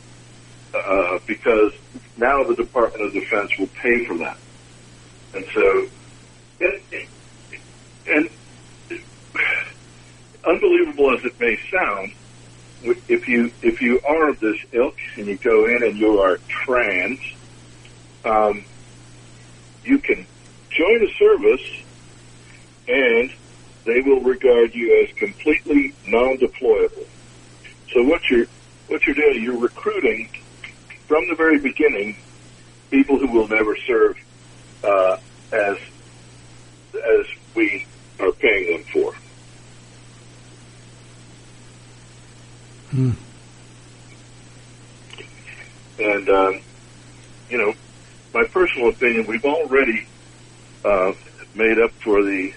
uh, 0.74 1.20
because 1.26 1.74
now 2.18 2.44
the 2.44 2.56
Department 2.56 3.04
of 3.04 3.14
Defense 3.14 3.52
will 3.58 3.70
pay 3.82 4.06
for 4.06 4.18
that. 4.18 4.38
And 5.34 5.46
so, 5.54 5.88
and, 6.60 7.08
and 8.08 8.30
unbelievable 10.46 11.18
as 11.18 11.26
it 11.26 11.40
may 11.40 11.58
sound, 11.72 12.14
if 13.08 13.28
you 13.28 13.52
if 13.62 13.82
you 13.82 14.00
are 14.08 14.30
of 14.30 14.40
this 14.40 14.58
ilk 14.72 14.96
and 15.18 15.28
you 15.28 15.38
go 15.38 15.66
in 15.66 15.84
and 15.84 15.98
you 15.98 16.20
are 16.20 16.38
trans, 16.64 17.20
um, 18.24 18.64
you 19.84 19.98
can 20.00 20.26
join 20.70 21.04
a 21.04 21.12
service 21.18 21.84
and 22.88 23.32
they 23.88 24.02
will 24.06 24.22
regard 24.22 24.72
you 24.76 25.02
as 25.02 25.10
completely 25.18 25.96
non-deployable. 26.06 27.08
So 27.96 28.04
what 28.04 28.20
you're 28.30 28.46
what 28.88 29.02
you're 29.08 29.16
doing, 29.16 29.44
you're 29.44 29.60
recruiting 29.60 30.30
from 31.08 31.24
the 31.30 31.36
very 31.36 31.60
beginning 31.60 32.16
people 32.92 33.18
who 33.18 33.32
will 33.32 33.48
never 33.48 33.76
serve 33.88 34.16
uh, 34.84 35.16
as 35.54 35.78
as 36.96 37.26
we 37.56 37.88
are 38.20 38.32
paying 38.42 38.68
them 38.72 38.84
for. 38.94 39.14
Hmm. 42.92 43.12
And 46.00 46.30
um, 46.30 46.54
you 47.50 47.58
know, 47.58 47.74
my 48.34 48.44
personal 48.54 48.90
opinion, 48.90 49.26
we've 49.28 49.44
already 49.46 50.00
uh, 50.84 51.12
made 51.56 51.80
up 51.84 51.92
for 52.04 52.22
the 52.22 52.50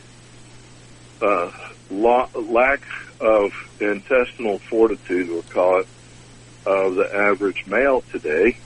uh, 1.20 1.50
lo- 1.90 2.30
lack 2.34 2.80
of 3.20 3.50
intestinal 3.80 4.58
fortitude, 4.70 5.28
we'll 5.28 5.42
call 5.52 5.80
it, 5.80 5.88
of 6.66 6.94
the 6.94 7.04
average 7.32 7.62
male 7.66 8.02
today 8.12 8.58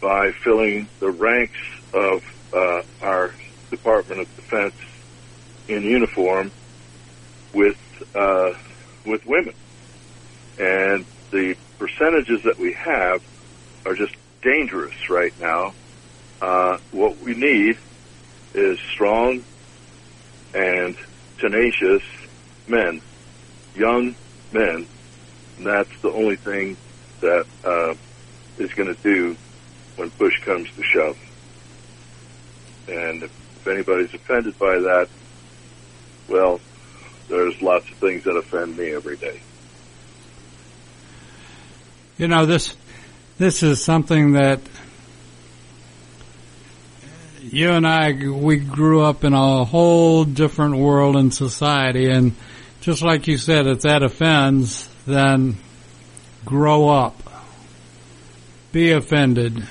by 0.00 0.30
filling 0.44 0.88
the 1.00 1.10
ranks 1.10 1.58
of 1.92 2.20
uh, 2.52 2.82
our 3.00 3.30
Department 3.70 4.20
of 4.20 4.26
Defense 4.36 4.74
in 5.68 5.82
uniform 5.82 6.52
with 7.54 7.76
uh, 8.14 8.50
with 9.04 9.20
women, 9.26 9.54
and 10.58 11.06
the 11.32 11.54
percentages 11.78 12.40
that 12.44 12.58
we 12.58 12.76
have 12.84 13.20
are 13.84 13.94
just 13.94 14.12
dangerous 14.42 14.94
right 15.10 15.32
now. 15.38 15.72
Uh, 16.40 16.76
what 16.90 17.18
we 17.20 17.34
need 17.34 17.76
is 18.54 18.78
strong 18.94 19.44
and 20.54 20.96
tenacious 21.38 22.02
men, 22.68 23.00
young 23.74 24.14
men. 24.52 24.86
And 25.58 25.66
that's 25.66 26.00
the 26.00 26.10
only 26.10 26.36
thing 26.36 26.76
that 27.20 27.46
uh, 27.64 27.94
is 28.58 28.72
going 28.74 28.94
to 28.94 29.02
do 29.02 29.36
when 29.96 30.10
push 30.10 30.42
comes 30.42 30.70
to 30.72 30.82
shove. 30.82 31.18
And 32.88 33.22
if, 33.22 33.30
if 33.56 33.66
anybody's 33.66 34.12
offended 34.14 34.58
by 34.58 34.78
that, 34.78 35.08
well, 36.28 36.60
there's 37.28 37.60
lots 37.62 37.88
of 37.90 37.96
things 37.96 38.24
that 38.24 38.36
offend 38.36 38.76
me 38.76 38.92
every 38.92 39.16
day. 39.16 39.40
You 42.18 42.28
know 42.28 42.46
this 42.46 42.74
this 43.38 43.62
is 43.62 43.82
something 43.82 44.32
that 44.32 44.60
you 47.52 47.70
and 47.70 47.86
I 47.86 48.12
we 48.12 48.56
grew 48.56 49.02
up 49.02 49.24
in 49.24 49.32
a 49.32 49.64
whole 49.64 50.24
different 50.24 50.76
world 50.76 51.16
and 51.16 51.32
society 51.32 52.10
and 52.10 52.34
just 52.80 53.02
like 53.02 53.26
you 53.26 53.38
said 53.38 53.66
if 53.66 53.82
that 53.82 54.02
offends 54.02 54.88
then 55.06 55.56
grow 56.44 56.88
up. 56.88 57.22
Be 58.72 58.92
offended. 58.92 59.66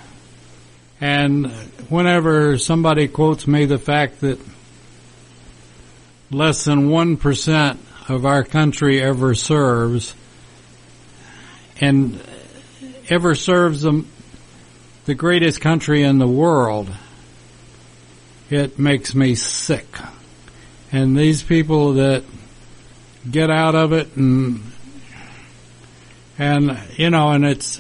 And 1.02 1.48
whenever 1.90 2.58
somebody 2.58 3.08
quotes 3.08 3.48
me 3.48 3.66
the 3.66 3.78
fact 3.78 4.22
that 4.22 4.40
less 6.32 6.64
than 6.64 6.90
1% 6.90 7.78
of 8.10 8.26
our 8.26 8.44
country 8.44 9.02
ever 9.02 9.36
serves 9.36 10.16
and 11.82 12.22
ever 13.10 13.36
serves 13.36 13.82
the, 13.82 14.06
the 15.06 15.16
greatest 15.16 15.62
country 15.62 16.04
in 16.04 16.18
the 16.18 16.28
world, 16.28 16.90
it 18.50 18.78
makes 18.80 19.16
me 19.16 19.36
sick. 19.36 19.88
And 20.92 21.18
these 21.18 21.44
people 21.44 21.94
that 21.94 22.24
get 23.30 23.50
out 23.50 23.76
of 23.76 23.92
it 23.94 24.16
and 24.16 24.62
And, 26.38 26.78
you 26.98 27.10
know, 27.10 27.32
and 27.32 27.46
it's, 27.46 27.80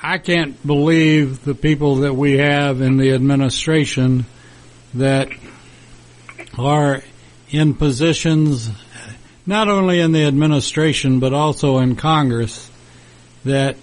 I 0.00 0.18
can't 0.18 0.64
believe 0.64 1.44
the 1.44 1.54
people 1.54 1.96
that 1.96 2.14
we 2.14 2.38
have 2.38 2.80
in 2.80 2.96
the 2.96 3.12
administration 3.12 4.24
that 4.94 5.28
are 6.56 7.02
in 7.50 7.74
positions, 7.74 8.70
not 9.46 9.68
only 9.68 9.98
in 9.98 10.12
the 10.12 10.24
administration, 10.26 11.18
but 11.18 11.32
also 11.32 11.78
in 11.78 11.96
Congress, 11.96 12.70
that 13.44 13.76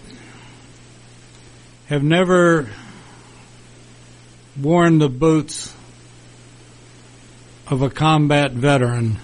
have 1.88 2.04
never 2.04 2.70
worn 4.62 5.00
the 5.00 5.10
boots 5.10 5.74
of 7.68 7.82
a 7.82 7.90
combat 7.90 8.52
veteran 8.52 9.18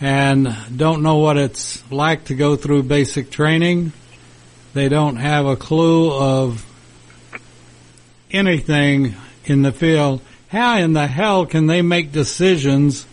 and 0.00 0.56
don't 0.74 1.02
know 1.02 1.18
what 1.18 1.36
it's 1.36 1.82
like 1.90 2.24
to 2.24 2.34
go 2.34 2.56
through 2.56 2.82
basic 2.84 3.30
training. 3.30 3.92
They 4.74 4.88
don't 4.88 5.16
have 5.16 5.46
a 5.46 5.56
clue 5.56 6.12
of 6.12 6.64
anything 8.30 9.14
in 9.44 9.62
the 9.62 9.72
field. 9.72 10.20
How 10.48 10.78
in 10.78 10.92
the 10.92 11.06
hell 11.06 11.46
can 11.46 11.66
they 11.66 11.82
make 11.82 12.12
decisions 12.12 13.04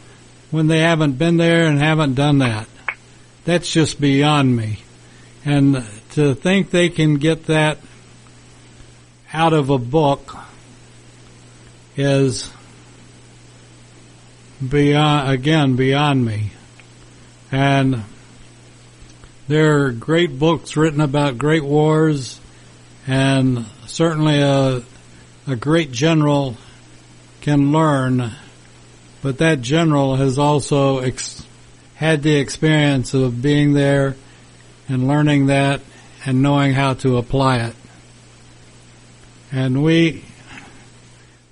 when 0.51 0.67
they 0.67 0.79
haven't 0.79 1.17
been 1.17 1.37
there 1.37 1.65
and 1.65 1.79
haven't 1.79 2.13
done 2.15 2.39
that? 2.39 2.67
That's 3.45 3.71
just 3.71 3.99
beyond 3.99 4.55
me. 4.55 4.79
And 5.43 5.85
to 6.11 6.33
think 6.33 6.69
they 6.69 6.89
can 6.89 7.15
get 7.15 7.47
that 7.47 7.79
out 9.33 9.53
of 9.53 9.69
a 9.69 9.77
book 9.77 10.37
is 11.95 12.51
beyond, 14.67 15.31
again, 15.31 15.75
beyond 15.75 16.25
me. 16.25 16.51
And 17.51 18.03
there 19.47 19.83
are 19.83 19.91
great 19.91 20.37
books 20.37 20.75
written 20.75 21.01
about 21.01 21.37
great 21.37 21.63
wars 21.63 22.39
and 23.07 23.65
certainly 23.85 24.41
a, 24.41 24.81
a 25.47 25.55
great 25.55 25.91
general 25.91 26.57
can 27.41 27.71
learn, 27.71 28.31
but 29.21 29.37
that 29.37 29.61
general 29.61 30.15
has 30.15 30.39
also 30.39 30.99
ex- 30.99 31.45
had 31.93 32.23
the 32.23 32.35
experience 32.37 33.13
of 33.13 33.41
being 33.41 33.73
there 33.73 34.15
and 34.89 35.07
learning 35.07 35.47
that 35.47 35.81
and 36.25 36.41
knowing 36.41 36.73
how 36.73 36.95
to 36.95 37.17
apply 37.17 37.57
it. 37.57 37.75
And 39.51 39.83
we, 39.83 40.24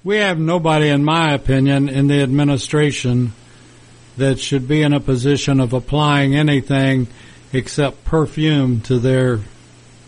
we 0.04 0.18
have 0.18 0.40
nobody, 0.40 0.90
in 0.90 1.04
my 1.04 1.34
opinion, 1.34 1.90
in 1.90 2.08
the 2.08 2.22
administration 2.22 3.34
that 4.18 4.40
should 4.40 4.68
be 4.68 4.82
in 4.82 4.94
a 4.94 5.00
position 5.00 5.60
of 5.60 5.74
applying 5.74 6.36
anything 6.36 7.08
except 7.52 8.04
perfume 8.04 8.82
to 8.82 9.00
their 9.00 9.40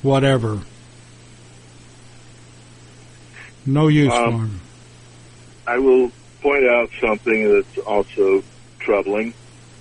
whatever. 0.02 0.60
No 3.66 3.88
use 3.88 4.14
Um, 4.14 4.32
for 4.32 4.44
'em. 4.44 4.62
I 5.68 5.78
will 5.80 6.12
point 6.42 6.66
out 6.66 6.90
something 7.02 7.52
that's 7.52 7.78
also 7.80 8.44
troubling. 8.80 9.34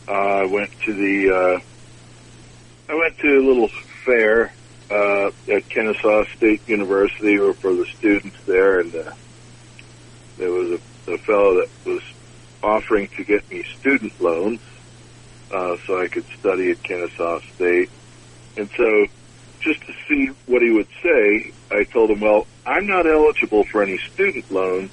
Uh, 0.08 0.12
I 0.12 0.44
went 0.46 0.70
to 0.82 0.92
the 0.94 1.30
uh, 1.30 1.60
I 2.88 2.94
went 2.94 3.18
to 3.18 3.38
a 3.38 3.42
little 3.46 3.68
fair 4.06 4.52
uh, 4.90 5.30
at 5.50 5.68
Kennesaw 5.68 6.24
State 6.36 6.60
University, 6.66 7.38
or 7.38 7.52
for 7.54 7.74
the 7.74 7.86
students 7.86 8.36
there, 8.46 8.80
and 8.80 8.94
uh, 8.94 9.12
there 10.38 10.50
was 10.50 10.80
a, 10.80 11.12
a 11.12 11.18
fellow 11.18 11.54
that 11.54 11.68
was 11.84 12.02
offering 12.62 13.08
to 13.16 13.24
get 13.24 13.48
me 13.50 13.62
student 13.80 14.12
loans 14.20 14.60
uh, 15.50 15.76
so 15.86 16.00
I 16.00 16.08
could 16.08 16.24
study 16.38 16.70
at 16.70 16.82
Kennesaw 16.82 17.38
State. 17.54 17.90
And 18.56 18.70
so, 18.76 19.06
just 19.62 19.80
to 19.80 19.92
see 20.08 20.28
what 20.46 20.62
he 20.62 20.70
would 20.70 20.88
say, 21.02 21.52
I 21.70 21.84
told 21.92 22.10
him, 22.10 22.20
"Well, 22.20 22.46
I'm 22.66 22.86
not 22.86 23.06
eligible 23.06 23.64
for 23.70 23.82
any 23.82 23.98
student 24.12 24.50
loans." 24.50 24.90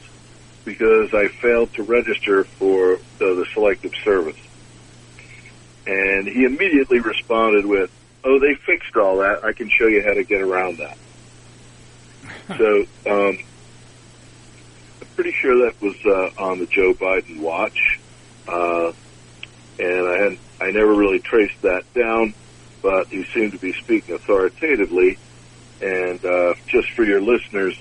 because 0.66 1.10
I 1.14 1.28
failed 1.42 1.74
to 1.76 1.84
register 1.84 2.46
for 2.60 2.98
the, 3.20 3.26
the 3.36 3.46
selective 3.54 3.92
service. 4.04 4.38
And 5.86 6.28
he 6.28 6.44
immediately 6.44 7.00
responded 7.00 7.66
with, 7.66 7.90
oh, 8.24 8.40
they 8.40 8.56
fixed 8.66 8.96
all 8.96 9.18
that. 9.18 9.44
I 9.44 9.54
can 9.54 9.70
show 9.70 9.88
you 9.88 10.04
how 10.06 10.14
to 10.14 10.24
get 10.24 10.42
around 10.42 10.80
that. 10.80 10.98
so, 12.58 13.12
um, 13.12 13.38
pretty 15.22 15.38
sure 15.40 15.70
that 15.70 15.80
was, 15.80 15.96
uh, 16.04 16.44
on 16.44 16.58
the 16.58 16.66
Joe 16.66 16.96
Biden 16.96 17.42
watch. 17.42 18.00
Uh, 18.48 18.92
and 19.78 20.08
I 20.08 20.18
had, 20.24 20.38
I 20.60 20.72
never 20.72 20.96
really 20.96 21.20
traced 21.20 21.62
that 21.62 21.84
down, 21.94 22.34
but 22.82 23.06
he 23.10 23.24
seemed 23.26 23.52
to 23.52 23.60
be 23.60 23.72
speaking 23.74 24.16
authoritatively. 24.16 25.20
And, 25.80 26.26
uh, 26.26 26.56
just 26.66 26.90
for 26.94 27.04
your 27.04 27.22
listeners, 27.22 27.78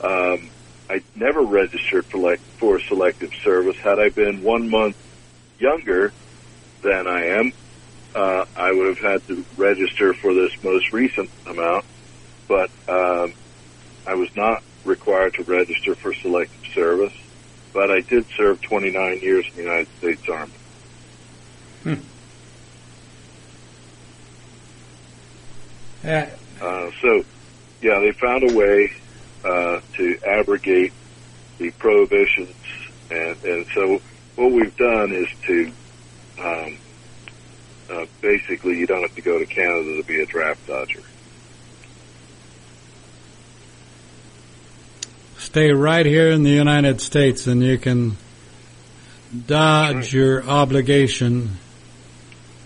um, 0.00 0.50
I 0.90 1.00
never 1.14 1.42
registered 1.42 2.06
for 2.06 2.18
like 2.18 2.40
for 2.58 2.80
selective 2.80 3.30
service. 3.44 3.76
Had 3.76 4.00
I 4.00 4.08
been 4.08 4.42
one 4.42 4.68
month 4.68 4.96
younger 5.60 6.12
than 6.82 7.06
I 7.06 7.26
am, 7.38 7.52
uh, 8.16 8.46
I 8.56 8.72
would 8.72 8.96
have 8.96 8.98
had 8.98 9.28
to 9.28 9.44
register 9.56 10.12
for 10.12 10.34
this 10.34 10.50
most 10.64 10.92
recent 10.92 11.30
amount. 11.46 11.84
But 12.48 12.70
um, 12.88 13.32
I 14.08 14.16
was 14.16 14.34
not 14.34 14.64
required 14.84 15.34
to 15.34 15.42
register 15.44 15.94
for 15.94 16.12
selective 16.14 16.63
service. 16.74 17.12
But 17.72 17.90
I 17.90 18.00
did 18.08 18.24
serve 18.38 18.58
29 18.70 19.18
years 19.22 19.44
in 19.52 19.58
the 19.58 19.62
United 19.64 19.88
States 19.98 20.22
Army. 20.32 20.58
Uh, 26.04 26.64
Uh, 26.64 26.90
so, 27.02 27.22
yeah, 27.82 27.98
they 28.00 28.12
found 28.20 28.44
a 28.44 28.50
way 28.50 28.90
uh, 29.44 29.76
to 29.96 30.16
abrogate 30.38 30.92
the 31.58 31.70
prohibitions, 31.78 32.56
and, 33.10 33.36
and 33.42 33.66
so 33.74 33.98
what 34.36 34.52
we've 34.52 34.76
done 34.76 35.10
is 35.12 35.28
to 35.46 35.74
um, 36.42 36.78
uh, 37.90 38.06
basically 38.22 38.74
you 38.78 38.86
don't 38.86 39.02
have 39.02 39.14
to 39.14 39.22
go 39.22 39.38
to 39.38 39.46
Canada 39.46 39.96
to 39.98 40.04
be 40.06 40.14
a 40.20 40.26
draft 40.26 40.60
dodger. 40.66 41.04
Stay 45.54 45.70
right 45.70 46.04
here 46.04 46.32
in 46.32 46.42
the 46.42 46.50
United 46.50 47.00
States 47.00 47.46
and 47.46 47.62
you 47.62 47.78
can 47.78 48.16
dodge 49.46 50.12
your 50.12 50.42
obligation. 50.42 51.48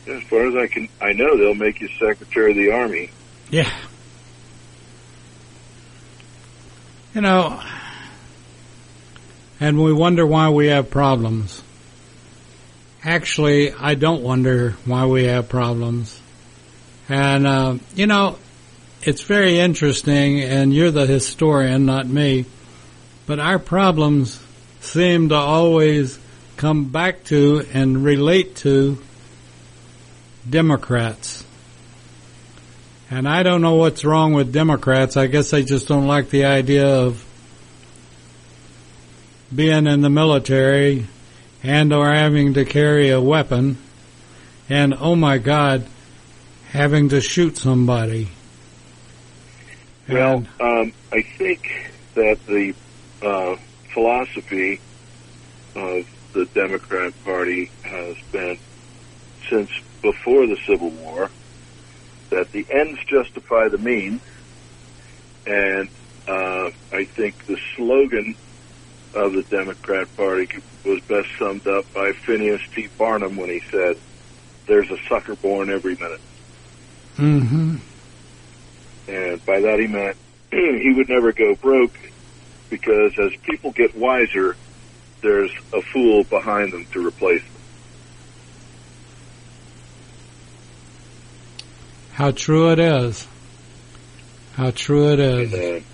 As 0.07 0.23
far 0.23 0.47
as 0.47 0.57
I 0.57 0.69
can, 0.69 0.89
I 0.99 1.13
know 1.13 1.37
they'll 1.37 1.53
make 1.53 1.83
you 1.83 1.89
Secretary 1.99 2.53
of 2.53 2.57
the 2.57 2.71
Army. 2.71 3.11
Yeah. 3.51 3.71
You 7.15 7.21
know, 7.21 7.63
and 9.61 9.85
we 9.85 9.93
wonder 9.93 10.27
why 10.27 10.49
we 10.49 10.69
have 10.69 10.89
problems. 10.89 11.63
Actually, 13.05 13.71
I 13.71 13.97
don't 13.97 14.23
wonder 14.23 14.77
why 14.87 15.05
we 15.05 15.25
have 15.25 15.51
problems. 15.51 16.19
And, 17.11 17.47
uh, 17.47 17.75
you 17.95 18.07
know, 18.07 18.39
it's 19.03 19.21
very 19.21 19.59
interesting, 19.59 20.41
and 20.41 20.73
you're 20.73 20.91
the 20.91 21.05
historian, 21.05 21.85
not 21.85 22.07
me, 22.07 22.47
but 23.29 23.39
our 23.39 23.59
problems 23.59 24.43
seem 24.81 25.29
to 25.29 25.35
always 25.35 26.19
come 26.57 26.87
back 26.87 27.23
to 27.25 27.63
and 27.75 28.03
relate 28.03 28.57
to 28.57 28.99
Democrats. 30.49 31.45
And 33.11 33.29
I 33.29 33.43
don't 33.43 33.61
know 33.61 33.75
what's 33.75 34.03
wrong 34.03 34.33
with 34.33 34.51
Democrats. 34.51 35.19
I 35.19 35.27
guess 35.27 35.51
they 35.51 35.63
just 35.63 35.89
don't 35.89 36.07
like 36.07 36.31
the 36.31 36.47
idea 36.47 36.87
of 36.87 37.23
being 39.55 39.87
in 39.87 40.01
the 40.01 40.11
military 40.11 41.07
and 41.63 41.93
or 41.93 42.11
having 42.11 42.55
to 42.55 42.65
carry 42.65 43.11
a 43.11 43.21
weapon 43.21 43.77
and 44.71 44.95
oh 44.99 45.17
my 45.17 45.37
god 45.37 45.87
having 46.71 47.11
to 47.11 47.21
shoot 47.21 47.59
somebody. 47.59 48.29
Well, 50.09 50.47
um, 50.61 50.95
I 51.13 51.21
think 51.21 51.91
that 52.15 52.45
the 52.47 52.75
uh, 53.23 53.57
philosophy 53.93 54.81
of 55.75 56.07
the 56.33 56.45
Democrat 56.55 57.13
Party 57.25 57.71
has 57.83 58.17
been 58.33 58.59
since 59.49 59.71
before 60.03 60.47
the 60.47 60.57
Civil 60.67 60.91
War 60.91 61.31
that 62.31 62.53
the 62.53 62.67
ends 62.71 63.01
justify 63.07 63.69
the 63.69 63.79
means, 63.79 64.21
and 65.47 65.89
uh, 66.27 66.71
I 66.93 67.05
think 67.05 67.47
the 67.47 67.59
slogan 67.77 68.35
of 69.15 69.33
the 69.33 69.43
Democrat 69.43 70.15
Party 70.17 70.49
was 70.85 71.01
best 71.03 71.29
summed 71.39 71.67
up 71.67 71.93
by 71.95 72.13
Phineas 72.13 72.61
T. 72.75 72.89
Barnum 72.99 73.37
when 73.37 73.49
he 73.49 73.61
said, 73.71 73.97
"There's 74.67 74.91
a 74.91 74.99
sucker 75.09 75.35
born 75.37 75.71
every 75.71 75.95
minute." 75.95 76.21
Mhm. 77.17 77.81
And 79.09 79.47
by 79.47 79.61
that 79.61 79.81
he 79.81 79.87
meant 79.87 80.17
he 80.51 80.93
would 80.95 81.09
never 81.09 81.33
go 81.33 81.55
broke 81.55 81.99
because 82.71 83.13
as 83.19 83.33
people 83.43 83.73
get 83.73 83.97
wiser, 83.97 84.57
there's 85.23 85.53
a 85.73 85.83
fool 85.83 86.25
behind 86.25 86.73
them 86.73 86.87
to 86.93 87.07
replace 87.07 87.43
them. 87.43 87.53
How 92.13 92.31
true 92.33 92.71
it 92.73 92.79
is. 92.79 93.27
How 94.55 94.71
true 94.73 95.13
it 95.13 95.21
is. 95.21 95.55
And, 95.55 95.63
uh, 95.63 95.87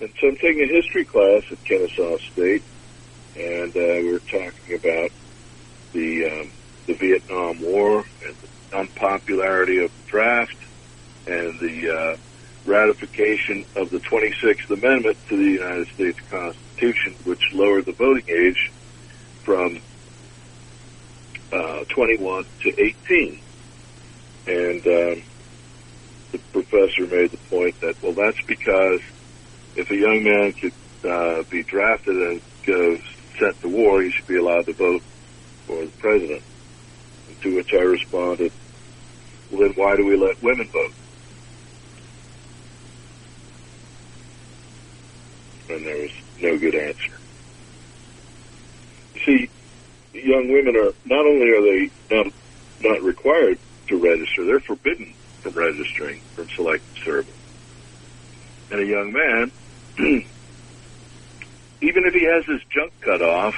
and 0.00 0.12
so 0.20 0.28
I'm 0.28 0.36
taking 0.36 0.62
a 0.62 0.66
history 0.66 1.04
class 1.04 1.42
at 1.50 1.64
Kennesaw 1.64 2.18
State, 2.18 2.62
and 3.36 3.76
uh, 3.76 3.80
we 3.80 4.12
were 4.12 4.20
talking 4.20 4.74
about 4.74 5.10
the 5.92 6.26
um, 6.26 6.50
the 6.86 6.94
Vietnam 6.94 7.60
War 7.60 8.04
and 8.24 8.36
the 8.36 8.76
unpopularity 8.76 9.84
of 9.84 9.90
the 9.90 10.10
draft 10.10 10.56
and 11.26 11.58
the 11.58 11.90
uh, 11.90 12.16
ratification 12.66 13.64
of 13.76 13.90
the 13.90 13.98
26th 13.98 14.70
Amendment 14.70 15.16
to 15.28 15.36
the 15.36 15.50
United 15.52 15.88
States 15.88 16.18
Constitution, 16.30 17.14
which 17.24 17.42
lowered 17.52 17.86
the 17.86 17.92
voting 17.92 18.24
age 18.28 18.70
from 19.42 19.80
uh, 21.52 21.84
21 21.88 22.44
to 22.62 22.82
18. 22.82 23.40
And 24.46 24.86
um, 24.86 25.22
the 26.32 26.38
professor 26.52 27.06
made 27.06 27.30
the 27.30 27.38
point 27.48 27.80
that, 27.80 28.00
well, 28.02 28.12
that's 28.12 28.40
because 28.46 29.00
if 29.76 29.90
a 29.90 29.96
young 29.96 30.22
man 30.22 30.52
could 30.52 30.72
uh, 31.08 31.42
be 31.50 31.62
drafted 31.62 32.16
and 32.16 32.40
go 32.66 32.98
sent 33.38 33.60
to 33.62 33.68
war, 33.68 34.02
he 34.02 34.10
should 34.10 34.26
be 34.26 34.36
allowed 34.36 34.66
to 34.66 34.72
vote 34.74 35.02
for 35.66 35.84
the 35.84 35.90
president. 35.98 36.42
To 37.42 37.56
which 37.56 37.72
I 37.72 37.78
responded, 37.78 38.52
well, 39.50 39.62
then 39.62 39.72
why 39.72 39.96
do 39.96 40.04
we 40.04 40.16
let 40.16 40.42
women 40.42 40.68
vote? 40.68 40.92
And 45.70 45.86
there 45.86 46.02
was 46.02 46.10
no 46.38 46.58
good 46.58 46.74
answer. 46.74 47.16
You 49.14 49.20
see, 49.26 49.50
young 50.12 50.50
women 50.52 50.76
are 50.76 50.92
not 51.04 51.26
only 51.26 51.48
are 51.50 51.62
they 51.62 51.90
not 52.10 52.26
not 52.80 53.02
required 53.02 53.58
to 53.88 53.96
register, 53.96 54.46
they're 54.46 54.64
forbidden 54.66 55.14
from 55.42 55.54
registering 55.54 56.22
from 56.34 56.46
selective 56.56 56.96
service. 57.04 57.34
And 58.70 58.82
a 58.82 58.86
young 58.86 59.12
man, 59.12 59.52
even 61.82 62.04
if 62.06 62.14
he 62.14 62.24
has 62.26 62.44
his 62.46 62.62
junk 62.74 62.92
cut 63.04 63.22
off 63.22 63.54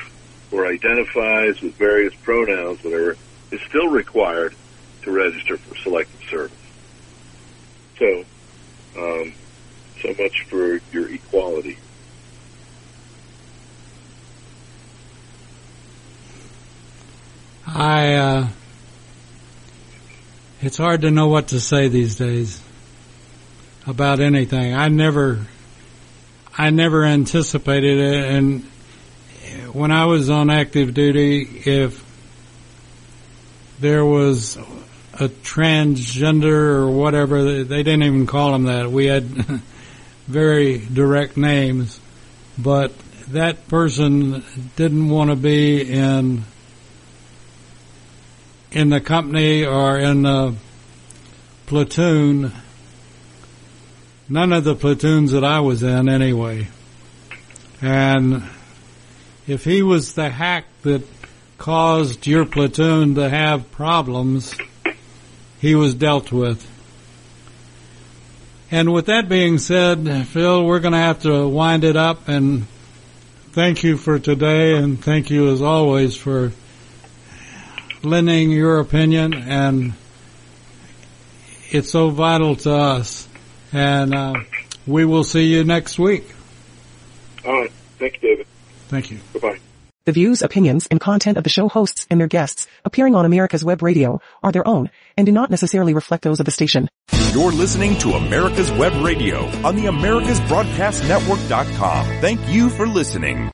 or 0.51 0.67
identifies 0.67 1.57
with 1.63 1.79
various 1.79 2.13
pronouns, 2.23 2.79
whatever, 2.83 3.17
is 3.53 3.61
still 3.69 3.89
required 3.89 4.55
to 5.05 5.13
register 5.13 5.59
for 5.65 5.75
selective 5.85 6.21
service. 6.31 6.59
So, 7.99 8.07
um, 8.99 9.35
so 10.03 10.09
much 10.11 10.35
for 10.51 10.81
your 10.93 11.13
equality. 11.13 11.79
I, 17.75 18.15
uh, 18.15 18.49
it's 20.61 20.77
hard 20.77 21.03
to 21.03 21.11
know 21.11 21.29
what 21.29 21.49
to 21.49 21.61
say 21.61 21.89
these 21.89 22.17
days 22.17 22.61
about 23.87 24.21
anything. 24.21 24.75
I 24.75 24.89
never, 24.89 25.47
I 26.57 26.69
never 26.69 27.05
anticipated 27.05 27.99
it. 27.99 28.25
And 28.25 28.65
when 29.73 29.91
I 29.91 30.05
was 30.05 30.29
on 30.29 30.51
active 30.51 30.93
duty, 30.93 31.49
if 31.65 32.05
there 33.81 34.05
was 34.05 34.57
a 35.15 35.29
transgender 35.29 36.75
or 36.75 36.91
whatever, 36.91 37.65
they 37.65 37.83
didn't 37.83 38.03
even 38.03 38.27
call 38.27 38.53
them 38.53 38.65
that. 38.65 38.91
We 38.91 39.07
had 39.07 39.25
very 40.27 40.77
direct 40.77 41.39
names, 41.39 41.99
but 42.59 42.93
that 43.29 43.67
person 43.69 44.45
didn't 44.77 45.09
want 45.09 45.31
to 45.31 45.37
be 45.37 45.91
in 45.91 46.45
in 48.73 48.89
the 48.89 49.01
company 49.01 49.65
or 49.65 49.99
in 49.99 50.23
the 50.23 50.55
platoon. 51.67 52.53
None 54.29 54.53
of 54.53 54.65
the 54.65 54.75
platoons 54.75 55.33
that 55.33 55.45
I 55.45 55.61
was 55.61 55.83
in 55.83 56.09
anyway. 56.09 56.69
And 57.81 58.45
if 59.47 59.65
he 59.65 59.83
was 59.83 60.15
the 60.15 60.31
hack 60.31 60.65
that 60.83 61.03
caused 61.59 62.27
your 62.27 62.47
platoon 62.47 63.17
to 63.17 63.29
have 63.29 63.71
problems, 63.73 64.57
he 65.61 65.75
was 65.75 65.95
dealt 65.95 66.33
with. 66.33 66.69
And 68.71 68.93
with 68.93 69.07
that 69.07 69.29
being 69.29 69.59
said, 69.59 70.27
Phil, 70.29 70.65
we're 70.65 70.81
going 70.81 70.93
to 70.93 70.99
have 70.99 71.23
to 71.23 71.47
wind 71.47 71.85
it 71.85 71.97
up 71.97 72.29
and 72.29 72.67
thank 73.53 73.85
you 73.85 73.99
for 73.99 74.19
today 74.19 74.77
and 74.77 75.03
thank 75.03 75.29
you 75.29 75.53
as 75.53 75.61
always 75.61 76.17
for 76.17 76.53
lending 78.05 78.51
your 78.51 78.81
opinion, 78.81 79.35
and 79.35 79.93
it's 81.71 81.91
so 81.91 82.11
vital 82.11 82.57
to 82.57 82.75
us. 82.75 83.29
And 83.73 84.15
uh, 84.15 84.35
we 84.87 85.05
will 85.05 85.25
see 85.25 85.47
you 85.47 85.65
next 85.65 85.99
week. 85.99 86.33
All 87.45 87.53
right. 87.53 87.73
Thank 87.99 88.15
you, 88.15 88.21
David. 88.29 88.47
Thank 88.89 89.11
you. 89.11 89.19
Goodbye. 89.33 89.59
The 90.05 90.13
views, 90.13 90.43
opinions, 90.43 90.89
and 90.91 91.01
content 91.01 91.39
of 91.39 91.45
the 91.45 91.51
show 91.51 91.69
hosts 91.69 92.09
and 92.11 92.19
their 92.19 92.27
guests 92.27 92.67
appearing 92.85 93.15
on 93.15 93.25
America's 93.25 93.65
Web 93.65 93.83
Radio 93.83 94.21
are 94.43 94.51
their 94.51 94.67
own 94.67 94.91
and 95.17 95.27
do 95.27 95.33
not 95.33 95.49
necessarily 95.49 95.95
reflect 95.95 96.25
those 96.25 96.41
of 96.41 96.47
the 96.47 96.51
station. 96.51 96.89
You're 97.33 97.53
listening 97.53 97.97
to 97.99 98.15
America's 98.15 98.73
Web 98.73 98.93
Radio 99.05 99.45
on 99.65 99.77
the 99.77 99.85
AmericasBroadcastNetwork.com. 99.85 102.07
Thank 102.21 102.41
you 102.49 102.69
for 102.71 102.89
listening. 102.89 103.49